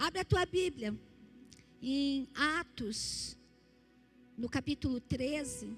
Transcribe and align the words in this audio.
Abre 0.00 0.20
a 0.20 0.24
tua 0.24 0.46
Bíblia 0.46 0.98
em 1.82 2.26
Atos, 2.34 3.36
no 4.34 4.48
capítulo 4.48 4.98
13, 4.98 5.76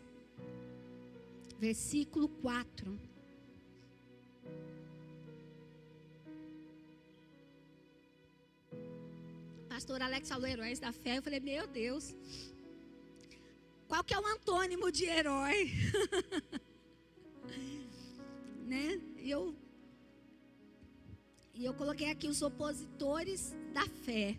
versículo 1.58 2.29
4. 2.29 2.96
Pastor 9.69 10.01
Alex 10.03 10.29
falou 10.29 10.47
heróis 10.47 10.79
da 10.79 10.93
fé. 10.93 11.19
Eu 11.19 11.23
falei, 11.25 11.41
meu 11.41 11.67
Deus, 11.67 12.15
qual 13.89 14.04
que 14.04 14.15
é 14.15 14.21
o 14.21 14.27
antônimo 14.29 14.93
de 14.93 15.04
herói? 15.04 15.73
né? 18.70 19.01
Eu, 19.19 19.57
e 21.55 21.64
eu 21.64 21.74
coloquei 21.74 22.10
aqui 22.10 22.28
os 22.28 22.42
opositores 22.42 23.55
da 23.73 23.87
fé. 24.05 24.38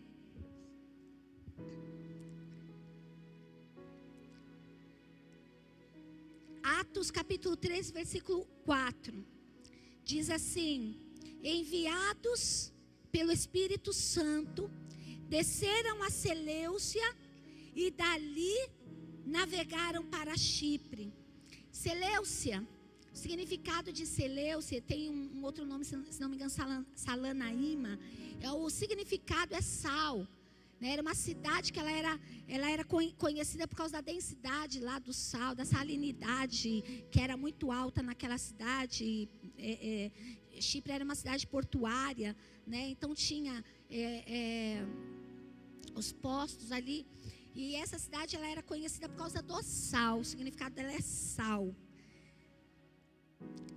Atos 6.63 7.11
capítulo 7.11 7.55
3, 7.55 7.91
versículo 7.91 8.45
4. 8.65 9.25
Diz 10.03 10.29
assim: 10.29 10.95
Enviados 11.43 12.71
pelo 13.11 13.31
Espírito 13.31 13.93
Santo, 13.93 14.71
desceram 15.29 16.01
a 16.03 16.09
Seleucia 16.09 17.15
e 17.75 17.91
dali 17.91 18.55
navegaram 19.25 20.03
para 20.05 20.35
Chipre. 20.37 21.13
Seleucia, 21.71 22.67
o 23.13 23.15
significado 23.15 23.93
de 23.93 24.05
Seleucia 24.07 24.81
tem 24.81 25.09
um, 25.09 25.37
um 25.37 25.43
outro 25.43 25.63
nome, 25.65 25.85
se 25.85 25.95
não 26.19 26.27
me 26.27 26.35
engano, 26.35 26.51
Salanaíma. 26.95 27.99
É, 28.41 28.51
o 28.51 28.69
significado 28.71 29.53
é 29.53 29.61
sal. 29.61 30.27
Né? 30.81 30.89
Era 30.89 31.01
uma 31.01 31.13
cidade 31.13 31.71
que 31.71 31.79
ela 31.79 31.91
era, 31.91 32.19
ela 32.47 32.69
era 32.71 32.83
conhecida 32.83 33.67
por 33.67 33.75
causa 33.75 33.93
da 33.93 34.01
densidade 34.01 34.79
lá 34.79 34.97
do 34.97 35.13
sal, 35.13 35.53
da 35.53 35.63
salinidade 35.63 36.83
que 37.11 37.19
era 37.21 37.37
muito 37.37 37.71
alta 37.71 38.01
naquela 38.01 38.37
cidade. 38.39 39.29
É, 39.59 40.11
é, 40.55 40.61
Chipre 40.61 40.91
era 40.91 41.05
uma 41.05 41.15
cidade 41.15 41.45
portuária, 41.45 42.35
né? 42.65 42.89
então 42.89 43.13
tinha 43.13 43.63
é, 43.91 44.23
é, 44.27 44.85
os 45.95 46.11
postos 46.11 46.71
ali. 46.71 47.05
E 47.53 47.75
essa 47.75 47.99
cidade 47.99 48.35
ela 48.35 48.47
era 48.47 48.63
conhecida 48.63 49.07
por 49.07 49.17
causa 49.17 49.39
do 49.39 49.61
sal, 49.61 50.19
o 50.19 50.25
significado 50.25 50.73
dela 50.73 50.91
é 50.91 51.01
sal. 51.01 51.75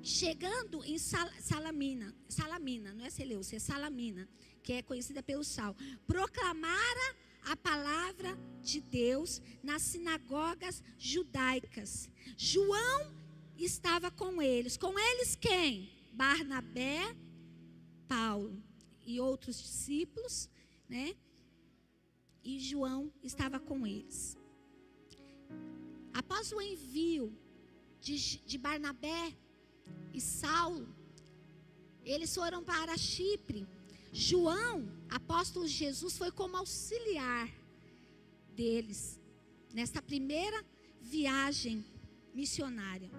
Chegando 0.02 0.84
em 0.84 0.98
Salamina, 0.98 2.14
Salamina, 2.28 2.94
não 2.94 3.04
é 3.04 3.10
Seleucia, 3.10 3.56
é 3.56 3.60
Salamina 3.60 4.28
que 4.66 4.72
é 4.72 4.82
conhecida 4.82 5.22
pelo 5.22 5.44
sal, 5.44 5.76
proclamara 6.08 7.16
a 7.42 7.56
palavra 7.56 8.36
de 8.60 8.80
Deus 8.80 9.40
nas 9.62 9.82
sinagogas 9.82 10.82
judaicas. 10.98 12.10
João 12.36 13.14
estava 13.56 14.10
com 14.10 14.42
eles. 14.42 14.76
Com 14.76 14.98
eles 14.98 15.36
quem? 15.36 15.88
Barnabé, 16.12 17.16
Paulo 18.08 18.60
e 19.04 19.20
outros 19.20 19.56
discípulos, 19.62 20.50
né? 20.88 21.14
E 22.42 22.58
João 22.58 23.12
estava 23.22 23.60
com 23.60 23.86
eles. 23.86 24.36
Após 26.12 26.50
o 26.50 26.60
envio 26.60 27.32
de, 28.00 28.38
de 28.38 28.58
Barnabé 28.58 29.32
e 30.12 30.20
Saulo, 30.20 30.88
eles 32.04 32.34
foram 32.34 32.62
para 32.62 32.96
Chipre 32.96 33.66
João, 34.18 34.88
apóstolo 35.10 35.66
de 35.66 35.72
Jesus, 35.72 36.16
foi 36.16 36.32
como 36.32 36.56
auxiliar 36.56 37.52
deles 38.54 39.20
nesta 39.74 40.00
primeira 40.00 40.64
viagem 41.02 41.84
missionária. 42.32 43.10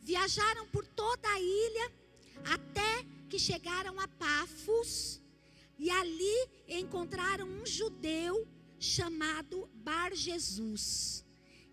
Viajaram 0.00 0.66
por 0.68 0.86
toda 0.86 1.28
a 1.28 1.40
ilha 1.40 1.92
até 2.46 3.04
que 3.28 3.38
chegaram 3.38 4.00
a 4.00 4.08
Pafos 4.08 5.20
e 5.78 5.90
ali 5.90 6.48
encontraram 6.66 7.46
um 7.46 7.66
judeu 7.66 8.48
chamado 8.78 9.68
Bar 9.74 10.14
Jesus, 10.14 11.22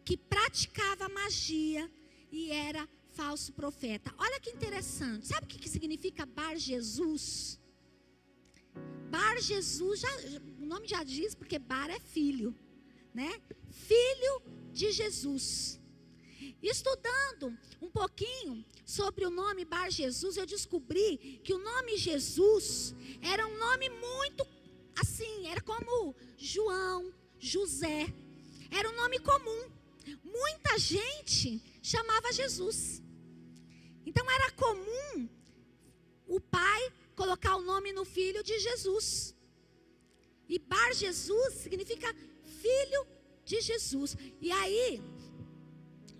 que 0.03 0.17
praticava 0.17 1.07
magia 1.07 1.89
e 2.31 2.51
era 2.51 2.87
falso 3.15 3.51
profeta. 3.53 4.13
Olha 4.17 4.39
que 4.39 4.49
interessante. 4.49 5.27
Sabe 5.27 5.45
o 5.45 5.49
que, 5.49 5.69
significa 5.69 6.25
Bar 6.25 6.55
Jesus? 6.57 7.59
Bar 9.09 9.39
Jesus, 9.41 9.99
já, 10.01 10.09
o 10.59 10.65
nome 10.65 10.87
já 10.87 11.03
diz, 11.03 11.33
porque 11.33 11.57
Bar 11.57 11.89
é 11.89 11.99
filho, 11.99 12.55
né? 13.13 13.41
Filho 13.71 14.41
de 14.71 14.91
Jesus. 14.91 15.79
Estudando 16.61 17.57
um 17.81 17.89
pouquinho 17.89 18.63
sobre 18.85 19.25
o 19.25 19.29
nome 19.29 19.65
Bar 19.65 19.89
Jesus, 19.89 20.37
eu 20.37 20.45
descobri 20.45 21.39
que 21.43 21.53
o 21.53 21.57
nome 21.57 21.97
Jesus 21.97 22.95
era 23.21 23.47
um 23.47 23.57
nome 23.57 23.89
muito 23.89 24.45
assim, 24.99 25.47
era 25.47 25.61
como 25.61 26.15
João, 26.37 27.13
José. 27.39 28.13
Era 28.71 28.89
um 28.89 28.95
nome 28.95 29.19
comum. 29.19 29.71
Muita 30.23 30.77
gente 30.77 31.61
chamava 31.91 32.31
Jesus. 32.41 32.79
Então 34.05 34.25
era 34.37 34.49
comum 34.63 35.29
o 36.35 36.39
pai 36.57 36.81
colocar 37.15 37.55
o 37.55 37.63
nome 37.71 37.91
no 37.97 38.05
filho 38.15 38.41
de 38.49 38.55
Jesus. 38.67 39.07
E 40.53 40.57
Bar 40.59 40.91
Jesus 40.93 41.53
significa 41.65 42.07
filho 42.61 43.01
de 43.49 43.59
Jesus. 43.69 44.15
E 44.41 44.51
aí, 44.51 45.01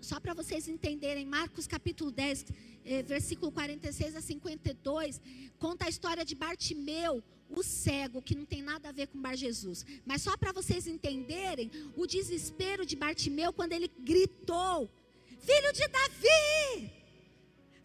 só 0.00 0.18
para 0.18 0.34
vocês 0.40 0.66
entenderem, 0.68 1.26
Marcos 1.26 1.66
capítulo 1.66 2.10
10, 2.10 2.46
eh, 2.84 3.02
versículo 3.02 3.50
46 3.52 4.16
a 4.16 4.22
52, 4.22 5.20
conta 5.58 5.84
a 5.84 5.92
história 5.94 6.24
de 6.24 6.34
Bartimeu, 6.34 7.22
o 7.58 7.62
cego, 7.62 8.22
que 8.26 8.34
não 8.34 8.46
tem 8.52 8.62
nada 8.62 8.88
a 8.88 8.92
ver 8.92 9.06
com 9.08 9.20
Bar 9.20 9.36
Jesus. 9.36 9.84
Mas 10.04 10.22
só 10.22 10.34
para 10.36 10.52
vocês 10.52 10.86
entenderem 10.86 11.70
o 11.96 12.06
desespero 12.06 12.84
de 12.84 12.96
Bartimeu 12.96 13.52
quando 13.52 13.72
ele 13.72 13.90
gritou: 14.12 14.90
Filho 15.38 15.72
de 15.72 15.88
Davi! 15.88 16.98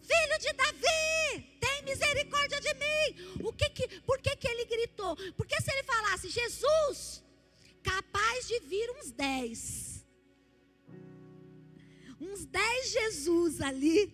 Filho 0.01 0.39
de 0.39 0.53
Davi, 0.53 1.57
tem 1.59 1.83
misericórdia 1.83 2.59
de 2.59 2.73
mim. 2.73 3.43
O 3.43 3.53
que 3.53 3.69
que, 3.69 4.01
por 4.01 4.19
que, 4.19 4.35
que 4.35 4.47
ele 4.47 4.65
gritou? 4.65 5.15
Porque 5.37 5.59
se 5.61 5.71
ele 5.71 5.83
falasse, 5.83 6.29
Jesus, 6.29 7.23
capaz 7.81 8.47
de 8.47 8.59
vir 8.61 8.89
uns 8.97 9.11
dez, 9.11 10.05
uns 12.19 12.45
dez 12.45 12.91
Jesus 12.91 13.61
ali, 13.61 14.13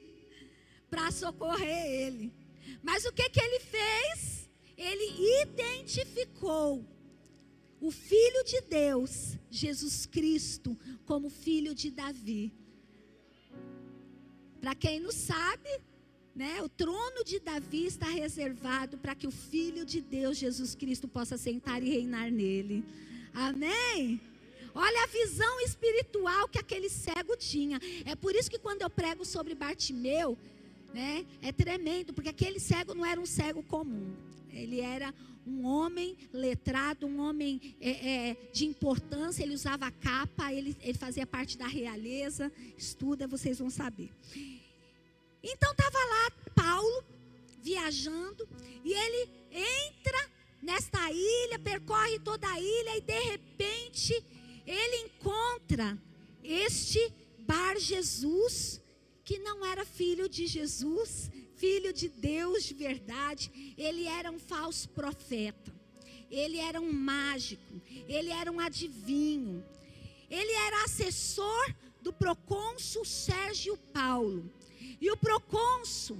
para 0.89 1.11
socorrer 1.11 1.85
ele. 1.85 2.33
Mas 2.81 3.05
o 3.05 3.11
que, 3.11 3.29
que 3.29 3.41
ele 3.41 3.59
fez? 3.59 4.49
Ele 4.77 5.43
identificou 5.43 6.85
o 7.81 7.91
Filho 7.91 8.43
de 8.43 8.61
Deus, 8.61 9.37
Jesus 9.49 10.05
Cristo, 10.05 10.77
como 11.05 11.29
filho 11.29 11.73
de 11.73 11.89
Davi. 11.91 12.53
Para 14.61 14.75
quem 14.75 14.99
não 14.99 15.11
sabe, 15.11 15.69
né, 16.35 16.61
o 16.61 16.69
trono 16.69 17.23
de 17.23 17.39
Davi 17.39 17.85
está 17.85 18.07
reservado 18.07 18.97
para 18.97 19.15
que 19.15 19.27
o 19.27 19.31
Filho 19.31 19.85
de 19.85 20.01
Deus, 20.01 20.37
Jesus 20.37 20.75
Cristo, 20.75 21.07
possa 21.07 21.37
sentar 21.37 21.81
e 21.81 21.89
reinar 21.89 22.31
nele. 22.31 22.83
Amém? 23.33 24.21
Olha 24.73 25.03
a 25.03 25.07
visão 25.07 25.59
espiritual 25.61 26.47
que 26.47 26.59
aquele 26.59 26.89
cego 26.89 27.35
tinha. 27.35 27.79
É 28.05 28.15
por 28.15 28.35
isso 28.35 28.49
que 28.49 28.59
quando 28.59 28.81
eu 28.81 28.89
prego 28.89 29.25
sobre 29.25 29.55
Bartimeu, 29.55 30.37
né, 30.93 31.25
é 31.41 31.51
tremendo, 31.51 32.13
porque 32.13 32.29
aquele 32.29 32.59
cego 32.59 32.93
não 32.93 33.05
era 33.05 33.19
um 33.19 33.25
cego 33.25 33.63
comum. 33.63 34.13
Ele 34.51 34.79
era 34.79 35.13
um 35.45 35.65
homem 35.65 36.15
letrado, 36.31 37.07
um 37.07 37.19
homem 37.19 37.75
é, 37.79 37.89
é, 37.89 38.37
de 38.53 38.65
importância. 38.65 39.43
Ele 39.43 39.55
usava 39.55 39.91
capa, 39.91 40.53
ele, 40.53 40.75
ele 40.81 40.97
fazia 40.97 41.25
parte 41.25 41.57
da 41.57 41.67
realeza. 41.67 42.51
Estuda, 42.77 43.27
vocês 43.27 43.59
vão 43.59 43.69
saber. 43.69 44.11
Então 45.43 45.71
estava 45.71 45.97
lá 45.97 46.31
Paulo 46.55 47.03
viajando 47.61 48.47
e 48.83 48.93
ele 48.93 49.29
entra 49.51 50.29
nesta 50.61 51.11
ilha, 51.11 51.59
percorre 51.59 52.19
toda 52.19 52.47
a 52.49 52.59
ilha 52.59 52.97
e 52.97 53.01
de 53.01 53.19
repente 53.19 54.23
ele 54.65 54.97
encontra 55.05 55.97
este 56.43 57.13
Bar 57.39 57.79
Jesus, 57.79 58.79
que 59.23 59.39
não 59.39 59.65
era 59.65 59.83
filho 59.83 60.29
de 60.29 60.45
Jesus, 60.45 61.31
filho 61.55 61.91
de 61.91 62.07
Deus 62.07 62.63
de 62.63 62.75
verdade, 62.75 63.73
ele 63.77 64.05
era 64.05 64.29
um 64.29 64.37
falso 64.37 64.87
profeta, 64.89 65.73
ele 66.29 66.57
era 66.57 66.79
um 66.79 66.93
mágico, 66.93 67.81
ele 68.07 68.29
era 68.29 68.51
um 68.51 68.59
adivinho, 68.59 69.65
ele 70.29 70.51
era 70.51 70.83
assessor 70.83 71.75
do 72.01 72.13
procônsul 72.13 73.03
Sérgio 73.03 73.75
Paulo. 73.91 74.49
E 75.01 75.11
o 75.11 75.17
procônsul 75.17 76.17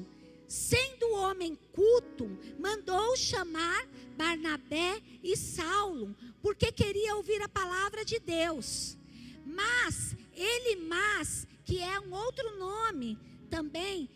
sendo 0.50 1.12
homem 1.12 1.56
culto, 1.72 2.28
mandou 2.58 3.16
chamar 3.16 3.88
Barnabé 4.18 5.00
e 5.24 5.38
Saulo, 5.38 6.16
porque 6.42 6.72
queria 6.72 7.16
ouvir 7.16 7.40
a 7.44 7.48
palavra 7.48 8.04
de 8.04 8.20
Deus. 8.20 8.98
Mas, 9.46 10.16
ele, 10.34 10.88
mas, 10.88 11.48
que 11.64 11.80
é 11.80 12.00
um 12.00 12.12
outro 12.14 12.58
nome 12.58 13.16
também 13.48 14.10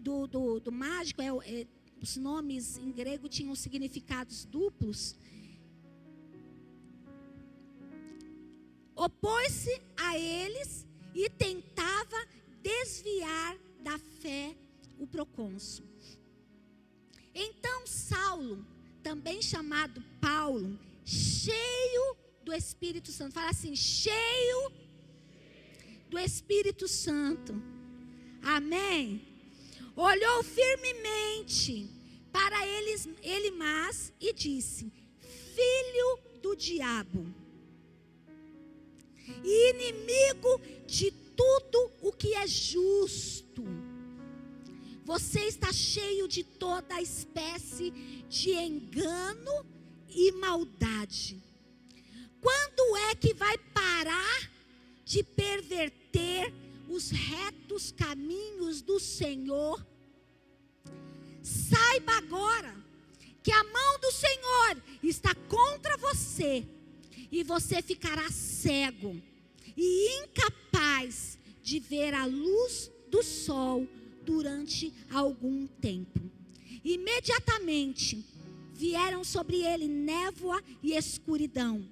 do, 0.00 0.26
do, 0.26 0.58
do 0.58 0.72
mágico, 0.72 1.22
é, 1.22 1.28
é, 1.46 1.66
os 2.02 2.16
nomes 2.16 2.78
em 2.78 2.90
grego 2.90 3.28
tinham 3.28 3.54
significados 3.54 4.44
duplos. 4.44 5.14
Opôs-se 8.96 9.80
a 9.96 10.18
eles 10.18 10.84
e 11.14 11.30
tentava 11.30 12.16
desviar 12.60 13.56
da 13.86 13.96
fé 14.20 14.52
o 14.98 15.06
procônsul. 15.06 15.86
Então 17.32 17.86
Saulo, 17.86 18.66
também 19.00 19.40
chamado 19.40 20.02
Paulo, 20.20 20.76
cheio 21.04 22.16
do 22.42 22.52
Espírito 22.52 23.12
Santo, 23.12 23.34
fala 23.34 23.50
assim: 23.50 23.76
cheio 23.76 24.72
do 26.10 26.18
Espírito 26.18 26.88
Santo. 26.88 27.52
Amém. 28.42 29.22
Olhou 29.94 30.42
firmemente 30.42 31.88
para 32.32 32.66
eles, 32.66 33.08
ele 33.22 33.52
mas 33.52 34.12
e 34.20 34.32
disse: 34.32 34.92
Filho 35.54 36.18
do 36.42 36.56
diabo, 36.56 37.24
inimigo 39.44 40.60
de 40.88 41.25
tudo 41.36 41.92
o 42.00 42.12
que 42.12 42.34
é 42.34 42.46
justo 42.46 43.64
você 45.06 45.42
está 45.42 45.72
cheio 45.72 46.26
de 46.26 46.42
toda 46.42 47.00
espécie 47.00 47.92
de 48.28 48.50
engano 48.50 49.64
e 50.08 50.32
maldade. 50.32 51.40
Quando 52.40 52.96
é 52.96 53.14
que 53.14 53.32
vai 53.32 53.56
parar 53.56 54.50
de 55.04 55.22
perverter 55.22 56.52
os 56.88 57.10
retos 57.10 57.92
caminhos 57.92 58.82
do 58.82 58.98
Senhor? 58.98 59.86
Saiba 61.40 62.14
agora 62.14 62.74
que 63.44 63.52
a 63.52 63.62
mão 63.62 64.00
do 64.00 64.10
Senhor 64.10 64.82
está 65.04 65.32
contra 65.48 65.96
você 65.98 66.66
e 67.30 67.44
você 67.44 67.80
ficará 67.80 68.28
cego 68.28 69.22
e 69.76 70.24
incapaz 70.24 70.65
de 71.66 71.80
ver 71.80 72.14
a 72.14 72.24
luz 72.24 72.90
do 73.10 73.22
sol 73.22 73.88
durante 74.24 74.92
algum 75.10 75.66
tempo. 75.66 76.20
Imediatamente 76.84 78.24
vieram 78.72 79.24
sobre 79.24 79.64
ele 79.64 79.88
névoa 79.88 80.62
e 80.82 80.94
escuridão. 80.94 81.84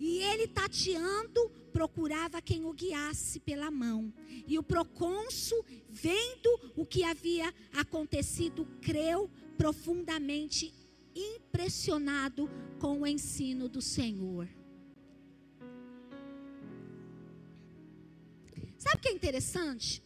E 0.00 0.18
ele 0.18 0.48
tateando 0.48 1.48
procurava 1.72 2.42
quem 2.42 2.64
o 2.64 2.72
guiasse 2.72 3.38
pela 3.38 3.70
mão. 3.70 4.12
E 4.48 4.58
o 4.58 4.62
procônsul, 4.62 5.64
vendo 5.88 6.72
o 6.74 6.84
que 6.84 7.04
havia 7.04 7.54
acontecido, 7.72 8.66
creu 8.82 9.30
profundamente 9.56 10.74
impressionado 11.14 12.50
com 12.80 13.02
o 13.02 13.06
ensino 13.06 13.68
do 13.68 13.80
Senhor. 13.80 14.48
Sabe 18.84 18.96
o 18.98 19.00
que 19.00 19.08
é 19.08 19.12
interessante? 19.12 20.02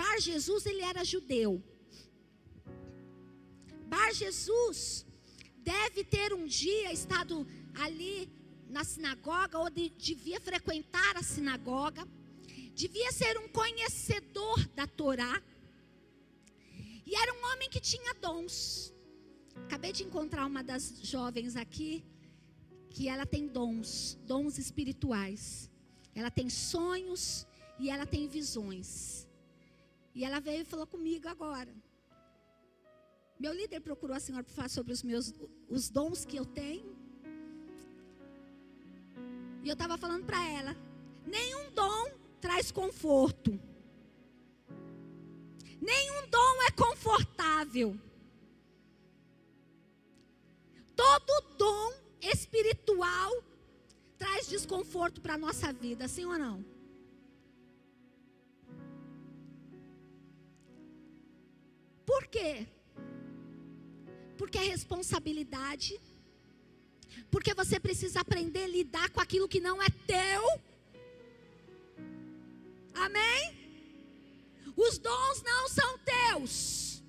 Bar 0.00 0.18
Jesus, 0.20 0.64
ele 0.66 0.82
era 0.82 1.02
judeu. 1.04 1.52
Bar 3.92 4.10
Jesus 4.14 5.04
deve 5.72 6.04
ter 6.04 6.32
um 6.32 6.46
dia 6.46 6.92
estado 6.92 7.46
ali 7.84 8.30
na 8.68 8.84
sinagoga, 8.84 9.58
ou 9.58 9.68
de, 9.68 9.88
devia 9.90 10.40
frequentar 10.40 11.16
a 11.16 11.24
sinagoga, 11.24 12.06
devia 12.82 13.10
ser 13.10 13.36
um 13.38 13.48
conhecedor 13.48 14.58
da 14.76 14.86
Torá, 14.86 15.42
e 17.04 17.16
era 17.22 17.34
um 17.34 17.42
homem 17.50 17.68
que 17.68 17.80
tinha 17.80 18.14
dons. 18.14 18.94
Acabei 19.64 19.92
de 19.92 20.04
encontrar 20.04 20.46
uma 20.46 20.62
das 20.62 21.00
jovens 21.02 21.56
aqui, 21.56 22.04
que 22.90 23.08
ela 23.08 23.26
tem 23.26 23.48
dons, 23.48 24.16
dons 24.24 24.56
espirituais. 24.56 25.69
Ela 26.14 26.30
tem 26.30 26.48
sonhos 26.50 27.46
e 27.78 27.90
ela 27.90 28.06
tem 28.06 28.28
visões. 28.28 29.26
E 30.14 30.24
ela 30.24 30.40
veio 30.40 30.62
e 30.62 30.64
falou 30.64 30.86
comigo 30.86 31.28
agora. 31.28 31.72
Meu 33.38 33.52
líder 33.54 33.80
procurou 33.80 34.16
a 34.16 34.20
senhora 34.20 34.44
para 34.44 34.54
falar 34.54 34.68
sobre 34.68 34.92
os 34.92 35.02
meus 35.02 35.32
os 35.68 35.88
dons 35.88 36.24
que 36.24 36.36
eu 36.36 36.44
tenho. 36.44 36.94
E 39.62 39.68
eu 39.68 39.72
estava 39.72 39.96
falando 39.96 40.26
para 40.26 40.44
ela: 40.46 40.76
nenhum 41.26 41.70
dom 41.70 42.10
traz 42.40 42.70
conforto. 42.70 43.58
Nenhum 45.80 46.28
dom 46.28 46.62
é 46.64 46.70
confortável. 46.72 47.98
Todo 50.94 51.56
dom 51.56 51.94
espiritual 52.20 53.42
traz 54.20 54.46
desconforto 54.46 55.18
para 55.24 55.34
a 55.34 55.42
nossa 55.46 55.72
vida, 55.72 56.06
sim 56.06 56.26
ou 56.26 56.38
não? 56.38 56.56
Por 62.10 62.26
quê? 62.34 62.66
Porque 64.36 64.58
é 64.58 64.66
responsabilidade. 64.76 65.98
Porque 67.30 67.54
você 67.54 67.80
precisa 67.80 68.20
aprender 68.20 68.64
a 68.64 68.74
lidar 68.78 69.08
com 69.10 69.20
aquilo 69.20 69.48
que 69.48 69.60
não 69.68 69.76
é 69.82 69.88
teu. 70.14 70.42
Amém? 73.06 73.42
Os 74.76 74.98
dons 74.98 75.42
não 75.50 75.68
são 75.68 75.98
teus. 75.98 77.02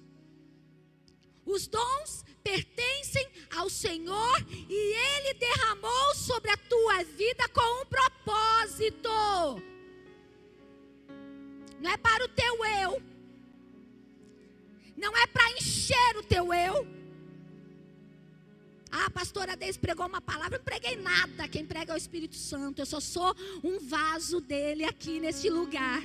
Os 1.45 1.67
dons 1.67 2.23
pertencem 2.43 3.27
ao 3.55 3.69
Senhor 3.69 4.45
e 4.69 4.95
Ele 4.95 5.33
derramou 5.35 6.15
sobre 6.15 6.51
a 6.51 6.57
tua 6.57 7.03
vida 7.03 7.47
com 7.49 7.81
um 7.81 7.85
propósito. 7.85 9.09
Não 11.79 11.91
é 11.91 11.97
para 11.97 12.25
o 12.25 12.27
teu 12.27 12.65
eu, 12.65 13.01
não 14.95 15.15
é 15.17 15.25
para 15.27 15.51
encher 15.53 16.17
o 16.17 16.23
teu 16.23 16.53
eu. 16.53 17.01
Ah, 18.91 19.05
a 19.05 19.09
pastora 19.09 19.55
Deise 19.55 19.79
pregou 19.79 20.05
uma 20.05 20.21
palavra, 20.21 20.55
eu 20.55 20.59
não 20.59 20.65
preguei 20.65 20.97
nada. 20.97 21.47
Quem 21.47 21.65
prega 21.65 21.93
é 21.93 21.95
o 21.95 21.97
Espírito 21.97 22.35
Santo. 22.35 22.81
Eu 22.81 22.85
só 22.85 22.99
sou 22.99 23.33
um 23.63 23.79
vaso 23.79 24.41
dele 24.41 24.83
aqui 24.83 25.19
neste 25.19 25.49
lugar. 25.49 26.01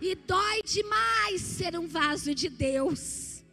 E 0.00 0.14
dói 0.14 0.62
demais 0.62 1.40
ser 1.42 1.78
um 1.78 1.86
vaso 1.86 2.34
de 2.34 2.48
Deus. 2.48 3.44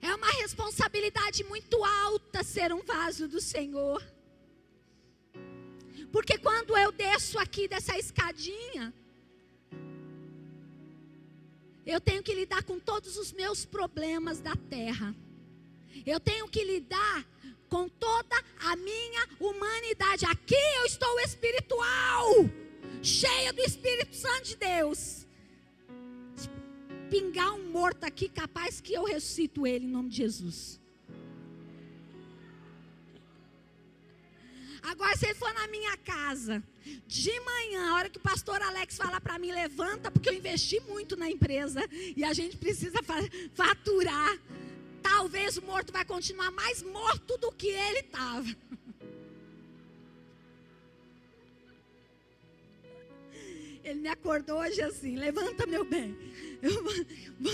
É 0.00 0.14
uma 0.14 0.30
responsabilidade 0.42 1.44
muito 1.44 1.84
alta 1.84 2.42
ser 2.42 2.72
um 2.72 2.82
vaso 2.82 3.28
do 3.28 3.40
Senhor. 3.40 4.02
Porque 6.12 6.38
quando 6.38 6.76
eu 6.76 6.90
desço 6.90 7.38
aqui 7.38 7.68
dessa 7.68 7.96
escadinha, 7.98 8.94
eu 11.84 12.00
tenho 12.00 12.22
que 12.22 12.34
lidar 12.34 12.62
com 12.62 12.78
todos 12.78 13.16
os 13.16 13.32
meus 13.32 13.64
problemas 13.64 14.40
da 14.40 14.56
terra. 14.56 15.14
Eu 16.06 16.18
tenho 16.18 16.48
que 16.48 16.64
lidar 16.64 17.26
com 17.68 17.88
toda 17.88 18.36
a 18.64 18.76
minha 18.76 19.28
humanidade. 19.38 20.24
Aqui 20.24 20.54
eu 20.78 20.84
estou 20.84 21.20
espiritual, 21.20 22.26
cheia 23.02 23.52
do 23.52 23.62
Espírito 23.62 24.14
Santo 24.14 24.44
de 24.44 24.56
Deus 24.56 25.26
pingar 27.10 27.52
um 27.54 27.68
morto 27.70 28.04
aqui, 28.04 28.28
capaz 28.28 28.80
que 28.80 28.94
eu 28.94 29.04
ressuscito 29.04 29.66
ele 29.66 29.84
em 29.84 29.88
nome 29.88 30.08
de 30.10 30.18
Jesus. 30.18 30.80
Agora, 34.82 35.16
se 35.16 35.26
ele 35.26 35.34
for 35.34 35.52
na 35.52 35.66
minha 35.66 35.96
casa, 35.98 36.62
de 37.06 37.40
manhã, 37.40 37.90
a 37.90 37.94
hora 37.96 38.08
que 38.08 38.16
o 38.16 38.22
pastor 38.22 38.62
Alex 38.62 38.96
fala 38.96 39.20
para 39.20 39.38
mim, 39.38 39.50
levanta, 39.50 40.10
porque 40.10 40.30
eu 40.30 40.34
investi 40.34 40.80
muito 40.80 41.16
na 41.16 41.28
empresa 41.28 41.82
e 42.16 42.24
a 42.24 42.32
gente 42.32 42.56
precisa 42.56 42.98
faturar. 43.52 44.38
Talvez 45.02 45.56
o 45.56 45.62
morto 45.62 45.92
vai 45.92 46.04
continuar 46.04 46.50
mais 46.52 46.82
morto 46.82 47.36
do 47.38 47.52
que 47.52 47.68
ele 47.68 48.00
estava. 48.00 48.46
Ele 53.90 54.00
me 54.00 54.08
acordou 54.08 54.60
hoje 54.60 54.80
assim: 54.82 55.16
levanta, 55.16 55.66
meu 55.66 55.84
bem. 55.84 56.16
Eu, 56.62 56.80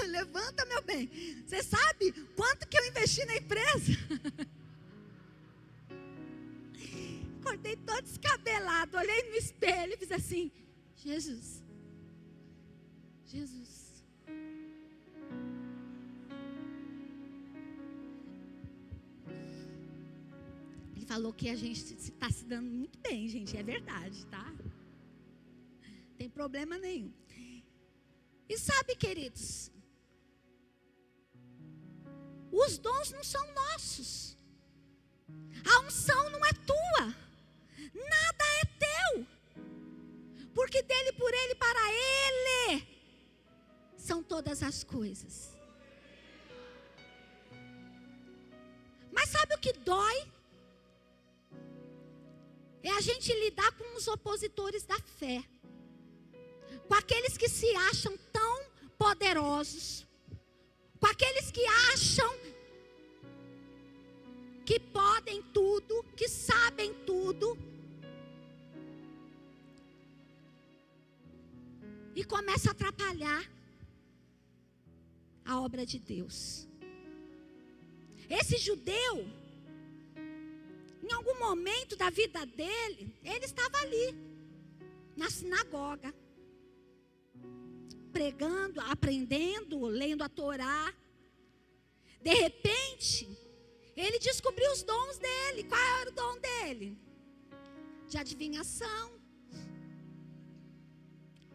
levanta, 0.09 0.67
meu 0.67 0.83
bem. 0.83 1.09
Você 1.47 1.63
sabe 1.63 2.13
quanto 2.35 2.69
que 2.69 2.79
eu 2.79 2.85
investi 2.87 3.25
na 3.25 3.37
empresa? 3.37 3.93
Acordei 7.41 7.77
todo 7.77 8.03
descabelado, 8.03 8.99
olhei 8.99 9.31
no 9.31 9.37
espelho 9.37 9.95
e 9.95 9.97
fiz 9.97 10.13
assim: 10.13 10.53
Jesus, 10.97 11.65
Jesus. 13.25 14.05
Ele 20.95 21.07
falou 21.07 21.33
que 21.33 21.49
a 21.49 21.57
gente 21.57 21.95
está 21.95 22.31
se 22.31 22.45
dando 22.45 22.69
muito 22.69 22.99
bem, 22.99 23.27
gente, 23.27 23.57
é 23.57 23.63
verdade, 23.63 24.27
tá? 24.27 24.53
Tem 26.17 26.29
problema 26.29 26.79
nenhum. 26.79 27.13
E 28.49 28.59
sabe, 28.59 28.95
queridos, 28.95 29.71
os 32.51 32.79
dons 32.79 33.11
não 33.11 33.25
são 33.25 33.45
nossos. 33.53 34.37
A 35.65 35.81
unção 35.81 36.31
não 36.31 36.45
é 36.45 36.53
tua. 36.53 37.05
Nada 37.95 38.45
é 38.63 38.65
teu. 38.85 39.27
Porque 40.55 40.83
dele, 40.83 41.13
por 41.13 41.33
ele, 41.35 41.55
para 41.57 41.93
ele 41.93 42.87
são 43.97 44.23
todas 44.23 44.63
as 44.63 44.85
coisas. 44.85 45.55
Mas 49.13 49.29
sabe 49.31 49.55
o 49.55 49.59
que 49.59 49.73
dói? 49.73 50.19
É 52.83 52.91
a 52.91 53.01
gente 53.01 53.33
lidar 53.33 53.73
com 53.73 53.97
os 53.97 54.07
opositores 54.07 54.85
da 54.85 54.99
fé. 55.01 55.43
Com 56.89 56.95
aqueles 56.95 57.37
que 57.37 57.49
se 57.49 57.75
acham 57.91 58.17
tão 58.33 58.65
poderosos. 58.99 60.07
Com 61.01 61.07
aqueles 61.07 61.51
que 61.51 61.65
acham 61.93 62.33
que 64.65 64.81
podem 64.81 65.43
tudo, 65.55 66.05
que 66.17 66.29
sabem 66.29 66.93
tudo. 67.05 67.57
E 72.15 72.25
começa 72.25 72.71
a 72.71 72.73
atrapalhar 72.73 73.45
a 75.45 75.61
obra 75.61 75.87
de 75.87 75.99
Deus. 75.99 76.67
Esse 78.29 78.57
judeu, 78.59 79.15
em 81.03 81.13
algum 81.13 81.39
momento 81.39 81.95
da 81.97 82.11
vida 82.11 82.45
dele, 82.45 83.15
ele 83.23 83.45
estava 83.45 83.79
ali, 83.79 84.17
na 85.17 85.31
sinagoga, 85.31 86.13
pregando, 88.17 88.81
aprendendo, 88.81 89.75
lendo 89.85 90.23
a 90.25 90.29
Torá. 90.41 90.85
De 92.27 92.35
repente, 92.45 93.29
ele 93.95 94.19
descobriu 94.19 94.71
os 94.73 94.83
dons 94.83 95.19
dele. 95.19 95.65
Qual 95.65 95.87
era 96.01 96.11
o 96.11 96.15
dom 96.15 96.35
dele? 96.47 96.99
De 98.09 98.17
adivinhação, 98.17 99.07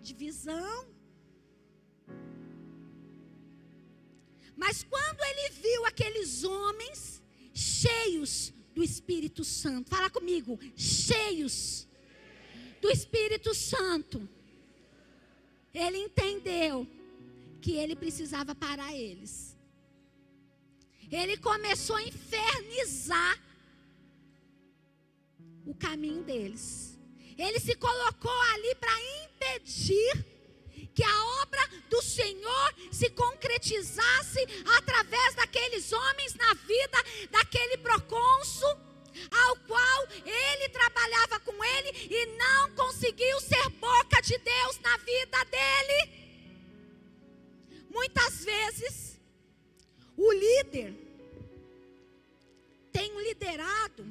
de 0.06 0.14
visão. 0.14 0.78
Mas 4.56 4.84
quando 4.84 5.22
ele 5.30 5.50
viu 5.66 5.86
aqueles 5.86 6.44
homens 6.44 7.24
cheios 7.52 8.54
do 8.76 8.84
Espírito 8.84 9.44
Santo, 9.44 9.90
fala 9.90 10.12
comigo, 10.12 10.60
cheios 10.76 11.88
do 12.80 12.90
Espírito 12.92 13.52
Santo, 13.56 14.30
ele 15.74 15.98
entendeu 15.98 16.88
que 17.62 17.74
ele 17.74 17.96
precisava 17.96 18.54
parar 18.56 18.94
eles 18.96 19.52
ele 21.12 21.36
começou 21.38 21.98
a 21.98 22.04
infernizar 22.04 23.38
o 25.66 25.76
caminho 25.76 26.24
deles. 26.24 26.98
Ele 27.38 27.60
se 27.60 27.76
colocou 27.76 28.42
ali 28.54 28.74
para 28.76 28.94
impedir 29.26 30.26
que 30.96 31.04
a 31.04 31.26
obra 31.42 31.62
do 31.90 32.02
Senhor 32.02 32.76
se 32.92 33.10
concretizasse 33.10 34.40
através 34.78 35.36
daqueles 35.36 35.92
homens 35.92 36.34
na 36.36 36.54
vida 36.54 37.04
daquele 37.30 37.78
procônsul 37.78 38.70
ao 39.30 39.56
qual 39.68 40.08
ele 40.26 40.70
trabalhava 40.70 41.40
com 41.42 41.64
ele 41.64 42.08
e 42.10 42.26
não 42.38 42.72
conseguiu 42.72 43.40
ser 43.42 43.70
boca 43.72 44.22
de 44.22 44.38
Deus 44.38 44.80
na 44.80 44.98
vida 44.98 45.44
dele. 45.46 46.22
Muitas 47.90 48.44
vezes 48.44 49.20
o 50.18 50.32
líder 50.32 50.94
tem 52.92 53.12
um 53.14 53.22
liderado 53.22 54.06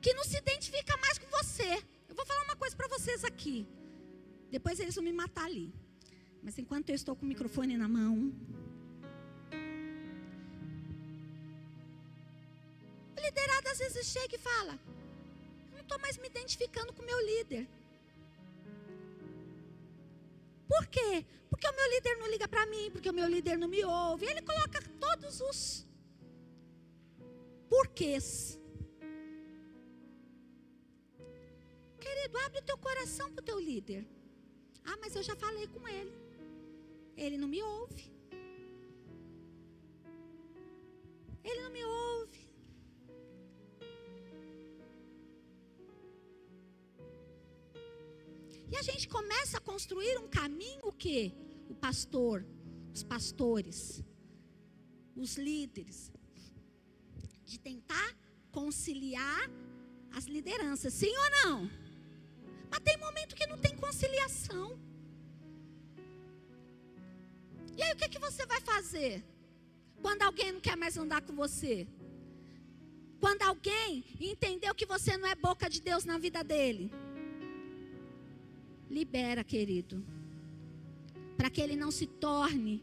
que 0.00 0.14
não 0.14 0.24
se 0.24 0.36
identifica 0.36 0.96
mais 0.98 1.18
com 1.18 1.26
você. 1.28 1.82
Eu 2.08 2.14
vou 2.14 2.24
falar 2.24 2.42
uma 2.44 2.56
coisa 2.56 2.76
para 2.76 2.88
vocês 2.88 3.24
aqui. 3.24 3.66
Depois 4.50 4.80
eles 4.80 4.94
vão 4.94 5.04
me 5.04 5.12
matar 5.12 5.44
ali. 5.44 5.72
Mas 6.42 6.58
enquanto 6.58 6.88
eu 6.90 6.94
estou 6.94 7.14
com 7.14 7.24
o 7.24 7.28
microfone 7.28 7.76
na 7.76 7.88
mão, 7.88 8.32
o 13.18 13.24
liderado 13.26 13.68
às 13.68 13.78
vezes 13.78 14.06
chega 14.06 14.34
e 14.36 14.44
fala: 14.50 14.78
Não 15.72 15.80
estou 15.80 15.98
mais 16.04 16.16
me 16.18 16.28
identificando 16.28 16.92
com 16.92 17.02
o 17.02 17.10
meu 17.10 17.20
líder. 17.30 17.64
Por 20.72 20.86
quê? 20.86 21.24
Porque 21.50 21.68
o 21.68 21.76
meu 21.78 21.88
líder 21.94 22.14
não 22.18 22.30
liga 22.34 22.46
para 22.46 22.66
mim, 22.66 22.90
porque 22.94 23.10
o 23.10 23.18
meu 23.18 23.28
líder 23.34 23.56
não 23.56 23.68
me 23.68 23.82
ouve. 23.84 24.26
Ele 24.26 24.42
coloca 24.42 24.80
todos 25.04 25.40
os 25.40 25.60
porquês. 27.68 28.58
Querido, 32.04 32.38
abre 32.46 32.58
o 32.60 32.66
teu 32.70 32.78
coração 32.78 33.30
para 33.32 33.42
o 33.42 33.48
teu 33.50 33.58
líder. 33.58 34.06
Ah, 34.84 34.98
mas 35.00 35.16
eu 35.16 35.22
já 35.22 35.34
falei 35.44 35.66
com 35.74 35.86
ele. 35.88 36.14
Ele 37.16 37.36
não 37.42 37.48
me 37.48 37.62
ouve. 37.62 38.04
Ele 41.48 41.62
não 41.62 41.70
me 41.70 41.84
ouve. 41.84 42.37
A 48.78 48.82
gente 48.82 49.08
começa 49.08 49.58
a 49.58 49.60
construir 49.60 50.16
um 50.18 50.28
caminho 50.28 50.92
que? 50.92 51.34
O 51.68 51.74
pastor, 51.74 52.46
os 52.94 53.02
pastores, 53.02 54.02
os 55.16 55.36
líderes, 55.36 56.12
de 57.44 57.58
tentar 57.58 58.16
conciliar 58.50 59.50
as 60.12 60.24
lideranças, 60.24 60.94
sim 60.94 61.14
ou 61.24 61.30
não? 61.42 61.70
Mas 62.70 62.80
tem 62.80 62.96
momento 62.98 63.34
que 63.34 63.46
não 63.46 63.58
tem 63.58 63.76
conciliação. 63.76 64.78
E 67.76 67.82
aí 67.82 67.92
o 67.92 67.96
que, 67.96 68.04
é 68.04 68.08
que 68.08 68.18
você 68.18 68.46
vai 68.46 68.60
fazer? 68.60 69.24
Quando 70.00 70.22
alguém 70.22 70.52
não 70.52 70.60
quer 70.60 70.76
mais 70.76 70.96
andar 70.96 71.22
com 71.22 71.34
você? 71.34 71.86
Quando 73.20 73.42
alguém 73.42 74.04
entendeu 74.20 74.74
que 74.74 74.86
você 74.86 75.16
não 75.16 75.28
é 75.28 75.34
boca 75.34 75.68
de 75.68 75.80
Deus 75.80 76.04
na 76.04 76.18
vida 76.18 76.44
dele? 76.44 76.90
Libera, 78.90 79.44
querido. 79.44 80.04
Para 81.36 81.50
que 81.50 81.60
ele 81.60 81.76
não 81.76 81.90
se 81.90 82.06
torne 82.06 82.82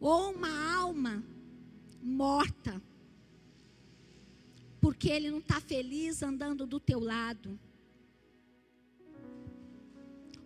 ou 0.00 0.32
uma 0.32 0.74
alma 0.74 1.24
morta. 2.02 2.82
Porque 4.80 5.08
ele 5.08 5.30
não 5.30 5.38
está 5.38 5.60
feliz 5.60 6.22
andando 6.22 6.66
do 6.66 6.80
teu 6.80 6.98
lado. 6.98 7.58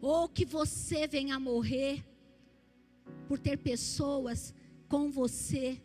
Ou 0.00 0.28
que 0.28 0.44
você 0.44 1.06
venha 1.06 1.36
a 1.36 1.40
morrer 1.40 2.04
por 3.26 3.38
ter 3.38 3.56
pessoas 3.56 4.54
com 4.88 5.10
você 5.10 5.80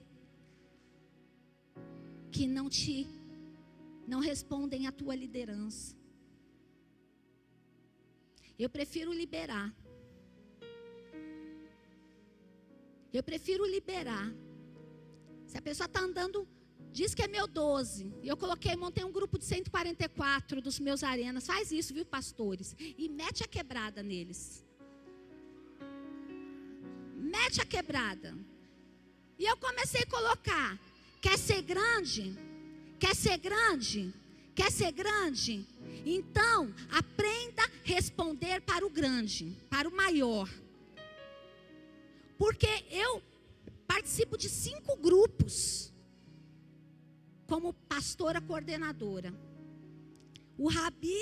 que 2.31 2.45
não 2.47 2.69
te 2.69 3.07
não 4.07 4.19
respondem 4.19 4.87
à 4.87 4.91
tua 4.91 5.15
liderança. 5.15 5.95
Eu 8.57 8.69
prefiro 8.69 9.11
liberar. 9.11 9.73
Eu 13.13 13.23
prefiro 13.23 13.65
liberar. 13.65 14.33
Se 15.45 15.57
a 15.57 15.61
pessoa 15.61 15.85
está 15.85 15.99
andando, 15.99 16.47
diz 16.93 17.13
que 17.13 17.21
é 17.21 17.27
meu 17.27 17.47
12. 17.47 18.13
Eu 18.23 18.37
coloquei, 18.37 18.75
montei 18.75 19.03
um 19.03 19.11
grupo 19.11 19.37
de 19.37 19.45
144 19.45 20.61
dos 20.61 20.79
meus 20.79 21.03
arenas. 21.03 21.45
Faz 21.45 21.71
isso, 21.71 21.93
viu, 21.93 22.05
pastores? 22.05 22.75
E 22.79 23.09
mete 23.09 23.43
a 23.43 23.47
quebrada 23.47 24.01
neles. 24.01 24.65
Mete 27.15 27.59
a 27.61 27.65
quebrada. 27.65 28.37
E 29.37 29.45
eu 29.45 29.57
comecei 29.57 30.01
a 30.01 30.05
colocar. 30.05 30.79
Quer 31.21 31.37
ser 31.37 31.61
grande? 31.61 32.35
Quer 32.99 33.15
ser 33.15 33.37
grande? 33.37 34.13
Quer 34.53 34.71
ser 34.71 34.91
grande? 34.91 35.65
Então, 36.05 36.73
aprenda 36.89 37.63
a 37.63 37.69
responder 37.83 38.61
para 38.61 38.85
o 38.85 38.89
grande, 38.89 39.55
para 39.69 39.87
o 39.87 39.95
maior. 39.95 40.49
Porque 42.37 42.67
eu 42.89 43.21
participo 43.87 44.37
de 44.37 44.49
cinco 44.49 44.95
grupos 44.97 45.91
como 47.47 47.73
pastora 47.73 48.39
coordenadora. 48.41 49.33
o 50.57 50.67
Rabi, 50.69 51.21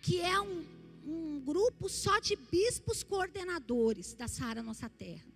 que 0.00 0.20
é 0.20 0.40
um, 0.40 0.64
um 1.04 1.40
grupo 1.40 1.88
só 1.88 2.18
de 2.18 2.36
bispos 2.36 3.02
coordenadores 3.02 4.14
da 4.14 4.28
Sara 4.28 4.62
Nossa 4.62 4.88
Terra. 4.88 5.31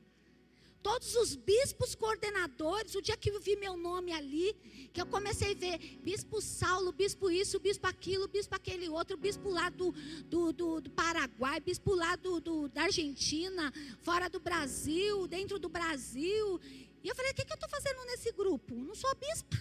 Todos 0.87 1.16
os 1.16 1.35
bispos 1.35 1.97
coordenadores, 1.97 2.95
o 2.95 3.02
dia 3.02 3.16
que 3.16 3.28
eu 3.28 3.40
vi 3.40 3.57
meu 3.57 3.76
nome 3.76 4.12
ali, 4.12 4.55
que 4.93 5.00
eu 5.00 5.07
comecei 5.07 5.50
a 5.50 5.55
ver 5.55 5.78
bispo 6.00 6.40
Saulo, 6.40 6.93
bispo 6.93 7.28
isso, 7.28 7.59
bispo 7.59 7.88
aquilo, 7.88 8.28
bispo 8.28 8.55
aquele 8.55 8.88
outro, 8.88 9.16
bispo 9.16 9.49
lá 9.49 9.69
do, 9.69 9.90
do, 10.26 10.52
do, 10.52 10.81
do 10.81 10.90
Paraguai, 10.90 11.59
bispo 11.59 11.93
lá 11.93 12.14
do, 12.14 12.40
do, 12.40 12.69
da 12.69 12.83
Argentina, 12.85 13.73
fora 14.00 14.31
do 14.31 14.38
Brasil, 14.38 15.26
dentro 15.26 15.59
do 15.59 15.69
Brasil. 15.69 16.61
E 17.02 17.09
eu 17.09 17.16
falei: 17.16 17.33
o 17.33 17.35
que, 17.35 17.45
que 17.45 17.52
eu 17.52 17.57
estou 17.57 17.69
fazendo 17.69 18.07
nesse 18.07 18.31
grupo? 18.31 18.73
Não 18.76 18.95
sou 18.95 19.12
bispa. 19.16 19.57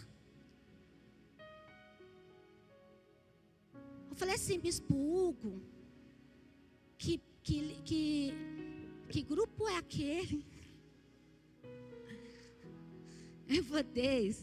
Eu 4.11 4.15
falei 4.15 4.35
assim, 4.35 4.59
Bispo 4.59 4.93
Hugo, 4.93 5.59
que, 6.99 7.19
que, 7.41 7.81
que, 7.83 8.33
que 9.09 9.21
grupo 9.23 9.67
é 9.67 9.77
aquele? 9.77 10.45
Eu 13.47 13.63
falei, 13.63 14.35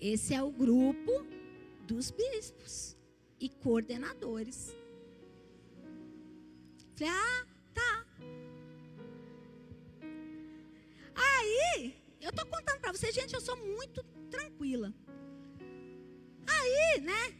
esse 0.00 0.34
é 0.34 0.42
o 0.42 0.50
grupo 0.50 1.24
dos 1.86 2.10
bispos 2.10 2.96
e 3.40 3.48
coordenadores. 3.48 4.74
Falei, 6.96 7.12
ah, 7.14 7.46
tá. 7.72 8.06
Aí, 11.14 11.94
eu 12.20 12.32
tô 12.32 12.44
contando 12.44 12.80
para 12.80 12.92
vocês, 12.92 13.14
gente, 13.14 13.34
eu 13.34 13.40
sou 13.40 13.56
muito 13.56 14.02
tranquila. 14.30 14.92
Aí, 16.46 17.00
né? 17.00 17.38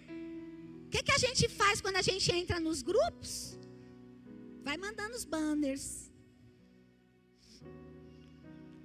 O 0.87 0.91
que, 0.91 1.03
que 1.03 1.13
a 1.13 1.19
gente 1.19 1.49
faz 1.49 1.81
quando 1.81 1.97
a 1.97 2.03
gente 2.03 2.31
entra 2.33 2.61
nos 2.61 2.83
grupos? 2.83 3.59
Vai 4.63 4.77
mandando 4.77 5.17
os 5.17 5.25
banners. 5.25 6.08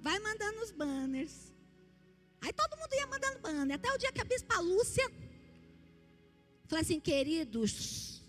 Vai 0.06 0.18
mandando 0.18 0.58
os 0.60 0.70
banners. 0.70 1.34
Aí 2.42 2.52
todo 2.52 2.78
mundo 2.78 2.92
ia 2.92 3.06
mandando 3.06 3.38
banner. 3.38 3.76
Até 3.76 3.90
o 3.90 3.96
dia 3.96 4.12
que 4.12 4.20
a 4.20 4.24
Bispa 4.24 4.58
Lúcia 4.60 5.10
falou 6.66 6.82
assim, 6.82 7.00
queridos. 7.00 8.22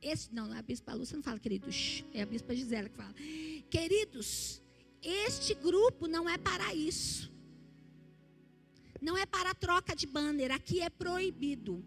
Esse, 0.00 0.32
não, 0.32 0.52
a 0.52 0.62
Bispa 0.62 0.94
Lúcia 0.94 1.16
não 1.16 1.24
fala 1.24 1.40
queridos. 1.40 2.04
É 2.14 2.22
a 2.22 2.26
Bispa 2.26 2.54
Gisela 2.54 2.88
que 2.88 2.96
fala. 2.96 3.12
Queridos, 3.68 4.62
este 5.02 5.52
grupo 5.52 6.06
não 6.06 6.28
é 6.28 6.38
para 6.38 6.72
isso. 6.72 7.28
Não 9.02 9.16
é 9.16 9.26
para 9.26 9.52
troca 9.52 9.96
de 9.96 10.06
banner. 10.06 10.52
Aqui 10.52 10.80
é 10.80 10.88
proibido. 10.88 11.84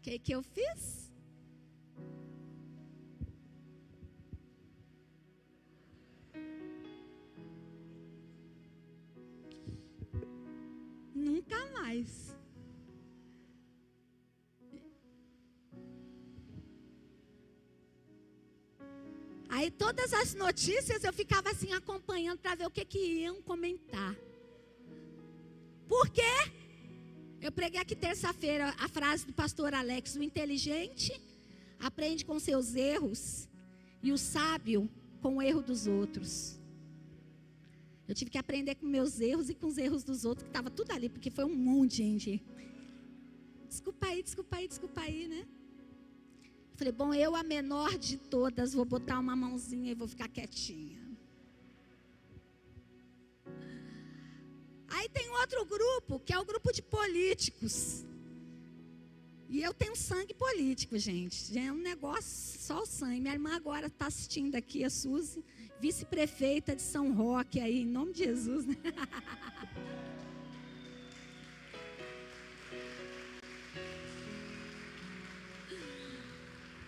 O 0.00 0.02
que, 0.02 0.18
que 0.18 0.32
eu 0.34 0.42
fiz? 0.42 1.12
Nunca 11.14 11.66
mais. 11.66 12.34
Aí 19.50 19.70
todas 19.70 20.14
as 20.14 20.32
notícias 20.32 21.04
eu 21.04 21.12
ficava 21.12 21.50
assim 21.50 21.74
acompanhando 21.74 22.38
para 22.38 22.54
ver 22.54 22.66
o 22.66 22.70
que, 22.70 22.86
que 22.86 22.98
iam 22.98 23.42
comentar. 23.42 24.16
Eu 27.50 27.52
preguei 27.52 27.80
aqui 27.80 27.96
terça-feira 27.96 28.72
a 28.78 28.86
frase 28.86 29.26
do 29.26 29.32
pastor 29.32 29.74
Alex: 29.74 30.14
o 30.14 30.22
inteligente 30.22 31.20
aprende 31.80 32.24
com 32.24 32.38
seus 32.38 32.76
erros 32.76 33.48
e 34.00 34.12
o 34.12 34.16
sábio 34.16 34.88
com 35.20 35.38
o 35.38 35.42
erro 35.42 35.60
dos 35.60 35.88
outros. 35.88 36.60
Eu 38.06 38.14
tive 38.14 38.30
que 38.30 38.38
aprender 38.38 38.76
com 38.76 38.86
meus 38.86 39.18
erros 39.18 39.50
e 39.50 39.54
com 39.56 39.66
os 39.66 39.78
erros 39.78 40.04
dos 40.04 40.24
outros, 40.24 40.44
que 40.44 40.50
estava 40.50 40.70
tudo 40.70 40.92
ali, 40.92 41.08
porque 41.08 41.28
foi 41.28 41.44
um 41.44 41.56
monte, 41.56 41.96
gente. 41.96 42.40
Desculpa 43.68 44.06
aí, 44.06 44.22
desculpa 44.22 44.56
aí, 44.56 44.68
desculpa 44.68 45.00
aí, 45.00 45.26
né? 45.26 45.44
Falei, 46.76 46.92
bom, 46.92 47.12
eu 47.12 47.34
a 47.34 47.42
menor 47.42 47.98
de 47.98 48.16
todas, 48.16 48.74
vou 48.74 48.84
botar 48.84 49.18
uma 49.18 49.34
mãozinha 49.34 49.90
e 49.90 49.94
vou 49.96 50.06
ficar 50.06 50.28
quietinha. 50.28 51.09
Tem 55.12 55.30
outro 55.30 55.64
grupo, 55.64 56.20
que 56.20 56.32
é 56.32 56.38
o 56.38 56.44
grupo 56.44 56.72
de 56.72 56.82
políticos. 56.82 58.04
E 59.48 59.62
eu 59.62 59.74
tenho 59.74 59.96
sangue 59.96 60.32
político, 60.32 60.96
gente. 60.96 61.58
É 61.58 61.72
um 61.72 61.78
negócio 61.78 62.58
só 62.60 62.82
o 62.82 62.86
sangue. 62.86 63.20
Minha 63.20 63.34
irmã 63.34 63.56
agora 63.56 63.88
está 63.88 64.06
assistindo 64.06 64.54
aqui, 64.54 64.84
a 64.84 64.90
Suzy, 64.90 65.44
vice-prefeita 65.80 66.76
de 66.76 66.82
São 66.82 67.12
Roque, 67.12 67.58
aí, 67.58 67.82
em 67.82 67.86
nome 67.86 68.12
de 68.12 68.24
Jesus. 68.24 68.66
Né? 68.66 68.76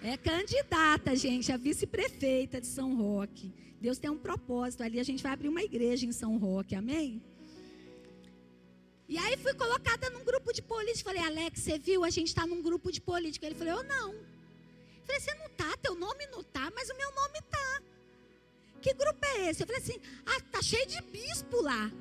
É 0.05 0.17
candidata, 0.17 1.15
gente, 1.15 1.53
a 1.53 1.57
vice-prefeita 1.57 2.61
de 2.61 2.67
São 2.67 2.97
Roque. 2.97 3.53
Deus 3.81 3.99
tem 3.99 4.11
um 4.11 4.19
propósito 4.19 4.83
ali. 4.83 5.01
A 5.01 5.05
gente 5.05 5.23
vai 5.23 5.33
abrir 5.33 5.49
uma 5.49 5.63
igreja 5.63 6.05
em 6.07 6.13
São 6.13 6.37
Roque, 6.39 6.75
amém? 6.75 7.23
E 9.13 9.19
aí 9.19 9.37
fui 9.37 9.53
colocada 9.53 10.09
num 10.09 10.25
grupo 10.25 10.55
de 10.55 10.63
políticos. 10.63 11.03
Falei, 11.03 11.23
Alex, 11.23 11.61
você 11.61 11.79
viu? 11.79 12.03
A 12.03 12.09
gente 12.09 12.29
está 12.29 12.47
num 12.47 12.63
grupo 12.63 12.91
de 12.91 12.99
políticos. 12.99 13.47
Ele 13.47 13.55
falou, 13.55 13.75
eu 13.75 13.83
não. 13.83 14.09
falei, 15.05 15.21
você 15.21 15.35
não 15.35 15.51
tá, 15.51 15.77
teu 15.77 15.95
nome 15.95 16.27
não 16.29 16.43
tá, 16.43 16.73
mas 16.75 16.89
o 16.89 16.97
meu 16.97 17.11
nome 17.21 17.39
tá. 17.43 17.83
Que 18.81 18.95
grupo 18.95 19.23
é 19.27 19.51
esse? 19.51 19.63
Eu 19.63 19.67
falei 19.67 19.83
assim, 19.83 20.01
ah, 20.25 20.41
tá 20.51 20.63
cheio 20.63 20.87
de 20.87 21.03
bispo 21.03 21.61
lá. 21.61 21.93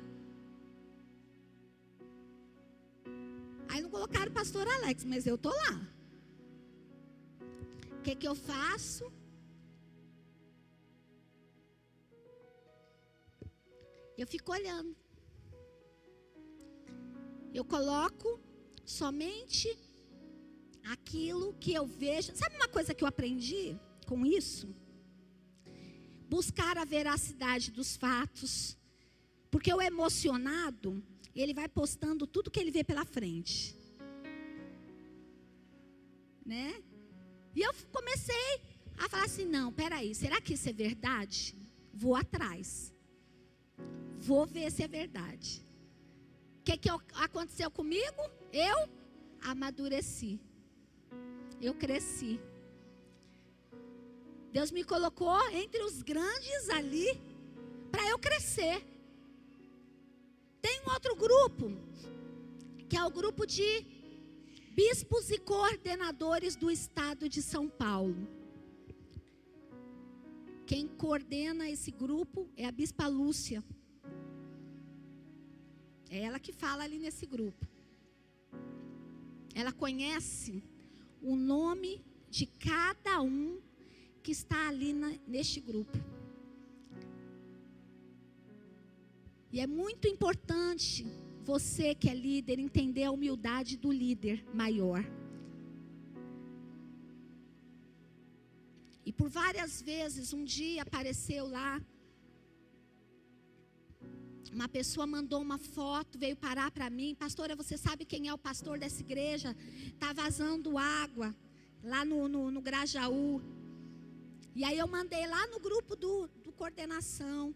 Aí 3.68 3.82
não 3.82 3.90
colocaram 3.90 4.30
o 4.30 4.34
pastor 4.34 4.66
Alex, 4.66 5.04
mas 5.04 5.26
eu 5.26 5.36
tô 5.36 5.50
lá. 5.50 5.72
O 7.98 8.02
que, 8.02 8.16
que 8.16 8.26
eu 8.26 8.34
faço? 8.34 9.12
Eu 14.16 14.26
fico 14.26 14.50
olhando. 14.50 14.96
Eu 17.54 17.64
coloco 17.64 18.40
somente 18.84 19.68
aquilo 20.84 21.54
que 21.54 21.72
eu 21.72 21.86
vejo. 21.86 22.34
Sabe 22.34 22.56
uma 22.56 22.68
coisa 22.68 22.94
que 22.94 23.04
eu 23.04 23.08
aprendi 23.08 23.78
com 24.06 24.24
isso? 24.24 24.74
Buscar 26.28 26.78
a 26.78 26.84
veracidade 26.84 27.70
dos 27.70 27.96
fatos. 27.96 28.76
Porque 29.50 29.72
o 29.72 29.82
emocionado, 29.82 31.02
ele 31.34 31.52
vai 31.52 31.68
postando 31.68 32.26
tudo 32.26 32.50
que 32.50 32.58
ele 32.58 32.70
vê 32.70 32.82
pela 32.82 33.04
frente. 33.04 33.76
Né? 36.44 36.82
E 37.54 37.60
eu 37.60 37.72
comecei 37.92 38.60
a 38.96 39.08
falar 39.08 39.24
assim: 39.24 39.44
não, 39.44 39.72
peraí, 39.72 40.14
será 40.14 40.40
que 40.40 40.54
isso 40.54 40.68
é 40.68 40.72
verdade? 40.72 41.54
Vou 41.92 42.16
atrás. 42.16 42.92
Vou 44.18 44.46
ver 44.46 44.70
se 44.70 44.82
é 44.82 44.88
verdade. 44.88 45.62
O 46.62 46.64
que, 46.64 46.76
que 46.76 46.88
aconteceu 47.14 47.68
comigo? 47.72 48.22
Eu 48.52 48.88
amadureci. 49.42 50.40
Eu 51.60 51.74
cresci. 51.74 52.38
Deus 54.52 54.70
me 54.70 54.84
colocou 54.84 55.40
entre 55.50 55.82
os 55.82 56.02
grandes 56.02 56.68
ali 56.68 57.20
para 57.90 58.08
eu 58.08 58.16
crescer. 58.16 58.86
Tem 60.60 60.80
um 60.86 60.92
outro 60.92 61.16
grupo, 61.16 61.72
que 62.88 62.96
é 62.96 63.04
o 63.04 63.10
grupo 63.10 63.44
de 63.44 63.84
bispos 64.76 65.30
e 65.30 65.38
coordenadores 65.38 66.54
do 66.54 66.70
estado 66.70 67.28
de 67.28 67.42
São 67.42 67.68
Paulo. 67.68 68.28
Quem 70.64 70.86
coordena 70.86 71.68
esse 71.68 71.90
grupo 71.90 72.48
é 72.56 72.66
a 72.66 72.70
bispa 72.70 73.08
Lúcia. 73.08 73.64
É 76.14 76.18
ela 76.28 76.38
que 76.38 76.52
fala 76.52 76.84
ali 76.84 76.98
nesse 76.98 77.24
grupo. 77.24 77.66
Ela 79.54 79.72
conhece 79.72 80.62
o 81.22 81.34
nome 81.34 82.04
de 82.28 82.44
cada 82.68 83.22
um 83.22 83.58
que 84.22 84.30
está 84.30 84.68
ali 84.68 84.92
na, 84.92 85.10
neste 85.26 85.58
grupo. 85.58 85.96
E 89.50 89.58
é 89.58 89.66
muito 89.66 90.06
importante 90.06 91.06
você 91.50 91.94
que 91.94 92.10
é 92.10 92.14
líder 92.14 92.58
entender 92.58 93.04
a 93.04 93.10
humildade 93.10 93.78
do 93.78 93.90
líder 93.90 94.44
maior. 94.52 95.02
E 99.06 99.10
por 99.10 99.30
várias 99.30 99.80
vezes, 99.80 100.34
um 100.34 100.44
dia 100.44 100.82
apareceu 100.82 101.48
lá. 101.48 101.80
Uma 104.52 104.68
pessoa 104.68 105.06
mandou 105.06 105.40
uma 105.40 105.56
foto, 105.56 106.18
veio 106.18 106.36
parar 106.36 106.70
para 106.70 106.90
mim. 106.90 107.14
Pastora, 107.14 107.56
você 107.56 107.78
sabe 107.78 108.04
quem 108.04 108.28
é 108.28 108.34
o 108.34 108.38
pastor 108.38 108.78
dessa 108.78 109.00
igreja? 109.00 109.56
Está 109.86 110.12
vazando 110.12 110.76
água 110.76 111.34
lá 111.82 112.04
no, 112.04 112.28
no, 112.28 112.50
no 112.50 112.60
Grajaú. 112.60 113.40
E 114.54 114.62
aí 114.62 114.78
eu 114.78 114.86
mandei 114.86 115.26
lá 115.26 115.46
no 115.46 115.58
grupo 115.58 115.96
do, 115.96 116.28
do 116.44 116.52
coordenação. 116.52 117.54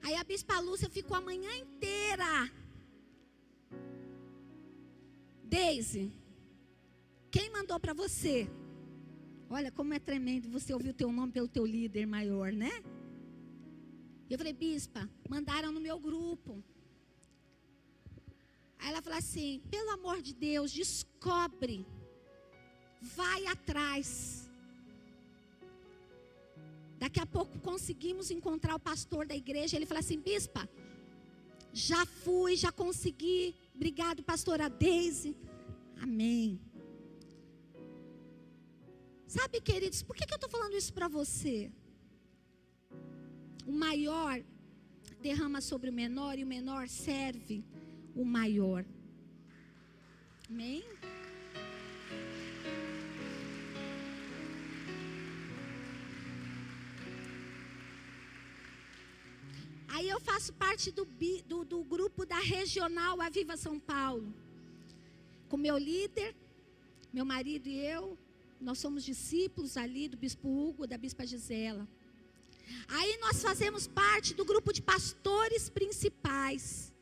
Aí 0.00 0.14
a 0.14 0.22
Bispa 0.22 0.60
Lúcia 0.60 0.88
ficou 0.88 1.16
a 1.16 1.20
manhã 1.20 1.52
inteira. 1.56 2.48
Deise, 5.42 6.12
quem 7.28 7.50
mandou 7.50 7.80
para 7.80 7.92
você? 7.92 8.48
Olha 9.50 9.72
como 9.72 9.94
é 9.94 9.98
tremendo 9.98 10.48
você 10.48 10.72
ouvir 10.72 10.90
o 10.90 10.94
teu 10.94 11.10
nome 11.10 11.32
pelo 11.32 11.48
teu 11.48 11.66
líder 11.66 12.06
maior, 12.06 12.52
né? 12.52 12.70
Eu 14.28 14.38
falei, 14.38 14.52
bispa, 14.52 15.08
mandaram 15.28 15.70
no 15.70 15.80
meu 15.80 15.98
grupo. 15.98 16.62
Aí 18.78 18.88
ela 18.90 19.02
falou 19.02 19.18
assim: 19.18 19.62
pelo 19.70 19.90
amor 19.90 20.20
de 20.20 20.34
Deus, 20.34 20.72
descobre, 20.72 21.86
vai 23.00 23.46
atrás. 23.46 24.48
Daqui 26.98 27.20
a 27.20 27.26
pouco 27.26 27.58
conseguimos 27.60 28.30
encontrar 28.30 28.74
o 28.74 28.80
pastor 28.80 29.26
da 29.26 29.36
igreja. 29.36 29.76
Ele 29.76 29.86
falou 29.86 30.00
assim: 30.00 30.18
bispa, 30.18 30.68
já 31.72 32.04
fui, 32.06 32.56
já 32.56 32.72
consegui. 32.72 33.54
Obrigado, 33.74 34.22
pastora 34.22 34.68
Deise. 34.68 35.36
Amém. 36.00 36.60
Sabe, 39.26 39.60
queridos, 39.60 40.02
por 40.02 40.14
que, 40.16 40.24
que 40.26 40.32
eu 40.32 40.36
estou 40.36 40.48
falando 40.50 40.76
isso 40.76 40.92
para 40.92 41.08
você? 41.08 41.70
O 43.66 43.72
maior 43.72 44.40
derrama 45.20 45.60
sobre 45.60 45.90
o 45.90 45.92
menor 45.92 46.38
e 46.38 46.44
o 46.44 46.46
menor 46.46 46.88
serve 46.88 47.64
o 48.14 48.24
maior. 48.24 48.84
Amém? 50.48 50.84
Aí 59.88 60.08
eu 60.08 60.20
faço 60.20 60.52
parte 60.52 60.92
do, 60.92 61.04
do, 61.48 61.64
do, 61.64 61.82
grupo 61.82 62.24
da 62.24 62.38
Regional 62.38 63.20
Aviva 63.20 63.56
São 63.56 63.80
Paulo. 63.80 64.32
Com 65.48 65.56
meu 65.56 65.76
líder, 65.76 66.36
meu 67.12 67.24
marido 67.24 67.66
e 67.66 67.78
eu, 67.78 68.16
nós 68.60 68.78
somos 68.78 69.02
discípulos 69.04 69.76
ali 69.76 70.06
do 70.06 70.16
bispo 70.16 70.48
Hugo, 70.48 70.86
da 70.86 70.98
bispa 70.98 71.26
Gisela. 71.26 71.88
Aí 72.88 73.18
nós 73.18 73.42
fazemos 73.42 73.86
parte 73.86 74.34
do 74.34 74.44
grupo 74.44 74.72
de 74.72 74.82
pastores 74.82 75.68
principais. 75.68 76.92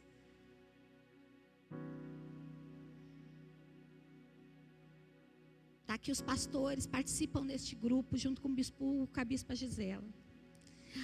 Tá 5.87 5.99
que 5.99 6.11
os 6.11 6.21
pastores 6.21 6.87
participam 6.87 7.47
deste 7.47 7.75
grupo 7.75 8.17
junto 8.17 8.41
com 8.41 8.49
o 8.49 8.55
bispo 8.55 9.09
com 9.13 9.21
a 9.21 9.25
bispa 9.25 9.55
Gisela. 9.55 10.09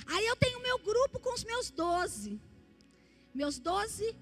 Aí 0.07 0.27
eu 0.27 0.37
tenho 0.37 0.63
meu 0.63 0.79
grupo 0.79 1.19
com 1.19 1.35
os 1.35 1.45
meus 1.45 1.71
doze. 1.71 2.41
Meus 3.35 3.59
doze 3.59 4.17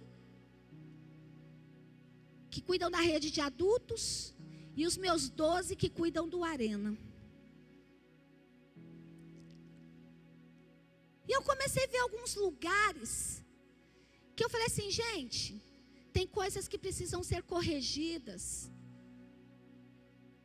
que 2.50 2.60
cuidam 2.60 2.90
da 2.90 3.00
rede 3.00 3.30
de 3.30 3.40
adultos 3.40 4.34
e 4.76 4.86
os 4.86 4.96
meus 4.96 5.28
doze 5.28 5.76
que 5.76 5.88
cuidam 5.88 6.28
do 6.28 6.42
arena. 6.42 6.96
E 11.28 11.32
eu 11.36 11.42
comecei 11.50 11.84
a 11.84 11.92
ver 11.94 12.00
alguns 12.06 12.34
lugares 12.34 13.12
que 14.34 14.44
eu 14.44 14.50
falei 14.54 14.66
assim, 14.68 14.88
gente, 14.90 15.60
tem 16.16 16.26
coisas 16.40 16.66
que 16.70 16.78
precisam 16.78 17.22
ser 17.30 17.42
corrigidas. 17.42 18.42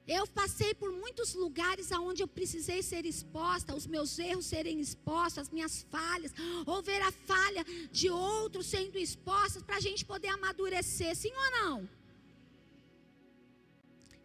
Eu 0.06 0.28
passei 0.28 0.72
por 0.74 0.92
muitos 0.92 1.34
lugares 1.34 1.92
aonde 1.98 2.22
eu 2.22 2.28
precisei 2.28 2.82
ser 2.84 3.06
exposta, 3.06 3.76
os 3.80 3.88
meus 3.88 4.20
erros 4.20 4.48
serem 4.54 4.82
expostos, 4.86 5.44
as 5.44 5.50
minhas 5.50 5.76
falhas, 5.84 6.34
ou 6.66 6.82
ver 6.82 7.02
a 7.02 7.12
falha 7.12 7.64
de 8.00 8.10
outros 8.10 8.66
sendo 8.68 8.98
expostas 8.98 9.64
para 9.64 9.78
a 9.78 9.86
gente 9.88 10.04
poder 10.04 10.28
amadurecer, 10.28 11.16
sim 11.16 11.32
ou 11.44 11.52
não? 11.60 11.90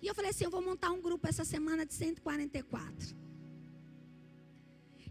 E 0.03 0.07
eu 0.09 0.15
falei 0.15 0.31
assim: 0.33 0.45
eu 0.45 0.51
vou 0.51 0.63
montar 0.63 0.91
um 0.91 1.01
grupo 1.01 1.29
essa 1.29 1.45
semana 1.45 1.87
de 1.87 1.95
144. 1.95 3.28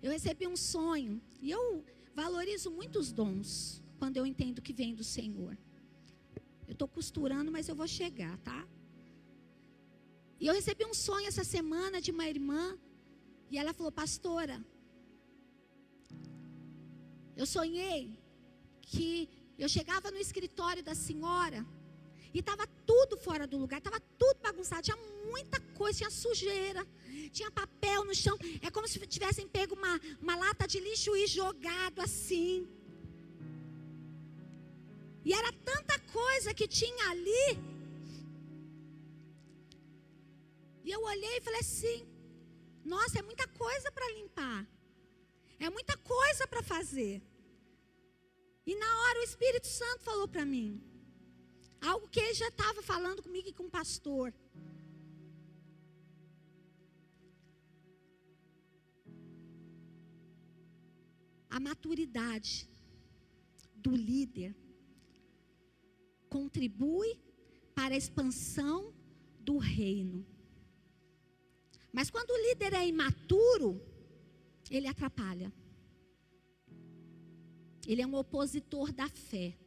Eu 0.01 0.11
recebi 0.11 0.47
um 0.47 0.55
sonho, 0.55 1.21
e 1.41 1.49
eu 1.49 1.83
valorizo 2.13 2.69
muito 2.69 2.99
os 2.99 3.11
dons, 3.11 3.81
quando 3.99 4.17
eu 4.17 4.25
entendo 4.25 4.61
que 4.61 4.73
vem 4.73 4.93
do 4.93 5.03
Senhor. 5.03 5.57
Eu 6.67 6.73
estou 6.73 6.87
costurando, 6.87 7.51
mas 7.51 7.67
eu 7.67 7.75
vou 7.75 7.87
chegar, 7.87 8.37
tá? 8.39 8.67
E 10.39 10.45
eu 10.45 10.53
recebi 10.53 10.85
um 10.85 10.93
sonho 10.93 11.27
essa 11.27 11.43
semana 11.43 11.99
de 11.99 12.11
uma 12.11 12.27
irmã, 12.27 12.77
e 13.49 13.57
ela 13.57 13.73
falou: 13.73 13.91
Pastora, 13.91 14.63
eu 17.35 17.45
sonhei 17.45 18.19
que 18.81 19.29
eu 19.57 19.67
chegava 19.67 20.11
no 20.11 20.17
escritório 20.17 20.83
da 20.83 20.93
senhora 20.93 21.65
e 22.33 22.39
estava 22.39 22.67
tudo 22.85 23.17
fora 23.17 23.47
do 23.47 23.57
lugar, 23.57 23.79
estava 23.79 23.99
tudo 24.17 24.39
bagunçado, 24.41 24.83
tinha 24.83 24.97
muita 25.31 25.59
coisa, 25.79 25.97
tinha 25.99 26.11
sujeira, 26.11 26.85
tinha 27.29 27.51
papel 27.51 28.03
no 28.05 28.15
chão. 28.15 28.37
É 28.61 28.69
como 28.69 28.87
se 28.87 28.99
tivessem 29.07 29.47
pego 29.47 29.75
uma, 29.75 29.99
uma 30.21 30.35
lata 30.35 30.67
de 30.67 30.79
lixo 30.79 31.15
e 31.15 31.27
jogado 31.27 31.99
assim. 32.01 32.67
E 35.25 35.33
era 35.33 35.51
tanta 35.51 35.99
coisa 35.99 36.53
que 36.53 36.67
tinha 36.67 37.09
ali 37.09 37.77
E 40.87 40.91
eu 40.97 41.01
olhei 41.03 41.35
e 41.37 41.41
falei 41.41 41.59
assim: 41.59 41.97
nossa, 42.93 43.19
é 43.19 43.21
muita 43.21 43.45
coisa 43.63 43.91
para 43.91 44.09
limpar. 44.17 44.65
É 45.59 45.69
muita 45.69 45.97
coisa 45.97 46.47
para 46.47 46.63
fazer. 46.63 47.21
E 48.65 48.73
na 48.83 48.91
hora 49.01 49.19
o 49.19 49.23
Espírito 49.23 49.67
Santo 49.67 50.05
falou 50.09 50.29
para 50.29 50.45
mim. 50.45 50.81
Algo 51.81 52.07
que 52.07 52.21
ele 52.21 52.33
já 52.33 52.47
estava 52.47 52.81
falando 52.81 53.21
comigo 53.21 53.49
e 53.49 53.57
com 53.57 53.65
o 53.65 53.75
pastor. 53.79 54.33
A 61.49 61.59
maturidade 61.59 62.69
do 63.75 63.95
líder 63.95 64.55
contribui 66.29 67.19
para 67.73 67.93
a 67.93 67.97
expansão 67.97 68.93
do 69.39 69.57
reino. 69.57 70.25
Mas 71.91 72.09
quando 72.09 72.31
o 72.31 72.41
líder 72.47 72.73
é 72.73 72.87
imaturo, 72.87 73.81
ele 74.69 74.87
atrapalha. 74.87 75.51
Ele 77.87 78.01
é 78.01 78.07
um 78.07 78.15
opositor 78.15 78.91
da 78.91 79.07
fé. 79.07 79.57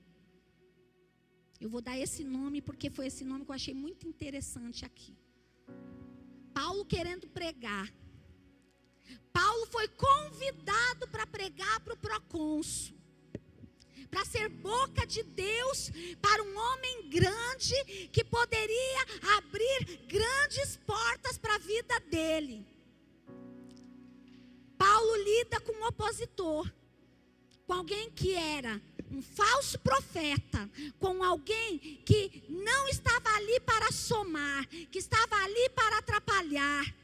Eu 1.61 1.69
vou 1.69 1.81
dar 1.81 1.97
esse 1.99 2.23
nome 2.25 2.61
porque 2.61 2.88
foi 2.90 3.07
esse 3.07 3.25
nome 3.25 3.45
que 3.45 3.51
eu 3.51 3.55
achei 3.55 3.75
muito 3.75 4.07
interessante 4.07 4.85
aqui. 4.85 5.16
Paulo 6.53 6.85
querendo 6.85 7.27
pregar. 7.29 7.88
Paulo 9.33 9.66
foi 9.66 9.88
convidado 9.88 11.09
para 11.09 11.27
pregar 11.27 11.81
para 11.81 11.94
o 11.94 11.99
procônsul 11.99 13.01
para 14.11 14.25
ser 14.25 14.49
boca 14.49 15.07
de 15.07 15.23
Deus 15.23 15.90
para 16.20 16.42
um 16.42 16.59
homem 16.59 17.09
grande 17.09 18.09
que 18.12 18.25
poderia 18.25 19.07
abrir 19.38 20.01
grandes 20.09 20.77
portas 20.85 21.38
para 21.38 21.55
a 21.55 21.59
vida 21.59 22.01
dele. 22.11 22.66
Paulo 24.77 25.16
lida 25.16 25.61
com 25.61 25.73
um 25.73 25.87
opositor, 25.87 26.70
com 27.66 27.75
alguém 27.75 28.11
que 28.11 28.35
era 28.35 28.81
um 29.11 29.23
falso 29.23 29.79
profeta, 29.79 30.68
com 30.99 31.23
alguém 31.23 31.79
que 32.05 32.44
não 32.49 32.88
estava 32.88 33.29
ali 33.37 33.61
para 33.61 33.92
somar, 33.92 34.66
que 34.90 34.99
estava 34.99 35.37
ali 35.37 35.68
para 35.70 35.99
atrapalhar. 35.99 37.00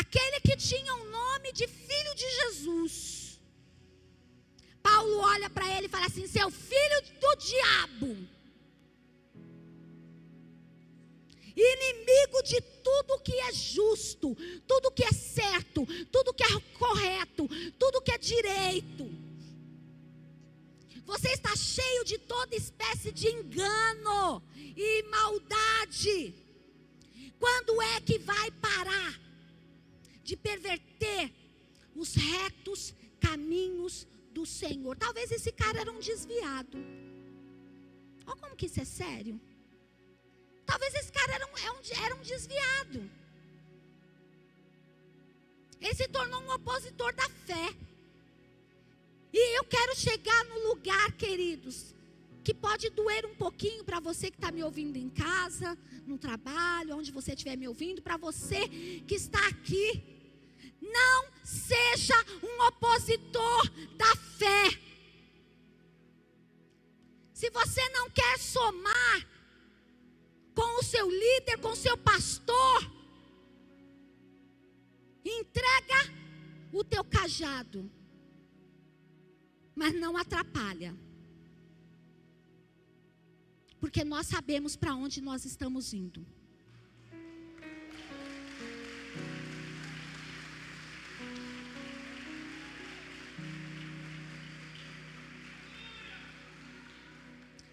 Aquele 0.00 0.40
que 0.40 0.56
tinha 0.56 0.94
o 0.94 1.10
nome 1.10 1.52
de 1.52 1.66
filho 1.68 2.14
de 2.14 2.28
Jesus. 2.40 3.40
Paulo 4.82 5.18
olha 5.18 5.48
para 5.50 5.68
ele 5.76 5.86
e 5.86 5.90
fala 5.90 6.06
assim: 6.06 6.26
seu 6.26 6.50
filho 6.50 7.02
do 7.20 7.36
diabo. 7.36 8.28
Inimigo 11.54 12.42
de 12.42 12.60
tudo 12.82 13.20
que 13.20 13.38
é 13.38 13.52
justo, 13.52 14.34
tudo 14.66 14.90
que 14.90 15.04
é 15.04 15.12
certo, 15.12 15.86
tudo 16.10 16.32
que 16.32 16.42
é 16.42 16.60
correto, 16.78 17.46
tudo 17.78 18.00
que 18.00 18.12
é 18.12 18.18
direito. 18.18 19.22
Você 21.04 21.28
está 21.28 21.54
cheio 21.54 22.04
de 22.04 22.16
toda 22.16 22.56
espécie 22.56 23.12
de 23.12 23.28
engano 23.28 24.42
e 24.58 25.02
maldade. 25.10 26.34
Quando 27.38 27.82
é 27.82 28.00
que 28.00 28.18
vai 28.18 28.50
parar 28.52 29.20
de 30.22 30.36
perverter 30.36 31.32
os 31.94 32.14
retos 32.14 32.94
caminhos 33.20 34.06
do 34.30 34.44
Senhor? 34.46 34.96
Talvez 34.96 35.30
esse 35.30 35.52
cara 35.52 35.80
era 35.80 35.92
um 35.92 36.00
desviado. 36.00 36.78
Olha 38.26 38.36
como 38.40 38.56
que 38.56 38.66
isso 38.66 38.80
é 38.80 38.84
sério. 38.84 39.40
Talvez 40.64 40.94
esse 40.94 41.12
cara 41.12 41.34
era 41.34 41.46
um, 41.46 41.56
é 41.58 42.04
era 42.04 42.14
um 42.14 42.22
desviado. 42.22 43.10
Ele 45.80 45.94
se 45.94 46.06
tornou 46.08 46.40
um 46.42 46.52
opositor 46.52 47.12
da 47.14 47.28
fé. 47.28 47.74
E 49.32 49.58
eu 49.58 49.64
quero 49.64 49.96
chegar 49.96 50.44
no 50.44 50.68
lugar, 50.68 51.12
queridos, 51.12 51.94
que 52.44 52.54
pode 52.54 52.90
doer 52.90 53.26
um 53.26 53.34
pouquinho 53.34 53.82
para 53.82 53.98
você 53.98 54.30
que 54.30 54.36
está 54.36 54.52
me 54.52 54.62
ouvindo 54.62 54.96
em 54.96 55.08
casa, 55.08 55.76
no 56.06 56.18
trabalho, 56.18 56.96
onde 56.96 57.10
você 57.10 57.32
estiver 57.32 57.56
me 57.56 57.66
ouvindo, 57.66 58.02
para 58.02 58.16
você 58.16 58.68
que 59.06 59.14
está 59.14 59.44
aqui. 59.48 60.11
Não 60.82 61.28
seja 61.44 62.14
um 62.42 62.66
opositor 62.66 63.70
da 63.96 64.14
fé. 64.16 64.68
Se 67.32 67.48
você 67.50 67.88
não 67.90 68.10
quer 68.10 68.38
somar 68.38 69.26
com 70.54 70.78
o 70.78 70.82
seu 70.82 71.08
líder, 71.08 71.58
com 71.58 71.70
o 71.70 71.76
seu 71.76 71.96
pastor, 71.96 72.90
entrega 75.24 76.12
o 76.72 76.84
teu 76.84 77.02
cajado 77.04 77.90
mas 79.74 79.94
não 79.94 80.16
atrapalha. 80.16 80.96
Porque 83.80 84.04
nós 84.04 84.26
sabemos 84.26 84.76
para 84.76 84.94
onde 84.94 85.20
nós 85.20 85.44
estamos 85.44 85.92
indo. 85.92 86.24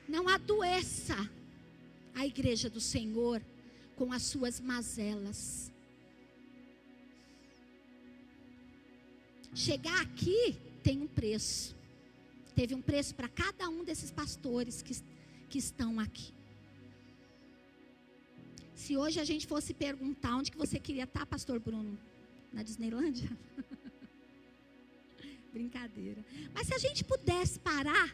Não 0.10 0.28
adoeça 0.28 1.17
a 2.13 2.26
igreja 2.26 2.69
do 2.69 2.82
Senhor 2.82 3.41
com 3.95 4.12
as 4.12 4.24
suas 4.24 4.60
mazelas. 4.60 5.72
Chegar 9.54 10.02
aqui 10.02 10.58
tem 10.84 11.02
um 11.02 11.08
preço 11.08 11.80
teve 12.60 12.76
um 12.76 12.82
preço 12.82 13.15
para 13.15 13.30
cada 13.30 13.69
um 13.69 13.86
desses 13.86 14.12
pastores 14.12 14.82
que, 14.82 14.93
que 15.50 15.58
estão 15.58 15.98
aqui. 15.98 16.34
Se 18.76 18.98
hoje 18.98 19.17
a 19.17 19.24
gente 19.24 19.48
fosse 19.48 19.74
perguntar 19.74 20.36
onde 20.36 20.52
que 20.52 20.58
você 20.58 20.78
queria 20.78 21.06
estar, 21.06 21.26
pastor 21.26 21.58
Bruno? 21.58 21.98
Na 22.52 22.62
Disneylândia? 22.62 23.30
Brincadeira. 25.54 26.22
Mas 26.54 26.67
se 26.67 26.74
a 26.74 26.78
gente 26.78 27.02
pudesse 27.06 27.58
parar 27.60 28.13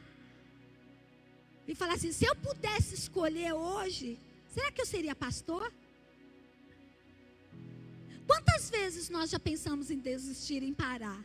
e 1.68 1.74
falar 1.74 1.94
assim, 1.94 2.12
se 2.12 2.26
eu 2.26 2.36
pudesse 2.36 2.94
escolher 2.94 3.54
hoje, 3.54 4.20
será 4.54 4.72
que 4.72 4.82
eu 4.82 4.86
seria 4.86 5.16
pastor? 5.16 5.72
Quantas 8.28 8.70
vezes 8.70 9.10
nós 9.10 9.30
já 9.30 9.40
pensamos 9.40 9.90
em 9.90 10.00
desistir, 10.00 10.64
em 10.64 10.74
parar? 10.74 11.24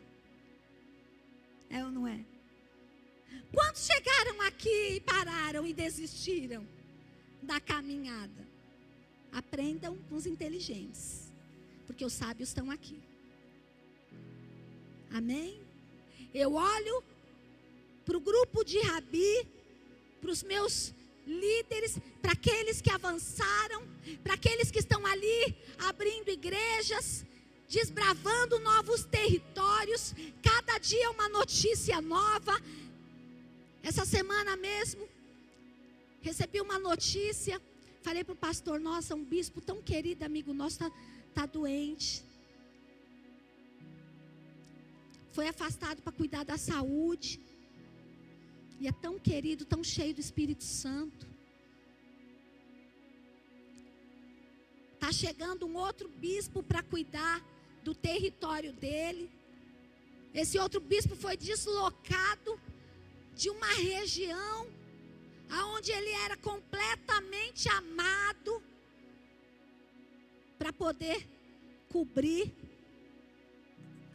É 1.69 1.85
ou 1.85 1.91
não 1.91 2.07
é? 2.07 2.25
Quantos 3.53 3.87
chegaram 3.87 4.43
aqui 4.43 4.97
e 4.97 5.01
pararam 5.01 5.67
e 5.67 5.73
desistiram 5.73 6.67
da 7.43 7.61
caminhada? 7.61 8.49
Aprendam 9.33 9.97
com 10.09 10.17
os 10.17 10.27
inteligentes, 10.27 11.31
porque 11.87 12.05
os 12.05 12.13
sábios 12.13 12.49
estão 12.49 12.71
aqui. 12.71 13.01
Amém? 15.13 15.61
Eu 16.33 16.55
olho 16.55 17.03
para 18.05 18.17
o 18.17 18.21
grupo 18.21 18.65
de 18.65 18.79
Rabi, 18.81 19.47
para 20.21 20.31
os 20.31 20.43
meus 20.43 20.93
líderes, 21.27 21.99
para 22.21 22.33
aqueles 22.33 22.81
que 22.81 22.91
avançaram, 22.91 23.83
para 24.23 24.35
aqueles 24.35 24.71
que 24.71 24.79
estão 24.79 25.05
ali 25.07 25.57
abrindo 25.79 26.29
igrejas, 26.29 27.25
desbravando 27.69 28.59
novos 28.59 29.05
territórios, 29.05 30.15
cada 30.43 30.79
dia 30.79 31.11
uma 31.11 31.29
notícia 31.29 32.01
nova, 32.01 32.61
essa 33.83 34.05
semana 34.05 34.57
mesmo, 34.57 35.09
recebi 36.21 36.61
uma 36.61 36.79
notícia. 36.79 37.61
Falei 38.03 38.25
para 38.25 38.33
o 38.33 38.37
pastor: 38.37 38.79
Nossa, 38.81 39.15
um 39.15 39.25
bispo 39.25 39.61
tão 39.61 39.81
querido, 39.81 40.25
amigo 40.25 40.53
nosso, 40.53 40.77
está 40.77 40.91
tá 41.35 41.47
doente. 41.47 42.25
Foi 45.33 45.47
afastado 45.49 46.03
para 46.03 46.13
cuidar 46.13 46.45
da 46.45 46.59
saúde. 46.59 47.41
E 48.81 48.89
é 48.89 48.93
tão 48.93 49.19
querido, 49.19 49.67
tão 49.67 49.85
cheio 49.85 50.15
do 50.15 50.21
Espírito 50.21 50.65
Santo. 50.65 51.29
Está 54.95 55.13
chegando 55.13 55.67
um 55.67 55.77
outro 55.77 56.09
bispo 56.09 56.63
para 56.63 56.83
cuidar 56.83 57.45
do 57.85 57.95
território 57.95 58.73
dele. 58.73 59.31
Esse 60.33 60.59
outro 60.59 60.81
bispo 60.81 61.15
foi 61.15 61.37
deslocado 61.37 62.59
de 63.35 63.51
uma 63.51 63.67
região 63.75 64.67
aonde 65.51 65.91
ele 65.91 66.11
era 66.11 66.37
completamente 66.37 67.69
amado 67.69 68.63
para 70.59 70.73
poder 70.73 71.29
cobrir 71.89 72.53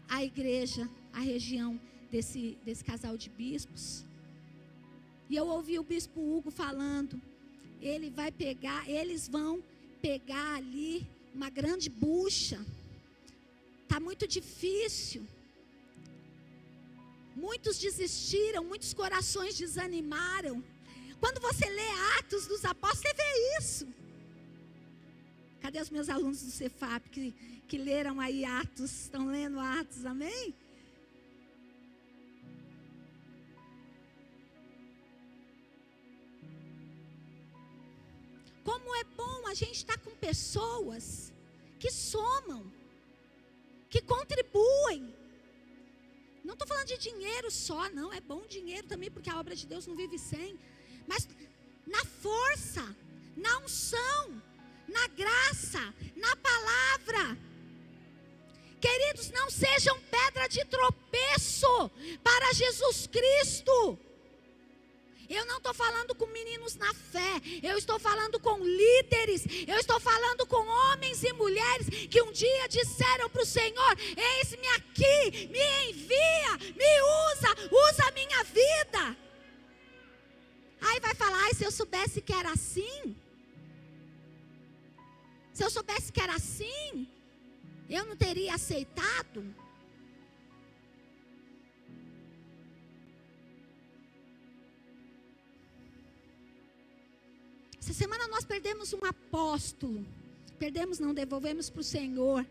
a 0.07 0.23
igreja, 0.23 0.89
a 1.11 1.19
região 1.19 1.79
desse, 2.09 2.57
desse 2.63 2.83
casal 2.83 3.17
de 3.17 3.29
bispos. 3.29 4.05
E 5.29 5.35
eu 5.35 5.47
ouvi 5.47 5.79
o 5.79 5.83
bispo 5.83 6.19
Hugo 6.19 6.51
falando, 6.51 7.19
ele 7.81 8.09
vai 8.09 8.31
pegar, 8.31 8.87
eles 8.89 9.27
vão 9.27 9.63
pegar 10.01 10.55
ali 10.55 11.07
uma 11.33 11.49
grande 11.49 11.89
bucha. 11.89 12.59
Tá 13.87 13.99
muito 13.99 14.27
difícil. 14.27 15.25
Muitos 17.35 17.77
desistiram, 17.77 18.63
muitos 18.63 18.93
corações 18.93 19.57
desanimaram. 19.57 20.63
Quando 21.19 21.41
você 21.41 21.67
lê 21.69 21.89
Atos 22.19 22.47
dos 22.47 22.63
Apóstolos, 22.63 23.01
você 23.01 23.13
vê 23.13 23.57
isso. 23.59 23.87
Cadê 25.61 25.81
os 25.81 25.89
meus 25.89 26.09
alunos 26.09 26.41
do 26.43 26.51
Cefap 26.51 27.09
que, 27.09 27.33
que 27.67 27.77
leram 27.77 28.19
aí 28.21 28.45
Atos? 28.45 28.91
Estão 29.01 29.27
lendo 29.27 29.59
Atos, 29.59 30.05
amém? 30.05 30.53
Como 38.65 38.95
é 38.95 39.03
bom 39.21 39.47
a 39.47 39.53
gente 39.53 39.77
estar 39.83 39.97
com 39.99 40.13
pessoas 40.29 41.31
que 41.79 41.91
somam, 41.91 42.61
que 43.91 44.01
contribuem, 44.01 45.13
não 46.43 46.53
estou 46.53 46.67
falando 46.67 46.87
de 46.87 46.97
dinheiro 46.97 47.49
só, 47.49 47.89
não. 47.89 48.13
É 48.13 48.21
bom 48.21 48.41
dinheiro 48.47 48.87
também, 48.87 49.09
porque 49.09 49.29
a 49.29 49.39
obra 49.39 49.55
de 49.55 49.65
Deus 49.65 49.87
não 49.87 49.95
vive 49.95 50.17
sem. 50.19 50.59
Mas 51.07 51.27
na 51.87 52.03
força, 52.05 52.83
na 53.35 53.59
unção, 53.59 54.41
na 54.87 55.07
graça, 55.07 55.81
na 56.15 56.35
palavra. 56.35 57.37
Queridos, 58.79 59.31
não 59.31 59.49
sejam 59.49 59.99
pedra 60.01 60.47
de 60.47 60.63
tropeço 60.65 61.89
para 62.23 62.53
Jesus 62.53 63.07
Cristo. 63.07 63.99
Eu 65.29 65.45
não 65.45 65.57
estou 65.57 65.73
falando 65.73 66.13
com 66.13 66.25
meninos 66.27 66.75
na 66.75 66.93
fé, 66.93 67.41
eu 67.63 67.77
estou 67.77 67.99
falando 67.99 68.39
com 68.39 68.57
líderes, 68.63 69.45
eu 69.67 69.77
estou 69.79 69.99
falando 69.99 70.45
com 70.45 70.65
homens 70.65 71.23
e 71.23 71.33
mulheres 71.33 71.87
que 72.09 72.21
um 72.21 72.31
dia 72.31 72.67
disseram 72.67 73.29
para 73.29 73.41
o 73.41 73.45
Senhor: 73.45 73.97
Eis-me 73.99 74.67
aqui, 74.69 75.47
me 75.47 75.89
envia, 75.89 76.57
me 76.75 77.01
usa, 77.31 77.69
usa 77.71 78.07
a 78.07 78.11
minha 78.11 78.43
vida. 78.43 79.17
Aí 80.81 80.99
vai 80.99 81.15
falar: 81.15 81.49
se 81.55 81.63
eu 81.63 81.71
soubesse 81.71 82.21
que 82.21 82.33
era 82.33 82.51
assim, 82.51 83.15
se 85.53 85.63
eu 85.63 85.69
soubesse 85.69 86.11
que 86.11 86.21
era 86.21 86.35
assim, 86.35 87.09
eu 87.89 88.05
não 88.05 88.15
teria 88.15 88.53
aceitado. 88.53 89.64
Essa 97.85 97.93
semana 97.93 98.27
nós 98.29 98.43
perdemos 98.43 98.93
um 98.93 99.05
apóstolo. 99.05 100.03
Perdemos, 100.57 100.97
não, 100.97 101.13
devolvemos 101.13 101.69
para 101.69 101.81
o 101.81 101.83
Senhor. 101.83 102.43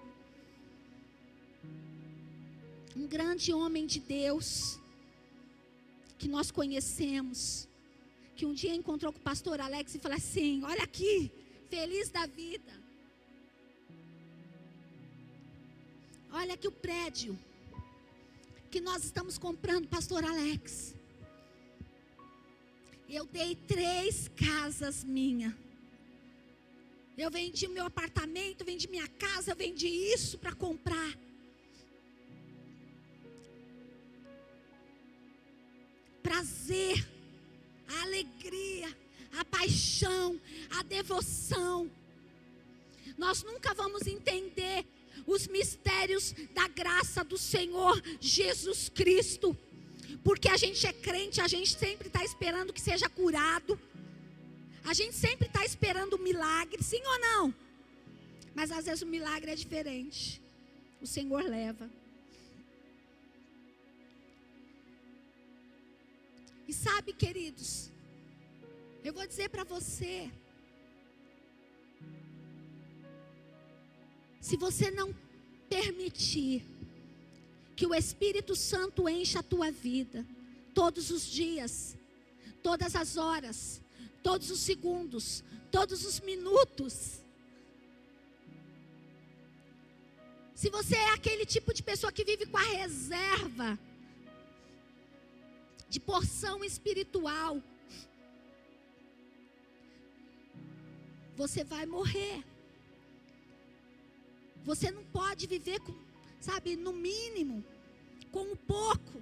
Um 2.95 3.09
grande 3.09 3.53
homem 3.53 3.85
de 3.85 3.99
Deus, 3.99 4.79
que 6.19 6.29
nós 6.29 6.53
conhecemos, 6.53 7.67
que 8.37 8.47
um 8.47 8.55
dia 8.55 8.77
encontrou 8.77 9.13
com 9.13 9.19
o 9.19 9.23
pastor 9.23 9.61
Alex 9.61 9.97
e 9.97 9.99
falou 9.99 10.17
assim: 10.17 10.63
Olha 10.63 10.85
aqui, 10.85 11.33
feliz 11.69 12.11
da 12.11 12.27
vida. 12.27 12.73
Olha 16.31 16.55
aqui 16.55 16.69
o 16.69 16.73
prédio 16.87 17.37
que 18.71 18.81
nós 18.81 19.03
estamos 19.03 19.37
comprando, 19.37 19.89
pastor 19.89 20.25
Alex. 20.25 20.95
Eu 23.09 23.27
dei 23.27 23.55
três 23.55 24.29
casas 24.29 25.05
minha. 25.05 25.57
Eu 27.17 27.31
vendi 27.31 27.69
meu 27.69 27.87
apartamento, 27.87 28.65
vendi 28.65 28.89
minha 28.89 29.07
casa, 29.07 29.53
eu 29.53 29.57
vendi 29.57 29.87
isso 29.87 30.37
para 30.39 30.53
comprar. 30.55 31.17
Prazer, 36.23 37.07
a 37.87 38.03
alegria, 38.03 38.89
a 39.39 39.45
paixão, 39.45 40.41
a 40.71 40.83
devoção. 40.83 41.89
Nós 43.17 43.43
nunca 43.43 43.75
vamos 43.75 44.07
entender 44.07 44.85
os 45.27 45.47
mistérios 45.47 46.35
da 46.53 46.67
graça 46.67 47.23
do 47.23 47.39
Senhor 47.39 48.03
Jesus 48.21 48.89
Cristo. 48.89 49.57
Porque 50.23 50.49
a 50.49 50.57
gente 50.57 50.87
é 50.87 50.93
crente, 50.93 51.41
a 51.41 51.49
gente 51.49 51.77
sempre 51.77 52.09
está 52.09 52.25
esperando 52.25 52.73
que 52.73 52.81
seja 52.81 53.09
curado. 53.09 53.79
A 54.85 54.95
gente 54.95 55.15
sempre 55.15 55.47
está 55.47 55.65
esperando 55.65 56.17
um 56.17 56.23
milagre, 56.23 56.83
sim 56.83 57.03
ou 57.05 57.19
não? 57.21 57.55
Mas 58.55 58.71
às 58.71 58.85
vezes 58.85 59.03
o 59.03 59.07
milagre 59.07 59.51
é 59.51 59.55
diferente. 59.55 60.41
O 61.01 61.07
Senhor 61.07 61.43
leva. 61.43 61.91
E 66.69 66.73
sabe, 66.73 67.13
queridos, 67.13 67.91
eu 69.03 69.13
vou 69.13 69.27
dizer 69.27 69.49
para 69.51 69.65
você, 69.65 70.31
Se 74.45 74.59
você 74.59 74.91
não 74.91 75.11
permitir 75.71 76.63
que 77.77 77.87
o 77.87 77.95
Espírito 77.95 78.55
Santo 78.55 79.09
encha 79.09 79.41
a 79.41 79.43
tua 79.43 79.71
vida, 79.71 80.25
todos 80.73 81.11
os 81.11 81.25
dias, 81.27 81.97
todas 82.63 82.95
as 82.95 83.17
horas, 83.17 83.81
todos 84.23 84.51
os 84.51 84.61
segundos, 84.61 85.45
todos 85.71 86.05
os 86.05 86.21
minutos. 86.21 87.23
Se 90.55 90.71
você 90.71 90.97
é 90.97 91.11
aquele 91.11 91.45
tipo 91.45 91.75
de 91.75 91.83
pessoa 91.83 92.13
que 92.13 92.25
vive 92.25 92.47
com 92.47 92.57
a 92.57 92.63
reserva 92.63 93.79
de 95.89 95.99
porção 96.01 96.65
espiritual, 96.65 97.61
você 101.37 101.65
vai 101.65 101.85
morrer. 101.85 102.43
Você 104.65 104.91
não 104.91 105.05
pode 105.05 105.47
viver 105.47 105.81
com, 105.81 105.93
sabe, 106.49 106.77
no 106.77 106.93
mínimo, 106.93 107.65
com 108.31 108.45
o 108.53 108.57
pouco. 108.57 109.19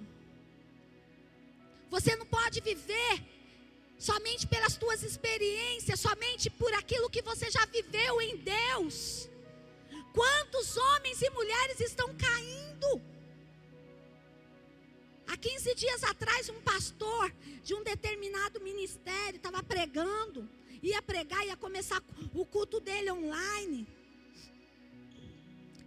Você 1.89 2.15
não 2.15 2.25
pode 2.25 2.59
viver 2.59 3.15
somente 3.97 4.45
pelas 4.53 4.75
tuas 4.75 5.01
experiências, 5.03 5.99
somente 5.99 6.49
por 6.49 6.73
aquilo 6.73 7.09
que 7.09 7.21
você 7.21 7.49
já 7.49 7.65
viveu 7.65 8.21
em 8.21 8.37
Deus. 8.37 9.29
Quantos 10.19 10.77
homens 10.77 11.21
e 11.21 11.29
mulheres 11.29 11.79
estão 11.79 12.09
caindo? 12.15 12.89
Há 15.27 15.37
15 15.37 15.75
dias 15.75 16.03
atrás, 16.03 16.49
um 16.49 16.61
pastor 16.61 17.33
de 17.63 17.73
um 17.73 17.83
determinado 17.83 18.59
ministério 18.59 19.37
estava 19.37 19.63
pregando, 19.63 20.49
ia 20.81 21.01
pregar, 21.01 21.45
ia 21.45 21.55
começar 21.55 22.01
o 22.33 22.45
culto 22.45 22.79
dele 22.79 23.09
online. 23.11 23.87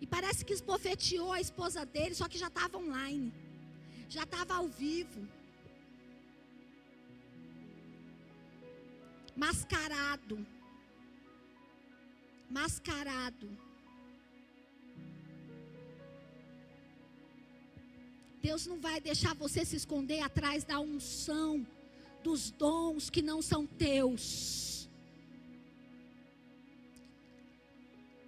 E 0.07 0.09
parece 0.09 0.45
que 0.45 0.53
esbofeteou 0.53 1.33
a 1.33 1.41
esposa 1.41 1.85
dele, 1.85 2.15
só 2.15 2.29
que 2.29 2.39
já 2.39 2.47
estava 2.47 2.79
online. 2.79 3.35
Já 4.09 4.23
estava 4.23 4.55
ao 4.55 4.69
vivo. 4.69 5.21
Mascarado. 9.35 10.47
Mascarado. 12.49 13.49
Deus 18.41 18.65
não 18.65 18.79
vai 18.81 19.01
deixar 19.01 19.35
você 19.35 19.65
se 19.65 19.75
esconder 19.75 20.21
atrás 20.21 20.63
da 20.63 20.79
unção, 20.79 21.67
dos 22.23 22.53
dons 22.53 23.11
que 23.11 23.21
não 23.21 23.43
são 23.43 23.67
teus. 23.67 24.76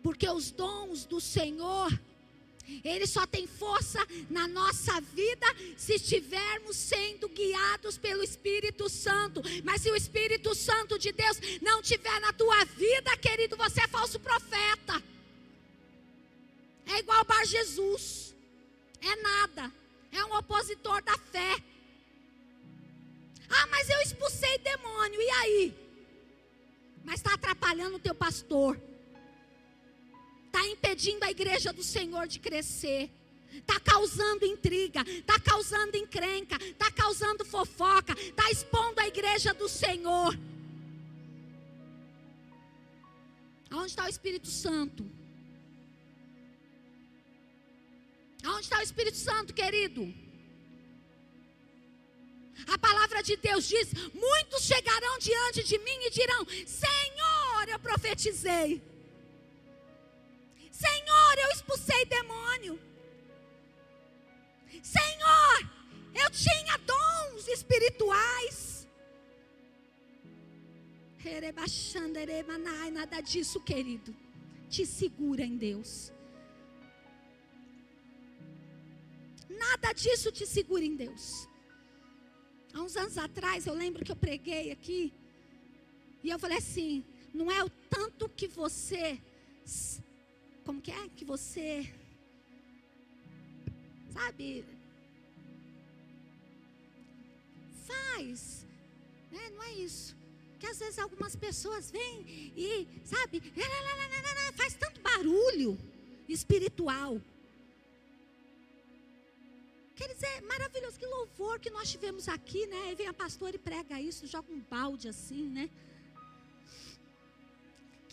Porque 0.08 0.26
os 0.26 0.50
dons 0.50 1.04
do 1.04 1.20
Senhor, 1.20 1.92
ele 2.82 3.06
só 3.06 3.26
tem 3.26 3.46
força 3.46 3.98
na 4.30 4.48
nossa 4.48 4.98
vida 5.02 5.46
se 5.76 5.96
estivermos 5.96 6.76
sendo 6.76 7.28
guiados 7.28 7.98
pelo 7.98 8.22
Espírito 8.22 8.88
Santo. 8.88 9.42
Mas 9.62 9.82
se 9.82 9.90
o 9.90 9.94
Espírito 9.94 10.54
Santo 10.54 10.98
de 10.98 11.12
Deus 11.12 11.38
não 11.60 11.82
tiver 11.82 12.18
na 12.20 12.32
tua 12.32 12.64
vida, 12.64 13.14
querido, 13.18 13.54
você 13.58 13.82
é 13.82 13.86
falso 13.86 14.18
profeta. 14.18 14.94
É 16.86 17.00
igual 17.00 17.22
Bar 17.26 17.44
Jesus. 17.44 18.34
É 19.02 19.14
nada. 19.16 19.70
É 20.10 20.24
um 20.24 20.34
opositor 20.38 21.02
da 21.02 21.18
fé. 21.18 21.62
Ah, 23.50 23.66
mas 23.66 23.90
eu 23.90 24.00
expulsei 24.00 24.56
demônio. 24.56 25.20
E 25.20 25.30
aí? 25.32 25.74
Mas 27.04 27.16
está 27.16 27.34
atrapalhando 27.34 27.96
o 27.96 28.00
teu 28.00 28.14
pastor 28.14 28.87
está 30.58 30.66
impedindo 30.66 31.24
a 31.24 31.30
igreja 31.30 31.72
do 31.72 31.82
Senhor 31.82 32.26
de 32.26 32.40
crescer. 32.40 33.10
Está 33.52 33.78
causando 33.80 34.44
intriga, 34.44 35.02
está 35.08 35.38
causando 35.40 35.96
encrenca, 35.96 36.56
está 36.56 36.90
causando 36.90 37.44
fofoca, 37.44 38.12
está 38.18 38.50
expondo 38.50 39.00
a 39.00 39.06
igreja 39.06 39.54
do 39.54 39.68
Senhor. 39.68 40.38
Aonde 43.70 43.90
está 43.90 44.04
o 44.04 44.08
Espírito 44.08 44.48
Santo? 44.48 45.04
Aonde 48.44 48.62
está 48.62 48.78
o 48.78 48.82
Espírito 48.82 49.16
Santo, 49.16 49.52
querido? 49.52 50.02
A 52.66 52.78
palavra 52.78 53.22
de 53.22 53.36
Deus 53.36 53.66
diz: 53.66 53.92
muitos 54.14 54.62
chegarão 54.62 55.18
diante 55.18 55.62
de 55.64 55.78
mim 55.78 55.98
e 56.06 56.10
dirão: 56.10 56.46
Senhor, 56.66 57.68
eu 57.68 57.78
profetizei. 57.78 58.82
Senhor, 61.08 61.38
eu 61.38 61.50
expulsei 61.50 62.04
demônio. 62.04 62.78
Senhor, 64.82 65.58
eu 66.22 66.30
tinha 66.30 66.76
dons 66.78 67.48
espirituais. 67.48 68.86
Nada 72.92 73.20
disso, 73.22 73.58
querido. 73.60 74.14
Te 74.68 74.84
segura 74.84 75.42
em 75.42 75.56
Deus. 75.56 76.12
Nada 79.48 79.94
disso 79.94 80.30
te 80.30 80.46
segura 80.46 80.84
em 80.84 80.94
Deus. 80.94 81.48
Há 82.74 82.82
uns 82.82 82.96
anos 82.96 83.16
atrás, 83.16 83.66
eu 83.66 83.72
lembro 83.72 84.04
que 84.04 84.12
eu 84.12 84.16
preguei 84.16 84.70
aqui. 84.70 85.12
E 86.22 86.28
eu 86.28 86.38
falei 86.38 86.58
assim: 86.58 87.02
não 87.32 87.50
é 87.50 87.64
o 87.64 87.70
tanto 87.88 88.28
que 88.28 88.46
você 88.46 89.18
como 90.68 90.82
que 90.82 90.90
é 90.90 91.08
que 91.16 91.24
você 91.24 91.90
sabe 94.12 94.66
faz, 97.86 98.66
né? 99.32 99.48
Não 99.54 99.62
é 99.62 99.72
isso. 99.76 100.14
Que 100.60 100.66
às 100.66 100.78
vezes 100.78 100.98
algumas 100.98 101.34
pessoas 101.34 101.90
vêm 101.90 102.20
e, 102.54 102.86
sabe, 103.02 103.40
faz 104.56 104.74
tanto 104.74 105.00
barulho 105.00 105.78
espiritual. 106.28 107.18
Quer 109.96 110.08
dizer, 110.12 110.42
maravilhoso, 110.42 110.98
que 110.98 111.06
louvor 111.06 111.58
que 111.58 111.70
nós 111.70 111.90
tivemos 111.90 112.28
aqui, 112.28 112.66
né? 112.66 112.80
Aí 112.88 112.94
vem 112.94 113.06
a 113.06 113.14
pastora 113.14 113.56
e 113.56 113.58
prega 113.58 113.98
isso, 114.02 114.26
joga 114.26 114.52
um 114.52 114.60
balde 114.60 115.08
assim, 115.08 115.48
né? 115.48 115.70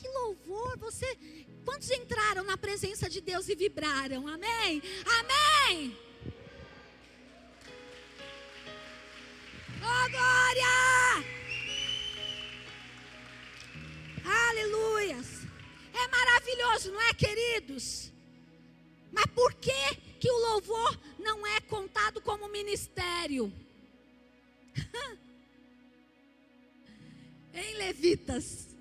Que 0.06 0.10
louvor! 0.12 0.78
Você, 0.78 1.18
quantos 1.66 1.90
entraram 1.90 2.44
na 2.44 2.56
presença 2.56 3.10
de 3.10 3.22
Deus 3.22 3.50
e 3.50 3.56
vibraram? 3.56 4.28
Amém? 4.28 4.84
Amém! 5.20 5.98
Oh 9.82 10.10
glória! 10.12 11.26
Aleluias! 14.24 15.48
É 15.92 16.08
maravilhoso, 16.08 16.92
não 16.92 17.02
é, 17.02 17.12
queridos? 17.16 18.12
Mas 19.12 19.26
por 19.34 19.56
que 19.56 19.96
que 20.20 20.30
o 20.30 20.38
louvor 20.50 21.00
não 21.18 21.48
é 21.48 21.60
contado 21.62 22.22
como 22.22 22.48
ministério? 22.48 23.52
em 27.56 27.74
Levitas 27.78 28.75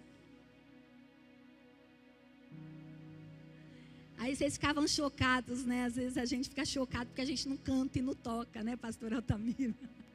Aí 4.24 4.34
vocês 4.34 4.54
ficavam 4.54 4.88
chocados, 4.88 5.66
né? 5.66 5.84
Às 5.84 5.96
vezes 5.96 6.16
a 6.16 6.24
gente 6.24 6.48
fica 6.48 6.64
chocado 6.64 7.04
porque 7.08 7.20
a 7.20 7.26
gente 7.26 7.46
não 7.46 7.58
canta 7.58 7.98
e 7.98 8.02
não 8.02 8.14
toca, 8.14 8.62
né, 8.62 8.74
pastor 8.74 9.12
Altamiro? 9.12 9.74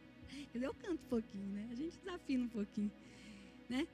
Eu 0.52 0.74
canto 0.74 0.94
um 0.94 1.10
pouquinho, 1.10 1.46
né? 1.50 1.68
A 1.72 1.76
gente 1.76 1.96
desafina 1.96 2.44
um 2.44 2.50
pouquinho, 2.50 2.92
né? 3.70 3.88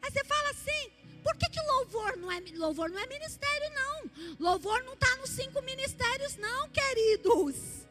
Aí 0.00 0.10
você 0.12 0.22
fala 0.22 0.50
assim, 0.50 0.90
por 1.24 1.36
que, 1.38 1.50
que 1.50 1.60
louvor 1.60 2.16
não 2.16 2.30
é 2.30 2.40
louvor 2.54 2.88
não 2.88 3.00
é 3.00 3.06
ministério 3.08 3.68
não? 3.74 4.10
Louvor 4.38 4.80
não 4.84 4.92
está 4.92 5.16
nos 5.16 5.30
cinco 5.30 5.60
ministérios 5.62 6.36
não, 6.36 6.68
queridos. 6.68 7.84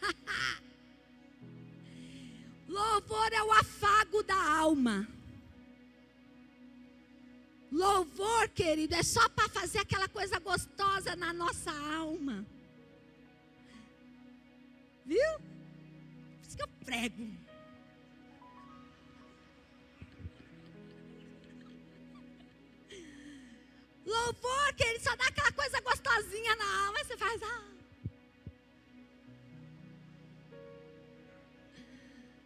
louvor 2.66 3.30
é 3.30 3.42
o 3.42 3.52
afago 3.52 4.22
da 4.22 4.42
alma. 4.56 5.06
Louvor, 7.70 8.48
querido, 8.50 8.94
é 8.94 9.02
só 9.02 9.28
para 9.30 9.48
fazer 9.48 9.78
aquela 9.78 10.08
coisa 10.08 10.38
gostosa 10.38 11.16
na 11.16 11.32
nossa 11.32 11.70
alma. 11.70 12.46
Viu? 15.04 15.38
Por 15.38 16.46
isso 16.46 16.56
que 16.56 16.62
eu 16.62 16.68
prego. 16.84 17.44
Louvor, 24.06 24.74
querido, 24.76 25.02
só 25.02 25.16
dá 25.16 25.26
aquela 25.26 25.52
coisa 25.52 25.80
gostosinha 25.80 26.54
na 26.56 26.86
alma. 26.86 27.04
Você 27.04 27.16
faz, 27.16 27.42
ah. 27.42 27.64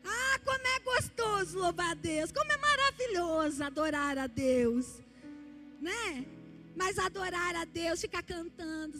Ah, 0.05 0.39
como 0.43 0.67
é 0.67 0.81
gostoso 0.81 1.59
louvar 1.59 1.91
a 1.91 1.95
Deus, 1.95 2.33
como 2.33 2.51
é 2.51 2.57
maravilhoso 2.57 3.63
adorar 3.63 4.17
a 4.17 4.27
Deus 4.27 5.08
né? 5.81 6.27
Mas 6.77 6.99
adorar 6.99 7.57
a 7.57 7.65
Deus, 7.65 8.01
ficar 8.01 8.23
cantando, 8.23 8.99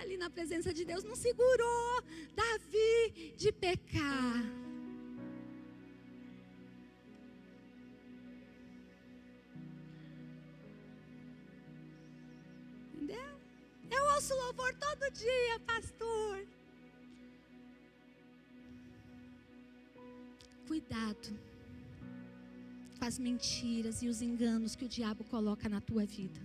ali 0.00 0.16
na 0.16 0.28
presença 0.28 0.72
de 0.72 0.84
Deus, 0.84 1.02
não 1.02 1.16
segurou 1.16 2.02
Davi 2.34 3.34
de 3.36 3.50
pecar. 3.52 4.44
Entendeu? 12.94 13.40
Eu 13.90 14.04
ouço 14.14 14.34
louvor 14.34 14.74
todo 14.74 15.10
dia, 15.12 15.60
pastor. 15.60 16.46
Cuidado 20.66 21.55
as 23.00 23.18
mentiras 23.18 24.02
e 24.02 24.08
os 24.08 24.22
enganos 24.22 24.74
que 24.74 24.84
o 24.84 24.88
diabo 24.88 25.24
coloca 25.24 25.68
na 25.68 25.80
tua 25.80 26.04
vida. 26.04 26.40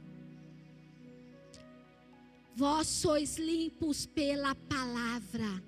Vós 2.55 2.87
sois 2.87 3.37
limpos 3.37 4.05
pela 4.05 4.53
palavra. 4.55 5.63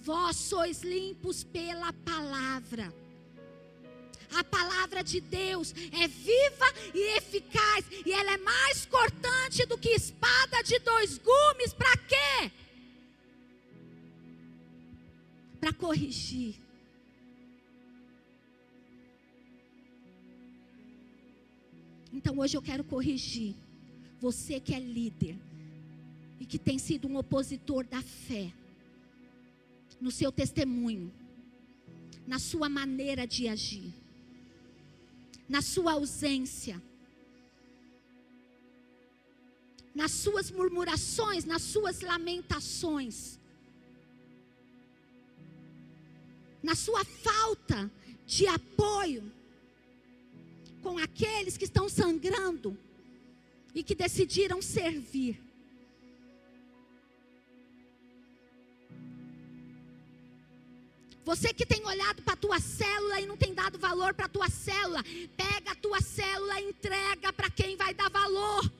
Vós 0.00 0.36
sois 0.36 0.82
limpos 0.82 1.42
pela 1.42 1.92
palavra. 1.92 2.94
A 4.34 4.44
palavra 4.44 5.02
de 5.02 5.20
Deus 5.20 5.72
é 5.92 6.06
viva 6.06 6.66
e 6.94 7.16
eficaz, 7.16 7.84
e 8.04 8.12
ela 8.12 8.32
é 8.32 8.38
mais 8.38 8.86
cortante 8.86 9.64
do 9.66 9.78
que 9.78 9.90
espada 9.90 10.62
de 10.62 10.78
dois 10.80 11.18
gumes. 11.18 11.72
Para 11.72 11.96
quê? 11.96 12.52
Para 15.60 15.72
corrigir 15.72 16.65
Então 22.16 22.38
hoje 22.38 22.56
eu 22.56 22.62
quero 22.62 22.82
corrigir 22.82 23.54
você 24.18 24.58
que 24.58 24.74
é 24.74 24.80
líder 24.80 25.38
e 26.40 26.46
que 26.46 26.58
tem 26.58 26.78
sido 26.78 27.06
um 27.06 27.18
opositor 27.18 27.84
da 27.86 28.00
fé 28.00 28.50
no 30.00 30.10
seu 30.10 30.32
testemunho, 30.32 31.12
na 32.26 32.38
sua 32.38 32.70
maneira 32.70 33.26
de 33.26 33.48
agir, 33.48 33.92
na 35.46 35.60
sua 35.60 35.92
ausência, 35.92 36.82
nas 39.94 40.10
suas 40.10 40.50
murmurações, 40.50 41.44
nas 41.44 41.60
suas 41.60 42.00
lamentações, 42.00 43.38
na 46.62 46.74
sua 46.74 47.04
falta 47.04 47.90
de 48.26 48.46
apoio 48.46 49.36
com 50.86 50.98
aqueles 50.98 51.56
que 51.56 51.64
estão 51.64 51.88
sangrando 51.88 52.78
e 53.74 53.82
que 53.82 53.92
decidiram 53.92 54.62
servir. 54.62 55.42
Você 61.24 61.52
que 61.52 61.66
tem 61.66 61.84
olhado 61.84 62.22
para 62.22 62.34
a 62.34 62.36
tua 62.36 62.60
célula 62.60 63.20
e 63.20 63.26
não 63.26 63.36
tem 63.36 63.52
dado 63.52 63.80
valor 63.80 64.14
para 64.14 64.26
a 64.26 64.28
tua 64.28 64.48
célula, 64.48 65.02
pega 65.36 65.72
a 65.72 65.74
tua 65.74 66.00
célula 66.00 66.60
e 66.60 66.68
entrega 66.68 67.32
para 67.32 67.50
quem 67.50 67.76
vai 67.76 67.92
dar 67.92 68.08
valor. 68.08 68.72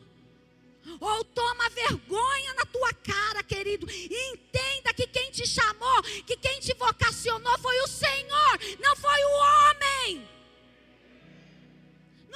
Ou 1.00 1.24
toma 1.24 1.68
vergonha 1.70 2.54
na 2.54 2.66
tua 2.66 2.92
cara, 2.92 3.42
querido, 3.42 3.90
e 3.90 4.32
entenda 4.32 4.94
que 4.94 5.08
quem 5.08 5.32
te 5.32 5.44
chamou, 5.44 6.02
que 6.24 6.36
quem 6.36 6.60
te 6.60 6.72
vocacionou 6.74 7.58
foi 7.58 7.76
o 7.80 7.88
Senhor, 7.88 8.60
não 8.78 8.94
foi 8.94 9.24
o 9.24 9.32
homem. 9.42 10.35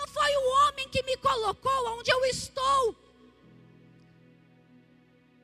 Não 0.00 0.08
foi 0.08 0.32
o 0.42 0.44
homem 0.58 0.88
que 0.88 1.02
me 1.02 1.16
colocou 1.28 1.80
onde 1.98 2.10
eu 2.10 2.24
estou. 2.24 2.96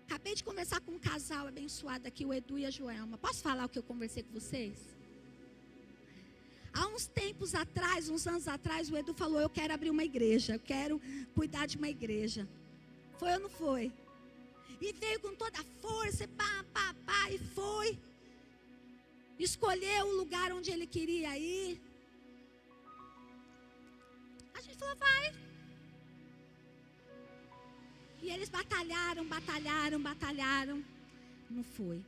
Acabei 0.06 0.34
de 0.34 0.42
conversar 0.42 0.80
com 0.80 0.92
um 0.92 0.98
casal 0.98 1.46
abençoado 1.46 2.08
aqui, 2.08 2.24
o 2.24 2.32
Edu 2.32 2.58
e 2.58 2.64
a 2.64 2.70
Joelma. 2.70 3.18
Posso 3.18 3.42
falar 3.42 3.66
o 3.66 3.68
que 3.68 3.78
eu 3.78 3.82
conversei 3.82 4.22
com 4.22 4.32
vocês? 4.32 4.78
Há 6.72 6.86
uns 6.88 7.06
tempos 7.06 7.54
atrás, 7.54 8.08
uns 8.08 8.26
anos 8.26 8.48
atrás, 8.48 8.90
o 8.90 8.96
Edu 8.96 9.12
falou: 9.12 9.40
Eu 9.40 9.50
quero 9.50 9.74
abrir 9.74 9.90
uma 9.90 10.04
igreja, 10.04 10.54
eu 10.54 10.60
quero 10.60 11.00
cuidar 11.34 11.66
de 11.66 11.76
uma 11.76 11.88
igreja. 11.88 12.48
Foi 13.18 13.32
ou 13.34 13.40
não 13.40 13.50
foi? 13.50 13.92
E 14.80 14.92
veio 14.92 15.20
com 15.20 15.34
toda 15.34 15.58
a 15.60 15.64
força, 15.82 16.26
pá, 16.28 16.64
pá, 16.72 16.94
pá, 17.04 17.30
e 17.30 17.38
foi. 17.38 17.98
Escolheu 19.38 20.06
o 20.06 20.16
lugar 20.16 20.50
onde 20.52 20.70
ele 20.70 20.86
queria 20.86 21.36
ir. 21.38 21.80
Falou, 24.78 24.96
vai. 24.96 25.34
E 28.22 28.30
eles 28.30 28.48
batalharam, 28.48 29.26
batalharam, 29.26 30.00
batalharam. 30.00 30.84
Não 31.50 31.62
foi. 31.62 32.04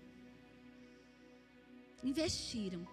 Investiram. 2.03 2.87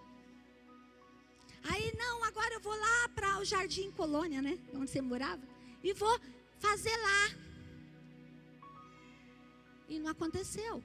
Aí, 1.64 1.92
não, 1.96 2.22
agora 2.24 2.54
eu 2.54 2.60
vou 2.60 2.74
lá 2.74 3.08
para 3.14 3.38
o 3.38 3.44
Jardim 3.44 3.90
Colônia, 3.90 4.40
né? 4.40 4.58
Onde 4.74 4.90
você 4.90 5.00
morava. 5.00 5.42
E 5.82 5.92
vou 5.92 6.20
fazer 6.58 6.96
lá. 6.96 7.36
E 9.88 9.98
não 9.98 10.10
aconteceu. 10.10 10.82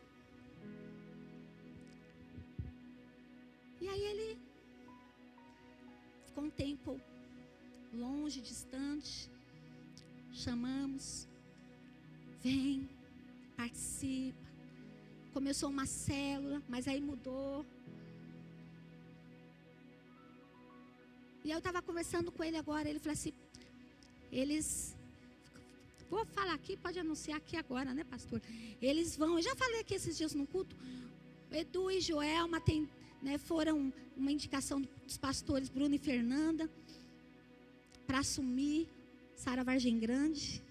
E 3.80 3.88
aí 3.88 4.04
ele 4.04 4.40
ficou 6.26 6.44
um 6.44 6.50
tempo 6.50 7.00
longe, 7.94 8.42
distante. 8.42 9.30
Chamamos, 10.32 11.28
vem, 12.42 12.90
participa. 13.56 14.40
Começou 15.34 15.70
uma 15.70 15.86
célula, 15.86 16.62
mas 16.68 16.88
aí 16.88 17.02
mudou. 17.02 17.66
E 21.44 21.52
eu 21.52 21.58
estava 21.58 21.82
conversando 21.82 22.32
com 22.32 22.44
ele 22.44 22.58
agora, 22.58 22.90
ele 22.90 23.00
falou 23.00 23.14
assim: 23.14 23.34
eles. 24.32 24.96
Vou 26.10 26.26
falar 26.26 26.54
aqui, 26.54 26.76
pode 26.76 27.00
anunciar 27.00 27.38
aqui 27.38 27.56
agora, 27.56 27.94
né, 27.94 28.04
pastor? 28.04 28.42
Eles 28.82 29.16
vão, 29.16 29.38
eu 29.38 29.42
já 29.42 29.56
falei 29.56 29.80
aqui 29.80 29.94
esses 29.94 30.18
dias 30.18 30.34
no 30.34 30.46
culto. 30.46 30.76
Edu 31.50 31.90
e 31.90 32.02
Joelma 32.02 32.60
tem, 32.60 32.90
né, 33.22 33.38
foram 33.38 33.94
uma 34.16 34.32
indicação 34.32 34.82
dos 35.06 35.18
pastores 35.18 35.70
Bruno 35.70 35.96
e 35.96 35.98
Fernanda 35.98 36.70
para 38.12 38.20
assumir 38.20 38.90
Sara 39.38 39.64
Vargem 39.64 39.98
Grande. 39.98 40.62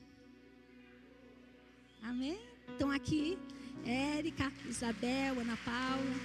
Amém? 2.02 2.38
Estão 2.68 2.90
aqui 2.90 3.38
Érica, 3.82 4.52
Isabel, 4.68 5.40
Ana 5.40 5.56
Paula. 5.64 6.16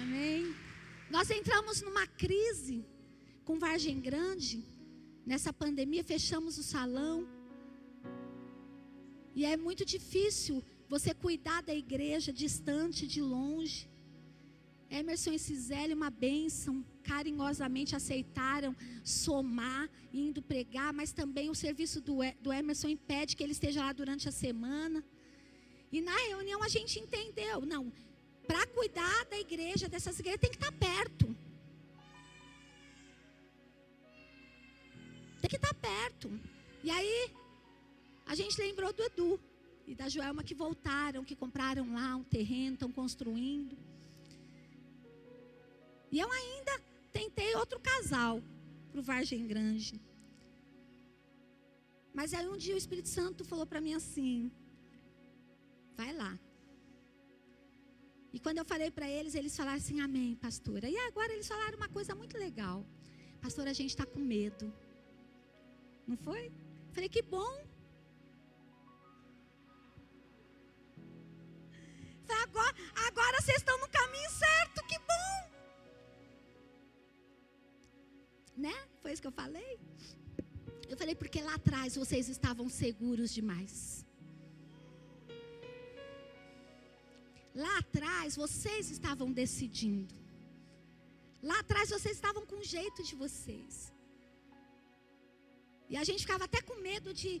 Amém? 0.00 0.54
Nós 1.10 1.30
entramos 1.30 1.82
numa 1.82 2.06
crise 2.06 2.82
com 3.44 3.58
Vargem 3.58 4.00
Grande. 4.00 4.64
Nessa 5.26 5.52
pandemia, 5.52 6.02
fechamos 6.02 6.56
o 6.56 6.62
salão. 6.62 7.28
E 9.34 9.44
é 9.44 9.54
muito 9.54 9.84
difícil 9.84 10.64
você 10.88 11.12
cuidar 11.12 11.62
da 11.62 11.74
igreja 11.74 12.32
distante, 12.32 13.06
de 13.06 13.20
longe. 13.20 13.86
Emerson 14.90 15.32
e 15.32 15.38
Cisele, 15.38 15.94
uma 15.94 16.10
bênção, 16.10 16.84
carinhosamente 17.02 17.94
aceitaram 17.94 18.74
somar, 19.04 19.88
indo 20.12 20.40
pregar, 20.40 20.92
mas 20.92 21.12
também 21.12 21.50
o 21.50 21.54
serviço 21.54 22.00
do, 22.00 22.18
do 22.40 22.52
Emerson 22.52 22.88
impede 22.88 23.36
que 23.36 23.42
ele 23.42 23.52
esteja 23.52 23.80
lá 23.80 23.92
durante 23.92 24.28
a 24.28 24.32
semana. 24.32 25.04
E 25.90 26.00
na 26.00 26.16
reunião 26.28 26.62
a 26.62 26.68
gente 26.68 26.98
entendeu, 26.98 27.60
não, 27.62 27.92
para 28.46 28.66
cuidar 28.66 29.24
da 29.26 29.38
igreja, 29.38 29.88
dessas 29.88 30.18
igrejas, 30.18 30.40
tem 30.40 30.50
que 30.50 30.56
estar 30.56 30.72
perto. 30.72 31.26
Tem 35.40 35.50
que 35.50 35.56
estar 35.56 35.74
perto. 35.74 36.30
E 36.82 36.90
aí, 36.90 37.30
a 38.24 38.34
gente 38.34 38.60
lembrou 38.60 38.92
do 38.92 39.02
Edu 39.02 39.40
e 39.86 39.94
da 39.94 40.08
Joelma 40.08 40.42
que 40.42 40.54
voltaram, 40.54 41.24
que 41.24 41.36
compraram 41.36 41.92
lá 41.94 42.16
um 42.16 42.24
terreno, 42.24 42.74
estão 42.74 42.90
construindo. 42.90 43.76
E 46.16 46.20
eu 46.24 46.30
ainda 46.32 46.74
tentei 47.12 47.54
outro 47.56 47.78
casal 47.78 48.34
para 48.90 49.00
o 49.00 49.02
Vargem 49.08 49.46
Grande. 49.46 50.00
Mas 52.18 52.32
aí 52.32 52.46
um 52.48 52.56
dia 52.56 52.74
o 52.74 52.82
Espírito 52.82 53.10
Santo 53.16 53.44
falou 53.50 53.66
para 53.66 53.82
mim 53.86 53.92
assim: 53.92 54.50
vai 55.98 56.14
lá. 56.20 56.32
E 58.32 58.40
quando 58.44 58.58
eu 58.62 58.64
falei 58.72 58.90
para 58.90 59.06
eles, 59.16 59.34
eles 59.34 59.54
falaram 59.54 59.76
assim: 59.76 60.00
Amém, 60.00 60.30
pastora. 60.46 60.88
E 60.88 60.96
agora 61.08 61.34
eles 61.34 61.48
falaram 61.54 61.76
uma 61.76 61.90
coisa 61.98 62.14
muito 62.14 62.38
legal: 62.38 62.78
Pastora, 63.42 63.70
a 63.72 63.78
gente 63.80 63.90
está 63.90 64.06
com 64.06 64.18
medo. 64.18 64.72
Não 66.08 66.16
foi? 66.16 66.50
Falei: 66.94 67.10
Que 67.10 67.20
bom. 67.20 67.54
Que 79.20 79.28
eu 79.30 79.36
falei? 79.42 79.72
Eu 80.92 80.96
falei, 81.00 81.14
porque 81.22 81.40
lá 81.48 81.54
atrás 81.60 81.96
vocês 82.02 82.28
estavam 82.36 82.66
seguros 82.82 83.30
demais. 83.38 83.72
Lá 87.64 87.74
atrás 87.78 88.36
vocês 88.44 88.84
estavam 88.96 89.28
decidindo. 89.42 90.14
Lá 91.50 91.58
atrás 91.60 91.90
vocês 91.96 92.14
estavam 92.16 92.44
com 92.50 92.56
o 92.62 92.68
jeito 92.76 93.02
de 93.08 93.14
vocês. 93.24 93.74
E 95.88 95.96
a 95.96 96.04
gente 96.08 96.22
ficava 96.26 96.44
até 96.48 96.60
com 96.68 96.76
medo 96.90 97.12
de 97.20 97.32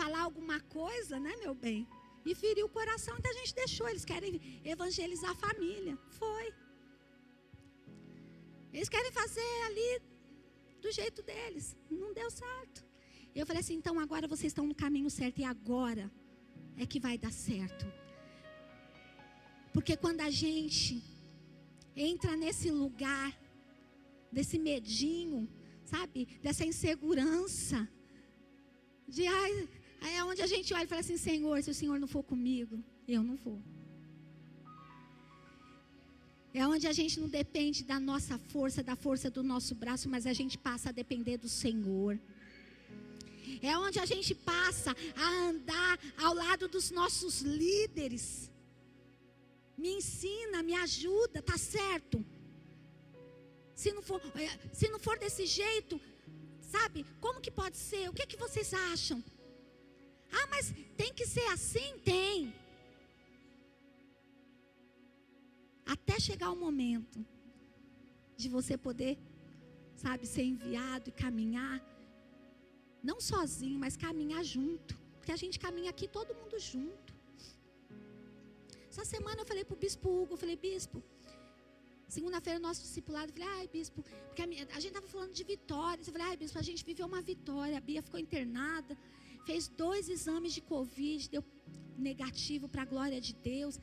falar 0.00 0.22
alguma 0.22 0.58
coisa, 0.78 1.18
né, 1.26 1.34
meu 1.44 1.54
bem? 1.66 1.80
E 2.28 2.34
ferir 2.42 2.64
o 2.64 2.74
coração, 2.78 3.14
então 3.18 3.30
a 3.30 3.38
gente 3.40 3.54
deixou. 3.62 3.88
Eles 3.88 4.04
querem 4.12 4.34
evangelizar 4.74 5.30
a 5.32 5.42
família. 5.46 5.96
Foi. 6.20 6.46
Eles 8.72 8.88
querem 8.94 9.12
fazer 9.20 9.52
ali 9.68 9.88
do 10.84 10.90
jeito 10.98 11.20
deles. 11.30 11.76
Não 11.90 12.12
deu 12.12 12.30
certo. 12.30 12.84
Eu 13.34 13.46
falei 13.46 13.60
assim: 13.62 13.76
então 13.80 13.98
agora 13.98 14.26
vocês 14.34 14.50
estão 14.50 14.66
no 14.66 14.74
caminho 14.84 15.10
certo 15.10 15.38
e 15.40 15.44
agora 15.44 16.10
é 16.76 16.84
que 16.84 17.00
vai 17.06 17.16
dar 17.24 17.32
certo. 17.32 17.86
Porque 19.72 19.96
quando 19.96 20.20
a 20.20 20.30
gente 20.30 21.02
entra 21.96 22.36
nesse 22.36 22.70
lugar, 22.70 23.30
desse 24.30 24.58
medinho, 24.58 25.40
sabe, 25.84 26.20
dessa 26.42 26.64
insegurança, 26.64 27.88
de 29.08 29.26
ai, 29.26 29.68
é 30.14 30.24
onde 30.24 30.42
a 30.42 30.46
gente 30.46 30.74
olha 30.74 30.84
e 30.84 30.92
fala 30.92 31.00
assim: 31.00 31.16
Senhor, 31.16 31.62
se 31.62 31.70
o 31.70 31.78
Senhor 31.80 31.98
não 31.98 32.08
for 32.08 32.22
comigo, 32.22 32.82
eu 33.06 33.22
não 33.22 33.36
vou. 33.36 33.60
É 36.54 36.66
onde 36.66 36.86
a 36.86 36.92
gente 36.92 37.18
não 37.18 37.28
depende 37.28 37.82
da 37.82 37.98
nossa 37.98 38.38
força, 38.38 38.82
da 38.82 38.94
força 38.94 39.30
do 39.30 39.42
nosso 39.42 39.74
braço, 39.74 40.08
mas 40.08 40.26
a 40.26 40.32
gente 40.32 40.58
passa 40.58 40.90
a 40.90 40.92
depender 40.92 41.38
do 41.38 41.48
Senhor. 41.48 42.18
É 43.62 43.76
onde 43.78 43.98
a 43.98 44.06
gente 44.06 44.34
passa 44.34 44.94
a 45.16 45.28
andar 45.48 45.98
ao 46.18 46.34
lado 46.34 46.68
dos 46.68 46.90
nossos 46.90 47.40
líderes 47.40 48.52
me 49.82 49.90
ensina, 49.98 50.62
me 50.62 50.74
ajuda, 50.74 51.42
tá 51.42 51.58
certo? 51.58 52.24
Se 53.74 53.92
não 53.92 54.02
for, 54.02 54.20
é, 54.36 54.48
se 54.72 54.88
não 54.88 55.00
for 55.00 55.18
desse 55.18 55.44
jeito, 55.44 56.00
sabe? 56.60 57.04
Como 57.20 57.40
que 57.40 57.50
pode 57.50 57.76
ser? 57.76 58.08
O 58.08 58.12
que 58.12 58.26
que 58.26 58.36
vocês 58.36 58.72
acham? 58.92 59.22
Ah, 60.30 60.46
mas 60.52 60.72
tem 60.96 61.12
que 61.12 61.26
ser 61.26 61.46
assim? 61.56 61.98
Tem. 62.04 62.54
Até 65.94 66.14
chegar 66.28 66.50
o 66.50 66.58
momento 66.66 67.18
de 68.40 68.48
você 68.56 68.74
poder, 68.86 69.14
sabe, 70.04 70.26
ser 70.34 70.44
enviado 70.52 71.06
e 71.10 71.18
caminhar, 71.24 71.78
não 73.10 73.18
sozinho, 73.20 73.78
mas 73.84 73.96
caminhar 74.06 74.42
junto. 74.54 74.92
Porque 75.16 75.32
a 75.36 75.40
gente 75.42 75.58
caminha 75.64 75.90
aqui 75.94 76.06
todo 76.18 76.38
mundo 76.40 76.56
junto. 76.58 77.10
Essa 78.90 79.04
semana 79.04 79.40
eu 79.42 79.46
falei 79.50 79.64
para 79.66 79.76
o 79.76 79.82
bispo 79.84 80.08
Hugo, 80.16 80.32
eu 80.34 80.40
falei, 80.44 80.56
bispo, 80.56 81.02
segunda-feira 82.16 82.58
nosso 82.58 82.82
discipulado, 82.86 83.28
eu 83.30 83.34
falei, 83.36 83.48
ai, 83.58 83.68
bispo, 83.76 84.02
porque 84.26 84.42
a, 84.42 84.46
minha, 84.46 84.64
a 84.78 84.80
gente 84.82 84.94
estava 84.94 85.08
falando 85.14 85.32
de 85.40 85.44
vitórias. 85.44 86.06
Eu 86.06 86.12
falei, 86.12 86.28
ai, 86.30 86.36
bispo, 86.42 86.58
a 86.58 86.66
gente 86.70 86.84
viveu 86.90 87.06
uma 87.06 87.22
vitória. 87.22 87.76
A 87.76 87.80
Bia 87.80 88.02
ficou 88.02 88.20
internada, 88.26 88.96
fez 89.46 89.68
dois 89.68 90.08
exames 90.16 90.52
de 90.52 90.62
Covid, 90.72 91.28
deu 91.36 91.44
negativo 92.08 92.66
para 92.68 92.82
a 92.82 92.90
glória 92.92 93.20
de 93.20 93.34
Deus. 93.34 93.78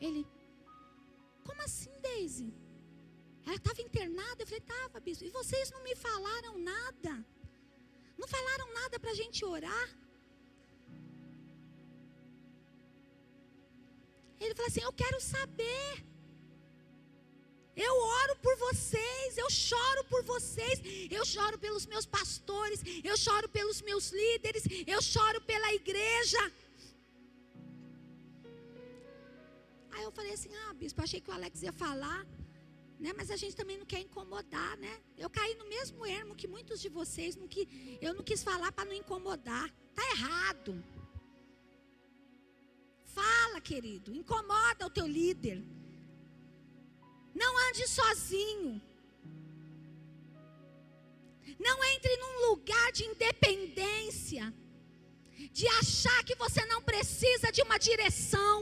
Ele, 0.00 0.26
como 1.48 1.60
assim, 1.62 1.92
Daisy? 2.00 2.52
Ela 3.46 3.56
estava 3.56 3.80
internada? 3.82 4.42
Eu 4.42 4.46
falei, 4.46 4.64
estava, 4.66 5.00
bispo. 5.00 5.24
E 5.24 5.30
vocês 5.30 5.70
não 5.70 5.82
me 5.82 5.94
falaram 5.96 6.58
nada? 6.58 7.12
Não 8.20 8.28
falaram 8.36 8.72
nada 8.80 9.00
para 9.00 9.12
a 9.12 9.18
gente 9.22 9.44
orar? 9.44 9.88
Ele 14.38 14.54
fala 14.54 14.68
assim: 14.68 14.82
Eu 14.88 14.92
quero 15.02 15.18
saber. 15.20 15.90
Eu 17.86 17.94
oro 18.22 18.34
por 18.44 18.54
vocês, 18.66 19.38
eu 19.42 19.48
choro 19.48 20.02
por 20.12 20.22
vocês, 20.30 20.76
eu 21.18 21.24
choro 21.24 21.56
pelos 21.58 21.86
meus 21.92 22.04
pastores, 22.04 22.80
eu 23.10 23.16
choro 23.16 23.48
pelos 23.48 23.80
meus 23.80 24.06
líderes, 24.10 24.64
eu 24.94 25.00
choro 25.00 25.40
pela 25.50 25.72
igreja. 25.72 26.42
Aí 30.00 30.06
eu 30.06 30.12
falei 30.18 30.32
assim: 30.32 30.52
Ah, 30.62 30.72
bispo, 30.72 31.02
achei 31.02 31.20
que 31.20 31.30
o 31.30 31.34
Alex 31.34 31.62
ia 31.62 31.72
falar, 31.72 32.20
né? 32.98 33.10
Mas 33.18 33.30
a 33.30 33.36
gente 33.36 33.54
também 33.54 33.76
não 33.80 33.84
quer 33.92 34.00
incomodar, 34.00 34.72
né? 34.78 34.92
Eu 35.24 35.28
caí 35.28 35.54
no 35.56 35.66
mesmo 35.74 36.06
ermo 36.06 36.34
que 36.34 36.48
muitos 36.48 36.80
de 36.80 36.88
vocês, 36.88 37.36
no 37.36 37.46
que 37.46 37.62
eu 38.00 38.14
não 38.14 38.24
quis 38.30 38.42
falar 38.42 38.72
para 38.72 38.86
não 38.86 38.94
incomodar. 38.94 39.68
Tá 39.94 40.04
errado. 40.14 40.72
Fala, 43.18 43.60
querido, 43.60 44.14
incomoda 44.14 44.86
o 44.86 44.94
teu 44.98 45.06
líder. 45.06 45.62
Não 47.34 47.52
ande 47.68 47.86
sozinho. 47.86 48.80
Não 51.66 51.78
entre 51.92 52.16
num 52.16 52.36
lugar 52.48 52.90
de 52.90 53.04
independência, 53.04 54.44
de 55.52 55.66
achar 55.80 56.24
que 56.24 56.34
você 56.36 56.64
não 56.64 56.80
precisa 56.80 57.52
de 57.52 57.60
uma 57.60 57.76
direção, 57.76 58.54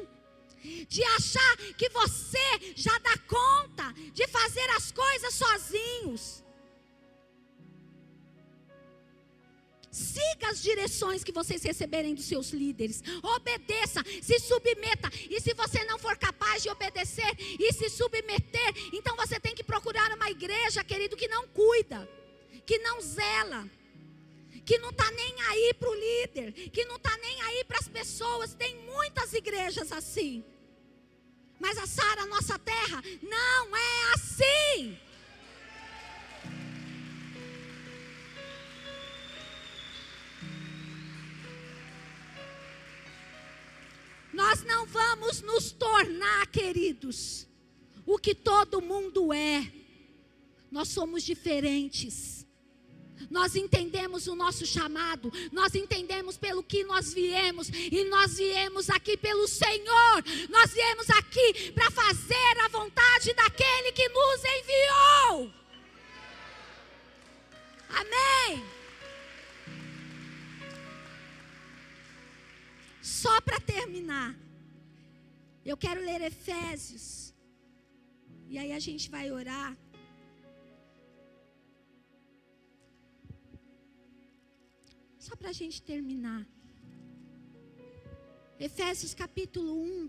de 0.89 1.03
achar 1.05 1.57
que 1.77 1.89
você 1.91 2.75
já 2.77 2.97
dá 2.99 3.17
conta 3.27 3.93
de 4.13 4.27
fazer 4.29 4.69
as 4.71 4.93
coisas 4.93 5.35
sozinhos. 5.35 6.45
Siga 9.91 10.51
as 10.51 10.63
direções 10.63 11.25
que 11.25 11.33
vocês 11.33 11.63
receberem 11.63 12.15
dos 12.15 12.27
seus 12.27 12.51
líderes. 12.51 13.03
Obedeça, 13.23 14.05
se 14.23 14.39
submeta. 14.39 15.11
E 15.29 15.41
se 15.41 15.55
você 15.55 15.83
não 15.85 15.99
for 15.99 16.17
capaz 16.17 16.63
de 16.63 16.69
obedecer 16.69 17.35
e 17.59 17.73
se 17.73 17.89
submeter, 17.89 18.75
então 18.93 19.17
você 19.17 19.41
tem 19.41 19.55
que 19.55 19.65
procurar 19.65 20.13
uma 20.13 20.31
igreja, 20.31 20.85
querido, 20.85 21.17
que 21.17 21.27
não 21.27 21.49
cuida, 21.49 22.09
que 22.65 22.79
não 22.79 23.01
zela, 23.01 23.69
que 24.69 24.77
não 24.77 24.91
está 24.91 25.11
nem 25.13 25.41
aí 25.49 25.73
para 25.73 25.89
o 25.89 25.95
líder, 25.95 26.53
que 26.53 26.85
não 26.85 26.97
está 26.97 27.17
nem 27.17 27.41
aí 27.41 27.65
para 27.65 27.79
as 27.79 27.89
pessoas. 27.89 28.53
Tem 28.53 28.77
muitas 28.85 29.33
igrejas 29.33 29.91
assim. 29.91 30.45
Mas 31.59 31.79
a 31.79 31.87
Sara, 31.87 32.27
nossa 32.27 32.59
terra, 32.59 33.03
não 33.23 33.75
é 33.75 34.13
assim. 34.15 34.99
Nós 44.35 44.63
não 44.65 44.85
vamos 44.85 45.41
nos 45.41 45.73
tornar, 45.73 46.47
queridos, 46.49 47.49
o 48.05 48.19
que 48.19 48.35
todo 48.35 48.83
mundo 48.83 49.33
é. 49.33 49.73
Nós 50.71 50.89
somos 50.89 51.23
diferentes. 51.23 52.38
Nós 53.31 53.55
entendemos 53.55 54.27
o 54.27 54.35
nosso 54.35 54.65
chamado, 54.67 55.33
nós 55.53 55.75
entendemos 55.75 56.37
pelo 56.37 56.63
que 56.63 56.85
nós 56.85 57.13
viemos, 57.13 57.69
e 57.69 58.05
nós 58.05 58.37
viemos 58.39 58.89
aqui 58.91 59.17
pelo 59.17 59.47
Senhor, 59.47 60.25
nós 60.49 60.73
viemos 60.73 61.09
aqui 61.11 61.73
para 61.73 61.91
fazer 61.91 62.59
a 62.65 62.69
vontade 62.69 63.35
daquele 63.35 63.93
que 63.93 64.09
nos 64.09 64.41
enviou. 64.45 65.53
Amém. 67.91 68.65
Só 73.03 73.41
para 73.41 73.59
terminar, 73.59 74.37
eu 75.65 75.77
quero 75.77 76.01
ler 76.01 76.21
Efésios, 76.23 77.35
e 78.49 78.59
aí 78.59 78.73
a 78.73 78.79
gente 78.79 79.11
vai 79.11 79.31
orar. 79.31 79.77
Para 85.39 85.51
a 85.51 85.53
gente 85.53 85.81
terminar. 85.81 86.47
Efésios 88.59 89.15
capítulo 89.15 89.73
1. 89.81 90.09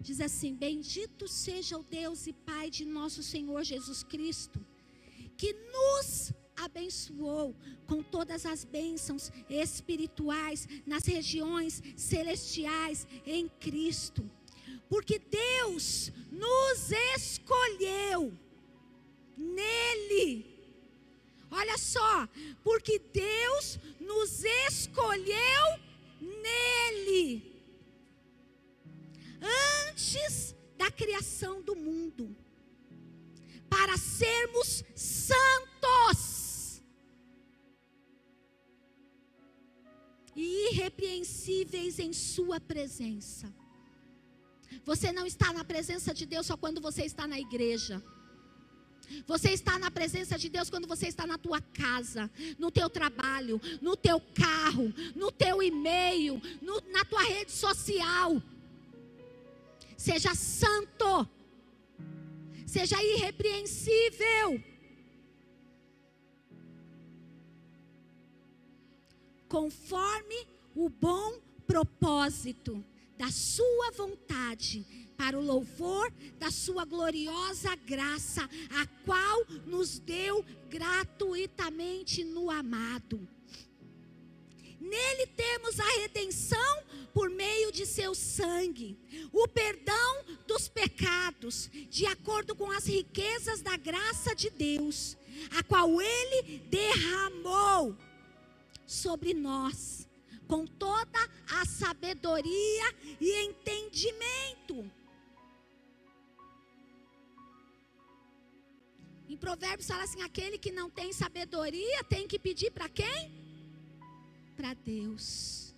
Diz 0.00 0.20
assim: 0.20 0.54
Bendito 0.54 1.26
seja 1.26 1.78
o 1.78 1.82
Deus 1.82 2.26
e 2.26 2.32
Pai 2.32 2.68
de 2.68 2.84
nosso 2.84 3.22
Senhor 3.22 3.62
Jesus 3.64 4.02
Cristo, 4.02 4.64
que 5.36 5.52
nos 5.76 6.32
abençoou 6.54 7.56
com 7.86 8.02
todas 8.02 8.44
as 8.44 8.64
bênçãos 8.64 9.32
espirituais 9.48 10.68
nas 10.84 11.04
regiões 11.06 11.82
celestiais 11.96 13.06
em 13.24 13.48
Cristo. 13.48 14.30
Porque 14.88 15.18
Deus 15.18 16.12
nos 16.30 16.90
escolheu 17.16 18.38
nele. 19.42 20.46
Olha 21.50 21.76
só, 21.76 22.28
porque 22.64 22.98
Deus 22.98 23.78
nos 24.00 24.44
escolheu 24.68 25.64
nele. 26.20 27.52
Antes 29.88 30.54
da 30.78 30.90
criação 30.90 31.60
do 31.60 31.74
mundo, 31.76 32.34
para 33.68 33.96
sermos 33.98 34.84
santos 34.94 36.80
e 40.34 40.70
irrepreensíveis 40.70 41.98
em 41.98 42.12
Sua 42.12 42.58
presença. 42.60 43.52
Você 44.84 45.12
não 45.12 45.26
está 45.26 45.52
na 45.52 45.64
presença 45.64 46.14
de 46.14 46.24
Deus 46.26 46.46
só 46.46 46.56
quando 46.56 46.80
você 46.80 47.02
está 47.04 47.26
na 47.26 47.38
igreja. 47.38 48.02
Você 49.26 49.50
está 49.50 49.78
na 49.78 49.90
presença 49.90 50.38
de 50.38 50.48
Deus 50.48 50.70
quando 50.70 50.86
você 50.86 51.06
está 51.06 51.26
na 51.26 51.38
tua 51.38 51.60
casa, 51.60 52.30
no 52.58 52.70
teu 52.70 52.88
trabalho, 52.88 53.60
no 53.80 53.96
teu 53.96 54.20
carro, 54.34 54.92
no 55.14 55.30
teu 55.30 55.62
e-mail, 55.62 56.40
no, 56.60 56.80
na 56.90 57.04
tua 57.04 57.22
rede 57.22 57.52
social. 57.52 58.42
Seja 59.96 60.34
santo. 60.34 61.28
Seja 62.66 62.96
irrepreensível. 63.02 64.62
Conforme 69.48 70.46
o 70.74 70.88
bom 70.88 71.38
propósito 71.66 72.82
da 73.18 73.30
sua 73.30 73.90
vontade 73.92 75.01
para 75.22 75.38
o 75.38 75.40
louvor 75.40 76.12
da 76.36 76.50
Sua 76.50 76.84
gloriosa 76.84 77.76
graça, 77.76 78.42
a 78.70 78.86
qual 79.04 79.46
nos 79.64 80.00
deu 80.00 80.44
gratuitamente 80.68 82.24
no 82.24 82.50
amado. 82.50 83.28
Nele 84.80 85.28
temos 85.28 85.78
a 85.78 85.88
redenção 86.00 86.82
por 87.14 87.30
meio 87.30 87.70
de 87.70 87.86
seu 87.86 88.16
sangue, 88.16 88.98
o 89.32 89.46
perdão 89.46 90.24
dos 90.44 90.66
pecados, 90.66 91.70
de 91.88 92.04
acordo 92.04 92.56
com 92.56 92.68
as 92.72 92.84
riquezas 92.84 93.62
da 93.62 93.76
graça 93.76 94.34
de 94.34 94.50
Deus, 94.50 95.16
a 95.56 95.62
qual 95.62 96.02
ele 96.02 96.58
derramou 96.68 97.96
sobre 98.84 99.32
nós, 99.34 100.08
com 100.48 100.66
toda 100.66 101.30
a 101.48 101.64
sabedoria 101.64 102.94
e 103.20 103.44
entendimento 103.44 104.90
Provérbios 109.42 109.88
fala 109.88 110.04
assim: 110.04 110.22
aquele 110.22 110.56
que 110.56 110.70
não 110.70 110.88
tem 110.88 111.12
sabedoria 111.12 112.04
tem 112.04 112.28
que 112.28 112.38
pedir 112.38 112.70
para 112.70 112.88
quem? 112.88 113.22
Para 114.56 114.72
Deus. 114.72 115.74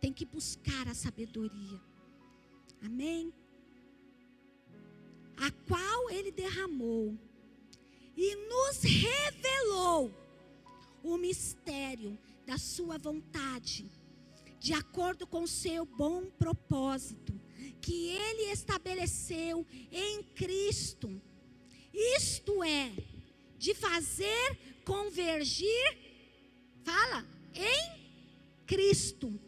Tem 0.00 0.10
que 0.10 0.24
buscar 0.24 0.88
a 0.88 0.94
sabedoria. 0.94 1.78
Amém? 2.80 3.34
A 5.36 5.50
qual 5.68 6.08
ele 6.08 6.32
derramou 6.32 7.18
e 8.16 8.34
nos 8.48 8.80
revelou 8.82 10.10
o 11.02 11.18
mistério 11.18 12.18
da 12.46 12.56
sua 12.56 12.96
vontade, 12.96 13.90
de 14.58 14.72
acordo 14.72 15.26
com 15.26 15.46
seu 15.46 15.84
bom 15.84 16.30
propósito, 16.30 17.38
que 17.82 18.08
ele 18.08 18.50
estabeleceu 18.50 19.66
em 19.92 20.22
Cristo 20.22 21.20
isto 21.92 22.62
é, 22.62 22.92
de 23.58 23.74
fazer 23.74 24.58
convergir, 24.84 25.98
fala, 26.82 27.26
em 27.54 28.00
Cristo, 28.66 29.38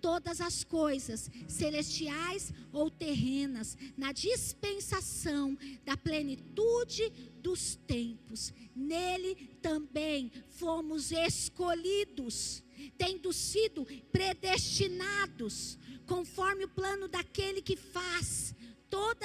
todas 0.00 0.40
as 0.40 0.64
coisas, 0.64 1.30
celestiais 1.46 2.52
ou 2.72 2.90
terrenas, 2.90 3.78
na 3.96 4.12
dispensação 4.12 5.56
da 5.84 5.96
plenitude 5.96 7.08
dos 7.40 7.76
tempos. 7.76 8.52
Nele 8.74 9.34
também 9.62 10.30
fomos 10.48 11.12
escolhidos, 11.12 12.64
tendo 12.98 13.32
sido 13.32 13.86
predestinados, 14.10 15.78
conforme 16.06 16.64
o 16.64 16.68
plano 16.68 17.06
daquele 17.06 17.62
que 17.62 17.76
faz 17.76 18.54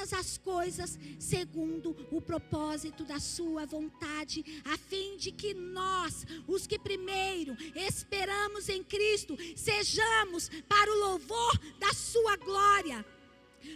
todas 0.07 0.13
as 0.13 0.37
coisas 0.37 0.97
segundo 1.19 1.95
o 2.11 2.21
propósito 2.21 3.03
da 3.03 3.19
Sua 3.19 3.65
vontade, 3.65 4.61
a 4.63 4.77
fim 4.77 5.17
de 5.17 5.31
que 5.31 5.53
nós, 5.53 6.25
os 6.47 6.65
que 6.65 6.79
primeiro 6.79 7.55
esperamos 7.75 8.69
em 8.69 8.83
Cristo, 8.83 9.37
sejamos 9.55 10.49
para 10.67 10.91
o 10.91 10.99
louvor 10.99 11.59
da 11.79 11.93
Sua 11.93 12.37
glória. 12.37 13.05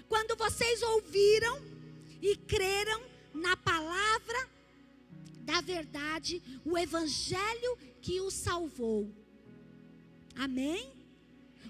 Quando 0.08 0.38
vocês 0.38 0.82
ouviram 0.82 1.62
e 2.22 2.36
creram 2.36 3.02
na 3.34 3.58
palavra 3.58 4.50
da 5.42 5.60
verdade, 5.60 6.42
o 6.64 6.78
Evangelho 6.78 7.78
que 8.02 8.22
os 8.22 8.34
salvou. 8.34 9.12
Amém? 10.36 11.01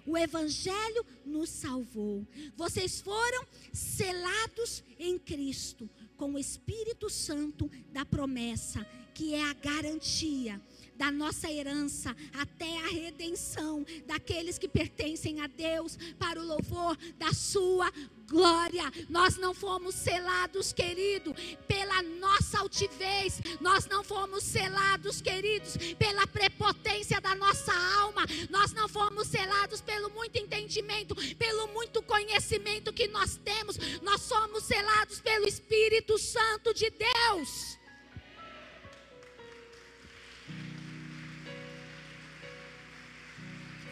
O 0.05 0.17
Evangelho 0.17 1.05
nos 1.25 1.49
salvou. 1.49 2.25
Vocês 2.55 3.01
foram 3.01 3.45
selados 3.73 4.83
em 4.99 5.17
Cristo 5.17 5.89
com 6.17 6.33
o 6.33 6.39
Espírito 6.39 7.09
Santo 7.09 7.69
da 7.91 8.05
promessa, 8.05 8.85
que 9.13 9.33
é 9.33 9.43
a 9.43 9.53
garantia 9.53 10.61
da 11.01 11.09
nossa 11.09 11.51
herança 11.51 12.15
até 12.31 12.77
a 12.77 12.89
redenção 12.89 13.83
daqueles 14.05 14.59
que 14.59 14.67
pertencem 14.67 15.41
a 15.41 15.47
Deus 15.47 15.97
para 16.19 16.39
o 16.39 16.45
louvor 16.45 16.95
da 17.17 17.33
sua 17.33 17.91
glória. 18.29 18.83
Nós 19.09 19.35
não 19.35 19.51
fomos 19.51 19.95
selados, 19.95 20.71
querido, 20.71 21.33
pela 21.67 22.03
nossa 22.03 22.59
altivez. 22.59 23.41
Nós 23.59 23.87
não 23.87 24.03
fomos 24.03 24.43
selados, 24.43 25.21
queridos, 25.21 25.75
pela 25.97 26.27
prepotência 26.27 27.19
da 27.19 27.33
nossa 27.33 27.73
alma. 27.99 28.23
Nós 28.51 28.71
não 28.71 28.87
fomos 28.87 29.27
selados 29.27 29.81
pelo 29.81 30.11
muito 30.11 30.37
entendimento, 30.37 31.15
pelo 31.35 31.65
muito 31.69 32.03
conhecimento 32.03 32.93
que 32.93 33.07
nós 33.07 33.37
temos. 33.37 33.75
Nós 34.03 34.21
somos 34.21 34.65
selados 34.65 35.19
pelo 35.19 35.47
Espírito 35.47 36.19
Santo 36.19 36.75
de 36.75 36.91
Deus. 36.91 37.80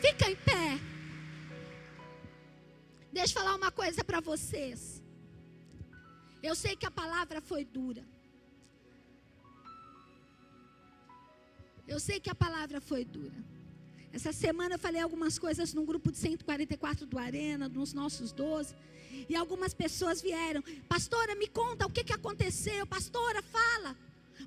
Fica 0.01 0.29
em 0.31 0.35
pé. 0.35 0.79
Deixa 3.11 3.33
eu 3.33 3.41
falar 3.41 3.55
uma 3.55 3.71
coisa 3.71 4.03
para 4.03 4.19
vocês. 4.19 5.01
Eu 6.41 6.55
sei 6.55 6.75
que 6.75 6.85
a 6.85 6.91
palavra 6.91 7.41
foi 7.41 7.65
dura. 7.65 8.03
Eu 11.87 11.99
sei 11.99 12.19
que 12.19 12.29
a 12.29 12.35
palavra 12.35 12.79
foi 12.79 13.03
dura. 13.03 13.43
Essa 14.13 14.31
semana 14.31 14.75
eu 14.75 14.79
falei 14.79 15.01
algumas 15.01 15.37
coisas 15.37 15.73
num 15.73 15.85
grupo 15.85 16.11
de 16.11 16.17
144 16.17 17.05
do 17.05 17.17
Arena, 17.17 17.67
nos 17.67 17.93
nossos 17.93 18.31
12. 18.31 18.75
E 19.27 19.35
algumas 19.35 19.73
pessoas 19.73 20.21
vieram. 20.21 20.63
Pastora, 20.87 21.35
me 21.35 21.47
conta 21.47 21.85
o 21.85 21.91
que, 21.91 22.03
que 22.03 22.13
aconteceu. 22.13 22.85
Pastora, 22.87 23.41
fala. 23.41 23.97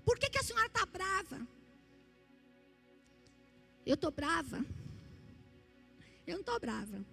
Por 0.05 0.18
que, 0.18 0.30
que 0.30 0.38
a 0.38 0.42
senhora 0.42 0.66
está 0.66 0.86
brava? 0.86 1.46
Eu 3.84 3.94
estou 3.94 4.11
brava. 4.11 4.64
Eu 6.27 6.35
não 6.35 6.41
estou 6.41 6.59
brava. 6.61 7.05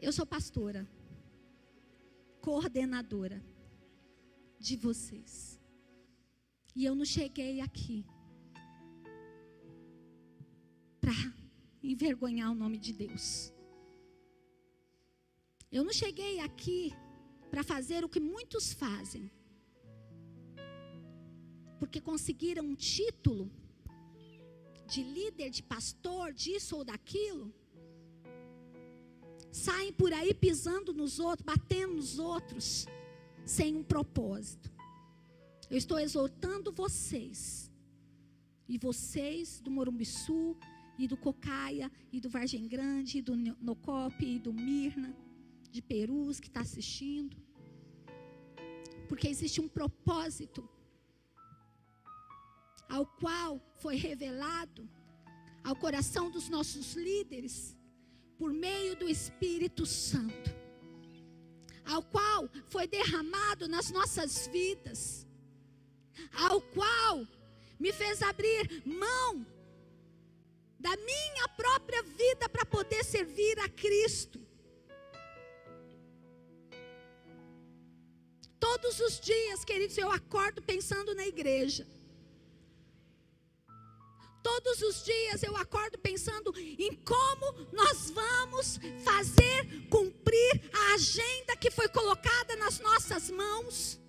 Eu 0.00 0.12
sou 0.12 0.24
pastora, 0.24 0.88
coordenadora 2.40 3.42
de 4.58 4.76
vocês. 4.76 5.60
E 6.74 6.84
eu 6.84 6.94
não 6.94 7.04
cheguei 7.04 7.60
aqui 7.60 8.06
para 11.00 11.12
envergonhar 11.82 12.50
o 12.50 12.54
nome 12.54 12.78
de 12.78 12.92
Deus. 12.92 13.52
Eu 15.70 15.84
não 15.84 15.92
cheguei 15.92 16.40
aqui 16.40 16.92
para 17.50 17.62
fazer 17.62 18.04
o 18.04 18.08
que 18.08 18.20
muitos 18.20 18.72
fazem, 18.72 19.30
porque 21.78 22.00
conseguiram 22.00 22.64
um 22.64 22.74
título 22.74 23.50
de 24.92 25.02
líder, 25.02 25.50
de 25.50 25.62
pastor, 25.62 26.32
disso 26.32 26.76
ou 26.78 26.84
daquilo, 26.84 27.52
saem 29.52 29.92
por 29.92 30.12
aí 30.12 30.32
pisando 30.32 30.92
nos 31.00 31.18
outros, 31.18 31.44
batendo 31.44 31.94
nos 31.94 32.18
outros, 32.18 32.86
sem 33.44 33.76
um 33.76 33.84
propósito. 33.94 34.72
Eu 35.70 35.76
estou 35.76 35.98
exortando 35.98 36.72
vocês, 36.72 37.70
e 38.66 38.78
vocês 38.78 39.60
do 39.60 39.70
Morumbiçu, 39.70 40.56
e 40.98 41.06
do 41.06 41.16
Cocaia, 41.16 41.90
e 42.10 42.20
do 42.20 42.30
Vargem 42.30 42.66
Grande, 42.66 43.18
e 43.18 43.22
do 43.22 43.36
Nocope, 43.36 44.24
e 44.24 44.38
do 44.38 44.52
Mirna, 44.52 45.14
de 45.70 45.82
Perus, 45.82 46.40
que 46.40 46.48
está 46.48 46.62
assistindo, 46.62 47.36
porque 49.06 49.28
existe 49.28 49.60
um 49.60 49.68
propósito 49.68 50.68
ao 52.88 53.04
qual 53.06 53.60
foi 53.76 53.96
revelado 53.96 54.88
ao 55.62 55.76
coração 55.76 56.30
dos 56.30 56.48
nossos 56.48 56.94
líderes 56.94 57.76
por 58.38 58.52
meio 58.52 58.96
do 58.96 59.08
Espírito 59.08 59.84
Santo, 59.84 60.50
ao 61.84 62.02
qual 62.02 62.48
foi 62.66 62.86
derramado 62.86 63.68
nas 63.68 63.90
nossas 63.90 64.46
vidas, 64.46 65.26
ao 66.32 66.60
qual 66.60 67.26
me 67.78 67.92
fez 67.92 68.22
abrir 68.22 68.82
mão 68.86 69.46
da 70.78 70.96
minha 70.96 71.48
própria 71.56 72.02
vida 72.02 72.48
para 72.48 72.64
poder 72.64 73.04
servir 73.04 73.58
a 73.58 73.68
Cristo. 73.68 74.40
Todos 78.60 79.00
os 79.00 79.20
dias, 79.20 79.64
queridos, 79.64 79.98
eu 79.98 80.10
acordo 80.10 80.62
pensando 80.62 81.14
na 81.14 81.26
igreja. 81.26 81.86
Todos 84.42 84.82
os 84.82 85.04
dias 85.04 85.42
eu 85.42 85.56
acordo 85.56 85.98
pensando 85.98 86.52
em 86.56 86.94
como 87.04 87.66
nós 87.72 88.10
vamos 88.10 88.78
fazer 89.04 89.88
cumprir 89.88 90.70
a 90.72 90.94
agenda 90.94 91.56
que 91.56 91.70
foi 91.70 91.88
colocada 91.88 92.56
nas 92.56 92.78
nossas 92.80 93.30
mãos. 93.30 94.00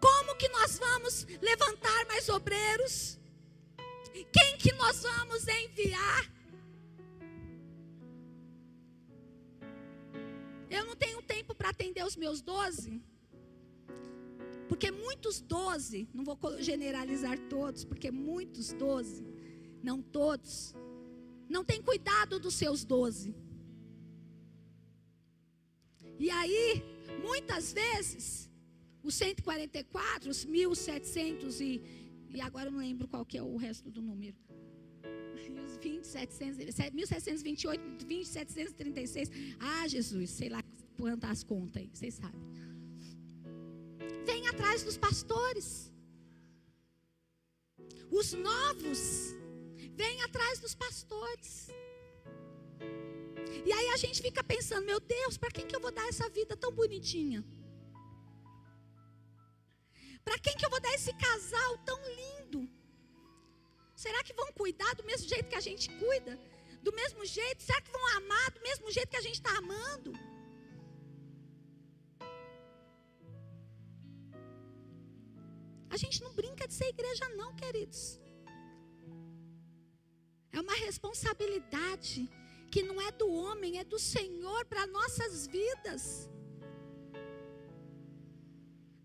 Como 0.00 0.36
que 0.36 0.48
nós 0.48 0.78
vamos 0.78 1.26
levantar 1.40 2.06
mais 2.06 2.28
obreiros? 2.28 3.18
Quem 4.32 4.56
que 4.58 4.72
nós 4.72 5.02
vamos 5.02 5.46
enviar? 5.46 6.32
Eu 10.70 10.84
não 10.84 10.96
tenho 10.96 11.22
tempo 11.22 11.54
para 11.54 11.70
atender 11.70 12.04
os 12.04 12.16
meus 12.16 12.40
doze. 12.40 13.02
Porque 14.76 14.90
muitos 14.90 15.40
doze, 15.40 16.06
não 16.12 16.22
vou 16.22 16.38
generalizar 16.60 17.38
todos, 17.48 17.82
porque 17.82 18.10
muitos 18.10 18.74
doze, 18.74 19.24
não 19.82 20.02
todos, 20.02 20.74
não 21.48 21.64
têm 21.64 21.80
cuidado 21.80 22.38
dos 22.38 22.52
seus 22.52 22.84
doze. 22.84 23.34
E 26.18 26.28
aí, 26.28 26.82
muitas 27.22 27.72
vezes, 27.72 28.50
os 29.02 29.14
144, 29.14 30.28
os 30.28 30.44
1700 30.44 31.58
e, 31.62 31.82
e 32.28 32.40
agora 32.42 32.68
eu 32.68 32.72
não 32.72 32.80
lembro 32.80 33.08
qual 33.08 33.24
que 33.24 33.38
é 33.38 33.42
o 33.42 33.56
resto 33.56 33.90
do 33.90 34.02
número. 34.02 34.36
Os 35.64 35.78
20, 35.78 36.04
1728, 36.92 38.06
20, 38.06 38.26
736. 38.26 39.30
Ah, 39.58 39.88
Jesus, 39.88 40.28
sei 40.28 40.50
lá 40.50 40.62
quantas 40.98 41.30
as 41.30 41.42
contas 41.42 41.80
aí, 41.80 41.88
vocês 41.90 42.12
sabem 42.12 42.55
vem 44.24 44.46
atrás 44.48 44.82
dos 44.82 44.96
pastores. 44.96 45.92
Os 48.10 48.32
novos 48.32 49.00
vêm 50.00 50.22
atrás 50.22 50.58
dos 50.58 50.74
pastores. 50.74 51.68
E 53.68 53.72
aí 53.72 53.88
a 53.88 53.96
gente 53.96 54.22
fica 54.22 54.42
pensando, 54.44 54.86
meu 54.86 55.00
Deus, 55.00 55.36
para 55.36 55.50
quem 55.50 55.66
que 55.66 55.74
eu 55.74 55.80
vou 55.80 55.90
dar 55.90 56.06
essa 56.08 56.28
vida 56.28 56.56
tão 56.56 56.72
bonitinha? 56.72 57.44
Para 60.24 60.38
quem 60.38 60.56
que 60.56 60.64
eu 60.66 60.70
vou 60.70 60.80
dar 60.80 60.92
esse 60.94 61.12
casal 61.14 61.78
tão 61.78 61.98
lindo? 62.20 62.60
Será 63.94 64.22
que 64.22 64.34
vão 64.34 64.52
cuidar 64.52 64.94
do 64.94 65.04
mesmo 65.04 65.26
jeito 65.28 65.48
que 65.48 65.54
a 65.54 65.66
gente 65.68 65.88
cuida? 65.98 66.38
Do 66.82 66.92
mesmo 66.92 67.24
jeito? 67.24 67.62
Será 67.62 67.80
que 67.80 67.90
vão 67.90 68.06
amar 68.16 68.50
do 68.52 68.60
mesmo 68.60 68.90
jeito 68.90 69.08
que 69.08 69.16
a 69.16 69.26
gente 69.28 69.36
está 69.40 69.56
amando? 69.58 70.12
A 75.96 75.98
gente 75.98 76.22
não 76.22 76.30
brinca 76.34 76.68
de 76.68 76.74
ser 76.74 76.88
igreja, 76.88 77.26
não, 77.30 77.54
queridos. 77.54 78.20
É 80.52 80.60
uma 80.60 80.74
responsabilidade 80.74 82.28
que 82.70 82.82
não 82.82 83.00
é 83.00 83.10
do 83.12 83.26
homem, 83.30 83.78
é 83.78 83.84
do 83.84 83.98
Senhor 83.98 84.66
para 84.66 84.86
nossas 84.86 85.46
vidas. 85.46 86.28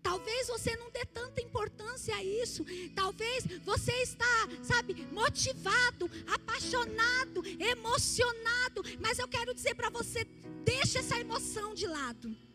Talvez 0.02 0.48
você 0.48 0.76
não 0.76 0.90
dê 0.90 1.06
tanta 1.06 1.40
importância 1.40 2.14
a 2.14 2.22
isso. 2.22 2.62
Talvez 2.94 3.46
você 3.64 3.92
está, 4.02 4.48
sabe, 4.62 4.92
motivado, 5.06 6.10
apaixonado, 6.26 7.42
emocionado. 7.58 8.82
Mas 9.00 9.18
eu 9.18 9.28
quero 9.28 9.54
dizer 9.54 9.74
para 9.74 9.88
você: 9.88 10.24
deixe 10.62 10.98
essa 10.98 11.18
emoção 11.18 11.72
de 11.72 11.86
lado. 11.86 12.51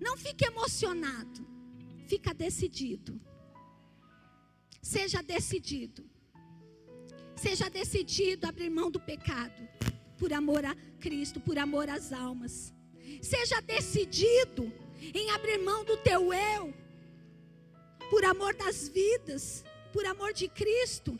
Não 0.00 0.16
fique 0.16 0.44
emocionado. 0.44 1.46
Fica 2.06 2.32
decidido. 2.32 3.20
Seja 4.80 5.22
decidido. 5.22 6.08
Seja 7.36 7.68
decidido 7.68 8.46
a 8.46 8.48
abrir 8.48 8.70
mão 8.70 8.90
do 8.90 9.00
pecado. 9.00 9.68
Por 10.16 10.32
amor 10.32 10.64
a 10.64 10.74
Cristo, 11.00 11.40
por 11.40 11.58
amor 11.58 11.88
às 11.88 12.12
almas. 12.12 12.72
Seja 13.22 13.60
decidido 13.60 14.72
em 15.14 15.30
abrir 15.30 15.58
mão 15.58 15.84
do 15.84 15.96
teu 15.98 16.32
eu. 16.32 16.74
Por 18.10 18.24
amor 18.24 18.54
das 18.54 18.88
vidas. 18.88 19.64
Por 19.92 20.06
amor 20.06 20.32
de 20.32 20.48
Cristo. 20.48 21.18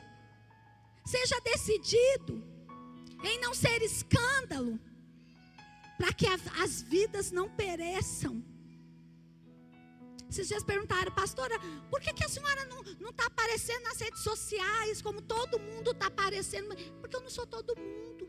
Seja 1.04 1.40
decidido 1.40 2.44
em 3.24 3.40
não 3.40 3.54
ser 3.54 3.82
escândalo. 3.82 4.78
Para 5.96 6.12
que 6.12 6.26
as 6.62 6.82
vidas 6.82 7.32
não 7.32 7.48
pereçam 7.48 8.44
esses 10.38 10.48
dias 10.48 10.62
perguntaram, 10.62 11.10
pastora, 11.12 11.58
por 11.90 12.00
que, 12.00 12.12
que 12.12 12.24
a 12.24 12.28
senhora 12.28 12.64
não 13.00 13.10
está 13.10 13.26
aparecendo 13.26 13.82
nas 13.82 13.98
redes 13.98 14.22
sociais, 14.22 15.02
como 15.02 15.20
todo 15.20 15.58
mundo 15.58 15.90
está 15.90 16.06
aparecendo? 16.06 16.68
Porque 17.00 17.16
eu 17.16 17.20
não 17.20 17.30
sou 17.30 17.44
todo 17.44 17.74
mundo. 17.76 18.28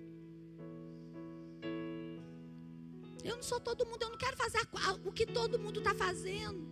Eu 3.23 3.35
não 3.35 3.43
sou 3.43 3.59
todo 3.59 3.85
mundo, 3.85 4.01
eu 4.01 4.09
não 4.09 4.17
quero 4.17 4.35
fazer 4.37 4.59
o 5.05 5.11
que 5.11 5.25
todo 5.27 5.59
mundo 5.59 5.79
está 5.79 5.93
fazendo. 5.93 6.67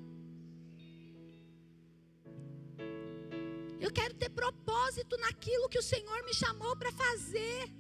Eu 3.80 3.92
quero 3.92 4.16
ter 4.16 4.30
propósito 4.30 5.16
naquilo 5.18 5.70
que 5.70 5.78
o 5.78 5.84
Senhor 5.84 6.24
me 6.26 6.34
chamou 6.34 6.76
para 6.76 6.92
fazer. 6.92 7.72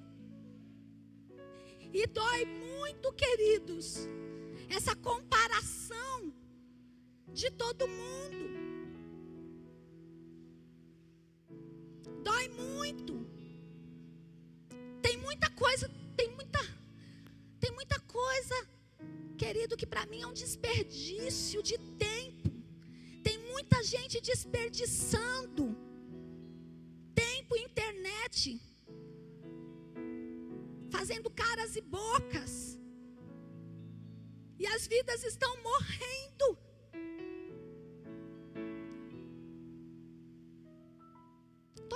E 1.91 2.05
dói 2.05 2.45
muito, 2.45 3.11
queridos, 3.13 4.07
essa 4.69 4.95
comparação 4.95 6.31
de 7.33 7.49
todo 7.51 7.87
mundo. 7.87 8.45
Dói 12.23 12.49
muito. 12.49 13.13
Tem 15.01 15.17
muita 15.17 15.49
coisa, 15.51 15.89
tem 16.15 16.29
muita 16.31 16.59
tem 17.59 17.71
muita 17.71 17.99
coisa, 18.01 18.55
querido, 19.37 19.75
que 19.75 19.85
para 19.85 20.05
mim 20.05 20.21
é 20.21 20.27
um 20.27 20.33
desperdício 20.33 21.61
de 21.63 21.77
tempo. 21.77 22.51
Tem 23.23 23.37
muita 23.51 23.83
gente 23.83 24.21
desperdiçando 24.21 25.75
internet, 27.87 28.59
fazendo 30.89 31.29
caras 31.29 31.75
e 31.75 31.81
bocas, 31.81 32.79
e 34.59 34.65
as 34.67 34.87
vidas 34.87 35.23
estão 35.23 35.51
morrendo. 35.61 36.66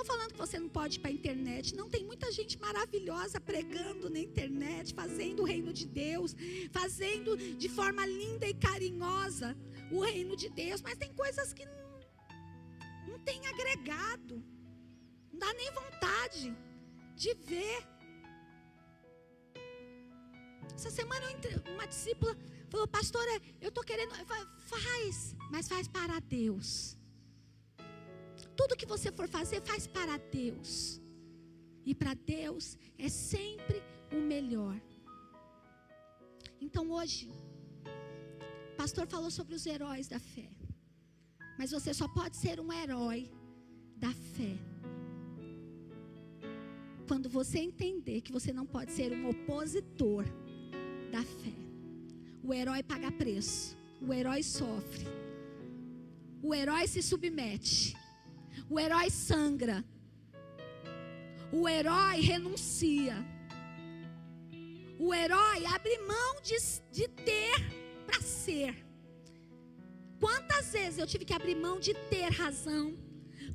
Estou 0.02 0.16
falando 0.16 0.32
que 0.32 0.38
você 0.38 0.58
não 0.58 0.68
pode 0.68 0.96
ir 0.96 1.00
para 1.00 1.10
a 1.10 1.14
internet. 1.14 1.76
Não, 1.76 1.88
tem 1.88 2.04
muita 2.04 2.32
gente 2.32 2.58
maravilhosa 2.58 3.40
pregando 3.40 4.10
na 4.10 4.18
internet, 4.18 4.92
fazendo 4.92 5.42
o 5.42 5.44
reino 5.44 5.72
de 5.72 5.86
Deus, 5.86 6.34
fazendo 6.72 7.36
de 7.36 7.68
forma 7.68 8.04
linda 8.04 8.44
e 8.48 8.52
carinhosa 8.52 9.56
o 9.92 10.00
reino 10.00 10.34
de 10.36 10.48
Deus. 10.48 10.82
Mas 10.82 10.98
tem 10.98 11.12
coisas 11.14 11.52
que 11.52 11.64
não, 11.64 12.00
não 13.10 13.18
tem 13.20 13.46
agregado. 13.46 14.42
Não 15.30 15.38
dá 15.38 15.54
nem 15.54 15.70
vontade 15.70 16.52
de 17.14 17.34
ver. 17.34 17.86
Essa 20.74 20.90
semana 20.90 21.26
uma 21.74 21.86
discípula 21.86 22.36
falou, 22.68 22.88
pastora, 22.88 23.40
eu 23.60 23.68
estou 23.68 23.84
querendo. 23.84 24.12
Eu 24.16 24.26
falei, 24.26 24.48
faz, 24.66 25.36
mas 25.48 25.68
faz 25.68 25.86
para 25.86 26.18
Deus. 26.18 26.98
Tudo 28.56 28.76
que 28.76 28.86
você 28.86 29.10
for 29.10 29.28
fazer, 29.28 29.60
faz 29.62 29.86
para 29.86 30.16
Deus. 30.18 31.00
E 31.84 31.94
para 31.94 32.14
Deus 32.14 32.78
é 32.98 33.08
sempre 33.08 33.82
o 34.12 34.20
melhor. 34.20 34.80
Então 36.60 36.90
hoje, 36.92 37.28
o 38.72 38.76
pastor 38.76 39.06
falou 39.06 39.30
sobre 39.30 39.54
os 39.54 39.66
heróis 39.66 40.06
da 40.08 40.18
fé. 40.18 40.48
Mas 41.58 41.70
você 41.70 41.92
só 41.92 42.08
pode 42.08 42.36
ser 42.36 42.60
um 42.60 42.72
herói 42.72 43.30
da 43.96 44.12
fé. 44.12 44.56
Quando 47.06 47.28
você 47.28 47.58
entender 47.58 48.20
que 48.20 48.32
você 48.32 48.52
não 48.52 48.66
pode 48.66 48.92
ser 48.92 49.12
um 49.12 49.28
opositor 49.28 50.24
da 51.10 51.22
fé. 51.22 51.52
O 52.42 52.54
herói 52.54 52.82
paga 52.82 53.10
preço. 53.12 53.76
O 54.00 54.12
herói 54.12 54.42
sofre. 54.42 55.06
O 56.42 56.54
herói 56.54 56.86
se 56.88 57.02
submete. 57.02 57.94
O 58.68 58.78
herói 58.78 59.10
sangra. 59.10 59.84
O 61.52 61.68
herói 61.68 62.20
renuncia. 62.20 63.16
O 64.98 65.12
herói 65.12 65.66
abre 65.66 65.98
mão 65.98 66.40
de, 66.42 66.56
de 66.90 67.08
ter 67.08 67.56
para 68.06 68.20
ser. 68.20 68.84
Quantas 70.20 70.72
vezes 70.72 70.98
eu 70.98 71.06
tive 71.06 71.24
que 71.24 71.34
abrir 71.34 71.56
mão 71.56 71.80
de 71.80 71.92
ter 72.08 72.28
razão? 72.30 72.96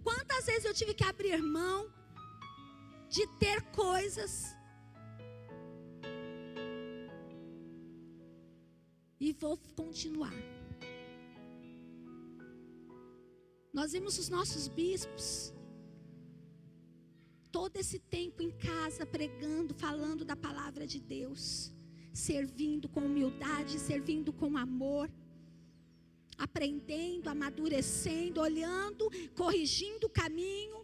Quantas 0.03 0.45
vezes 0.45 0.65
eu 0.65 0.73
tive 0.73 0.93
que 0.93 1.03
abrir 1.03 1.41
mão 1.41 1.89
de 3.09 3.25
ter 3.39 3.61
coisas? 3.71 4.55
E 9.19 9.33
vou 9.33 9.57
continuar. 9.75 10.56
Nós 13.77 13.91
vimos 13.91 14.17
os 14.17 14.27
nossos 14.27 14.67
bispos 14.67 15.53
todo 17.51 17.75
esse 17.77 17.99
tempo 17.99 18.41
em 18.41 18.49
casa 18.49 19.05
pregando, 19.05 19.71
falando 19.75 20.25
da 20.25 20.35
palavra 20.35 20.87
de 20.87 20.99
Deus, 20.99 21.71
servindo 22.11 22.89
com 22.89 23.01
humildade, 23.01 23.77
servindo 23.77 24.33
com 24.33 24.57
amor, 24.57 25.11
aprendendo, 26.39 27.29
amadurecendo, 27.29 28.41
olhando, 28.41 29.11
corrigindo 29.35 30.07
o 30.07 30.09
caminho. 30.09 30.83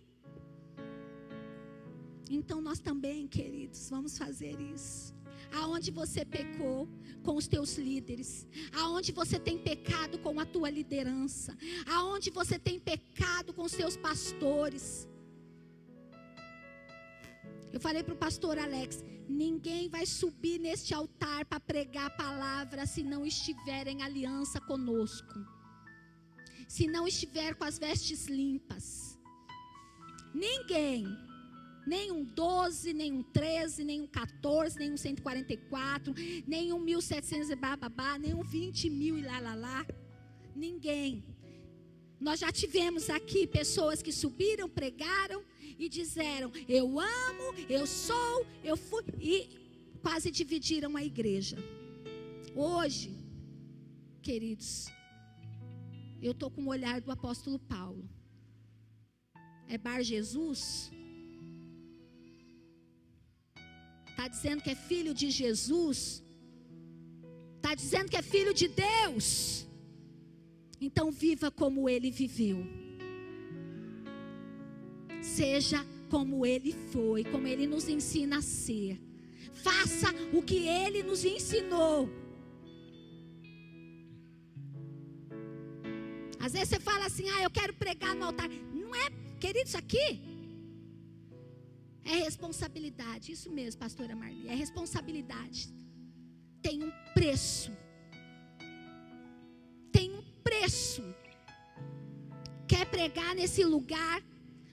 Então 2.30 2.62
nós 2.62 2.80
também, 2.80 3.28
queridos, 3.28 3.90
vamos 3.90 4.20
fazer 4.20 4.62
isso 4.62 5.16
aonde 5.62 5.92
você 5.92 6.26
pecou 6.26 6.88
com 7.24 7.36
os 7.36 7.48
teus 7.48 7.78
líderes, 7.78 8.48
aonde 8.74 9.12
você 9.12 9.40
tem 9.40 9.58
pecado 9.58 10.18
com 10.20 10.40
a 10.40 10.46
tua 10.46 10.70
liderança, 10.70 11.58
aonde 11.86 12.30
você 12.30 12.58
tem 12.60 12.80
pecado 12.80 13.54
com 13.54 13.64
os 13.64 13.72
teus 13.72 13.96
pastores. 13.96 15.08
Eu 17.72 17.80
falei 17.80 18.04
para 18.04 18.14
o 18.14 18.18
pastor 18.18 18.58
Alex: 18.58 19.04
ninguém 19.28 19.90
vai 19.90 20.06
subir 20.06 20.60
neste 20.60 20.94
altar 20.94 21.46
para 21.46 21.60
pregar 21.60 22.08
a 22.08 22.18
palavra 22.26 22.86
se 22.86 23.04
não 23.04 23.26
estiver 23.26 23.88
em 23.88 24.02
aliança 24.02 24.60
conosco, 24.62 25.34
se 26.68 26.88
não 26.88 27.08
estiver 27.08 27.56
com 27.56 27.64
as 27.64 27.80
vestes 27.80 28.26
limpas. 28.28 29.18
Ninguém 30.34 31.06
nem 31.86 32.12
um 32.12 32.24
12, 32.24 32.94
nem 32.94 33.12
um 33.12 33.24
13, 33.24 33.84
nem 33.84 34.02
um 34.02 34.08
14, 34.08 34.80
nem 34.80 34.92
um 34.94 34.98
144, 34.98 36.14
nem 36.48 36.72
um 36.74 36.80
1700 36.80 37.50
e 37.50 37.56
bababá, 37.56 38.18
nem 38.18 38.34
um 38.34 38.44
20 38.44 38.90
mil 38.90 39.18
e 39.18 39.22
lá, 39.22 39.40
lá, 39.40 39.56
lá. 39.56 39.86
Ninguém. 40.56 41.24
Nós 42.20 42.40
já 42.40 42.52
tivemos 42.52 43.10
aqui 43.10 43.46
pessoas 43.46 44.02
que 44.02 44.12
subiram, 44.12 44.70
pregaram 44.70 45.44
e 45.78 45.90
disseram: 45.90 46.52
Eu 46.68 47.00
amo, 47.00 47.54
eu 47.68 47.86
sou, 47.86 48.46
eu 48.64 48.78
fui. 48.78 49.04
E 49.20 49.98
quase 50.02 50.32
dividiram 50.32 50.96
a 50.96 51.04
igreja. 51.04 51.58
Hoje, 52.56 53.18
queridos, 54.22 54.88
eu 56.22 56.32
estou 56.32 56.50
com 56.50 56.62
o 56.64 56.70
olhar 56.70 57.02
do 57.02 57.12
apóstolo 57.12 57.60
Paulo. 57.60 58.08
É 59.68 59.78
Bar 59.78 60.02
Jesus 60.04 60.92
Está 64.14 64.28
dizendo 64.28 64.62
que 64.62 64.70
é 64.70 64.76
filho 64.76 65.12
de 65.12 65.32
Jesus. 65.32 66.24
Está 67.58 67.74
dizendo 67.74 68.10
que 68.12 68.18
é 68.18 68.22
filho 68.22 68.54
de 68.54 68.68
Deus. 68.68 69.66
Então 70.80 71.12
viva 71.12 71.50
como 71.50 71.90
ele 71.90 72.12
viveu. 72.12 72.60
Seja 75.20 75.84
como 76.12 76.46
ele 76.46 76.74
foi, 76.92 77.24
como 77.24 77.48
ele 77.48 77.66
nos 77.66 77.88
ensina 77.90 78.38
a 78.38 78.42
ser. 78.42 79.02
Faça 79.52 80.10
o 80.32 80.44
que 80.44 80.68
ele 80.68 81.02
nos 81.02 81.26
ensinou. 81.26 82.08
Às 86.40 86.54
vezes 86.54 86.70
você 86.70 86.80
fala 86.80 87.08
assim: 87.08 87.28
"Ah, 87.30 87.42
eu 87.42 87.50
quero 87.50 87.74
pregar 87.74 88.16
no 88.16 88.26
altar". 88.26 88.50
Não 88.72 88.94
é, 88.94 89.10
querido, 89.40 89.68
isso 89.68 89.78
aqui 89.78 90.33
é 92.06 92.16
responsabilidade, 92.16 93.32
isso 93.32 93.50
mesmo, 93.52 93.80
pastora 93.80 94.16
Marli, 94.16 94.48
é 94.48 94.56
responsabilidade. 94.56 95.74
Tem 96.62 96.84
um 96.84 96.92
preço. 97.14 97.72
Tem 99.92 100.12
um 100.14 100.24
preço. 100.44 101.04
Quer 102.68 102.86
pregar 102.86 103.34
nesse 103.36 103.64
lugar? 103.64 104.22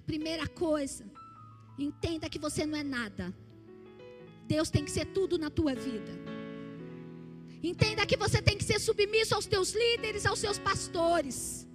Primeira 0.06 0.46
coisa, 0.48 1.04
entenda 1.78 2.28
que 2.28 2.38
você 2.38 2.66
não 2.66 2.76
é 2.76 2.82
nada. 2.82 3.32
Deus 4.46 4.70
tem 4.70 4.84
que 4.84 4.90
ser 4.90 5.06
tudo 5.06 5.38
na 5.38 5.50
tua 5.50 5.74
vida. 5.74 6.12
Entenda 7.62 8.06
que 8.06 8.16
você 8.16 8.40
tem 8.42 8.56
que 8.56 8.64
ser 8.64 8.80
submisso 8.80 9.34
aos 9.34 9.46
teus 9.46 9.72
líderes, 9.72 10.26
aos 10.26 10.38
seus 10.38 10.58
pastores. 10.58 11.66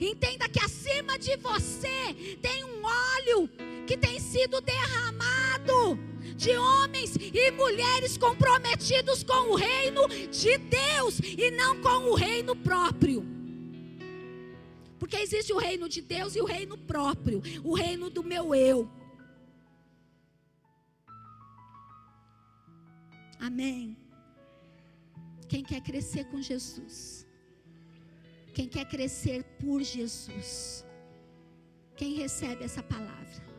Entenda 0.00 0.48
que 0.48 0.58
acima 0.58 1.18
de 1.18 1.36
você 1.36 1.98
tem 2.40 2.64
um 2.64 2.82
óleo 2.82 3.50
que 3.90 3.96
tem 3.96 4.20
sido 4.20 4.60
derramado 4.60 5.98
de 6.36 6.56
homens 6.56 7.16
e 7.16 7.50
mulheres 7.50 8.16
comprometidos 8.16 9.24
com 9.24 9.50
o 9.50 9.56
reino 9.56 10.06
de 10.28 10.56
Deus 10.58 11.18
e 11.18 11.50
não 11.50 11.82
com 11.82 11.98
o 12.08 12.14
reino 12.14 12.54
próprio. 12.54 13.26
Porque 14.96 15.16
existe 15.16 15.52
o 15.52 15.58
reino 15.58 15.88
de 15.88 16.00
Deus 16.00 16.36
e 16.36 16.40
o 16.40 16.44
reino 16.44 16.78
próprio, 16.78 17.42
o 17.64 17.74
reino 17.74 18.08
do 18.08 18.22
meu 18.22 18.54
eu. 18.54 18.88
Amém. 23.40 23.96
Quem 25.48 25.64
quer 25.64 25.80
crescer 25.80 26.26
com 26.26 26.40
Jesus? 26.40 27.26
Quem 28.54 28.68
quer 28.68 28.84
crescer 28.84 29.42
por 29.58 29.82
Jesus? 29.82 30.86
Quem 31.96 32.14
recebe 32.14 32.62
essa 32.62 32.84
palavra? 32.84 33.49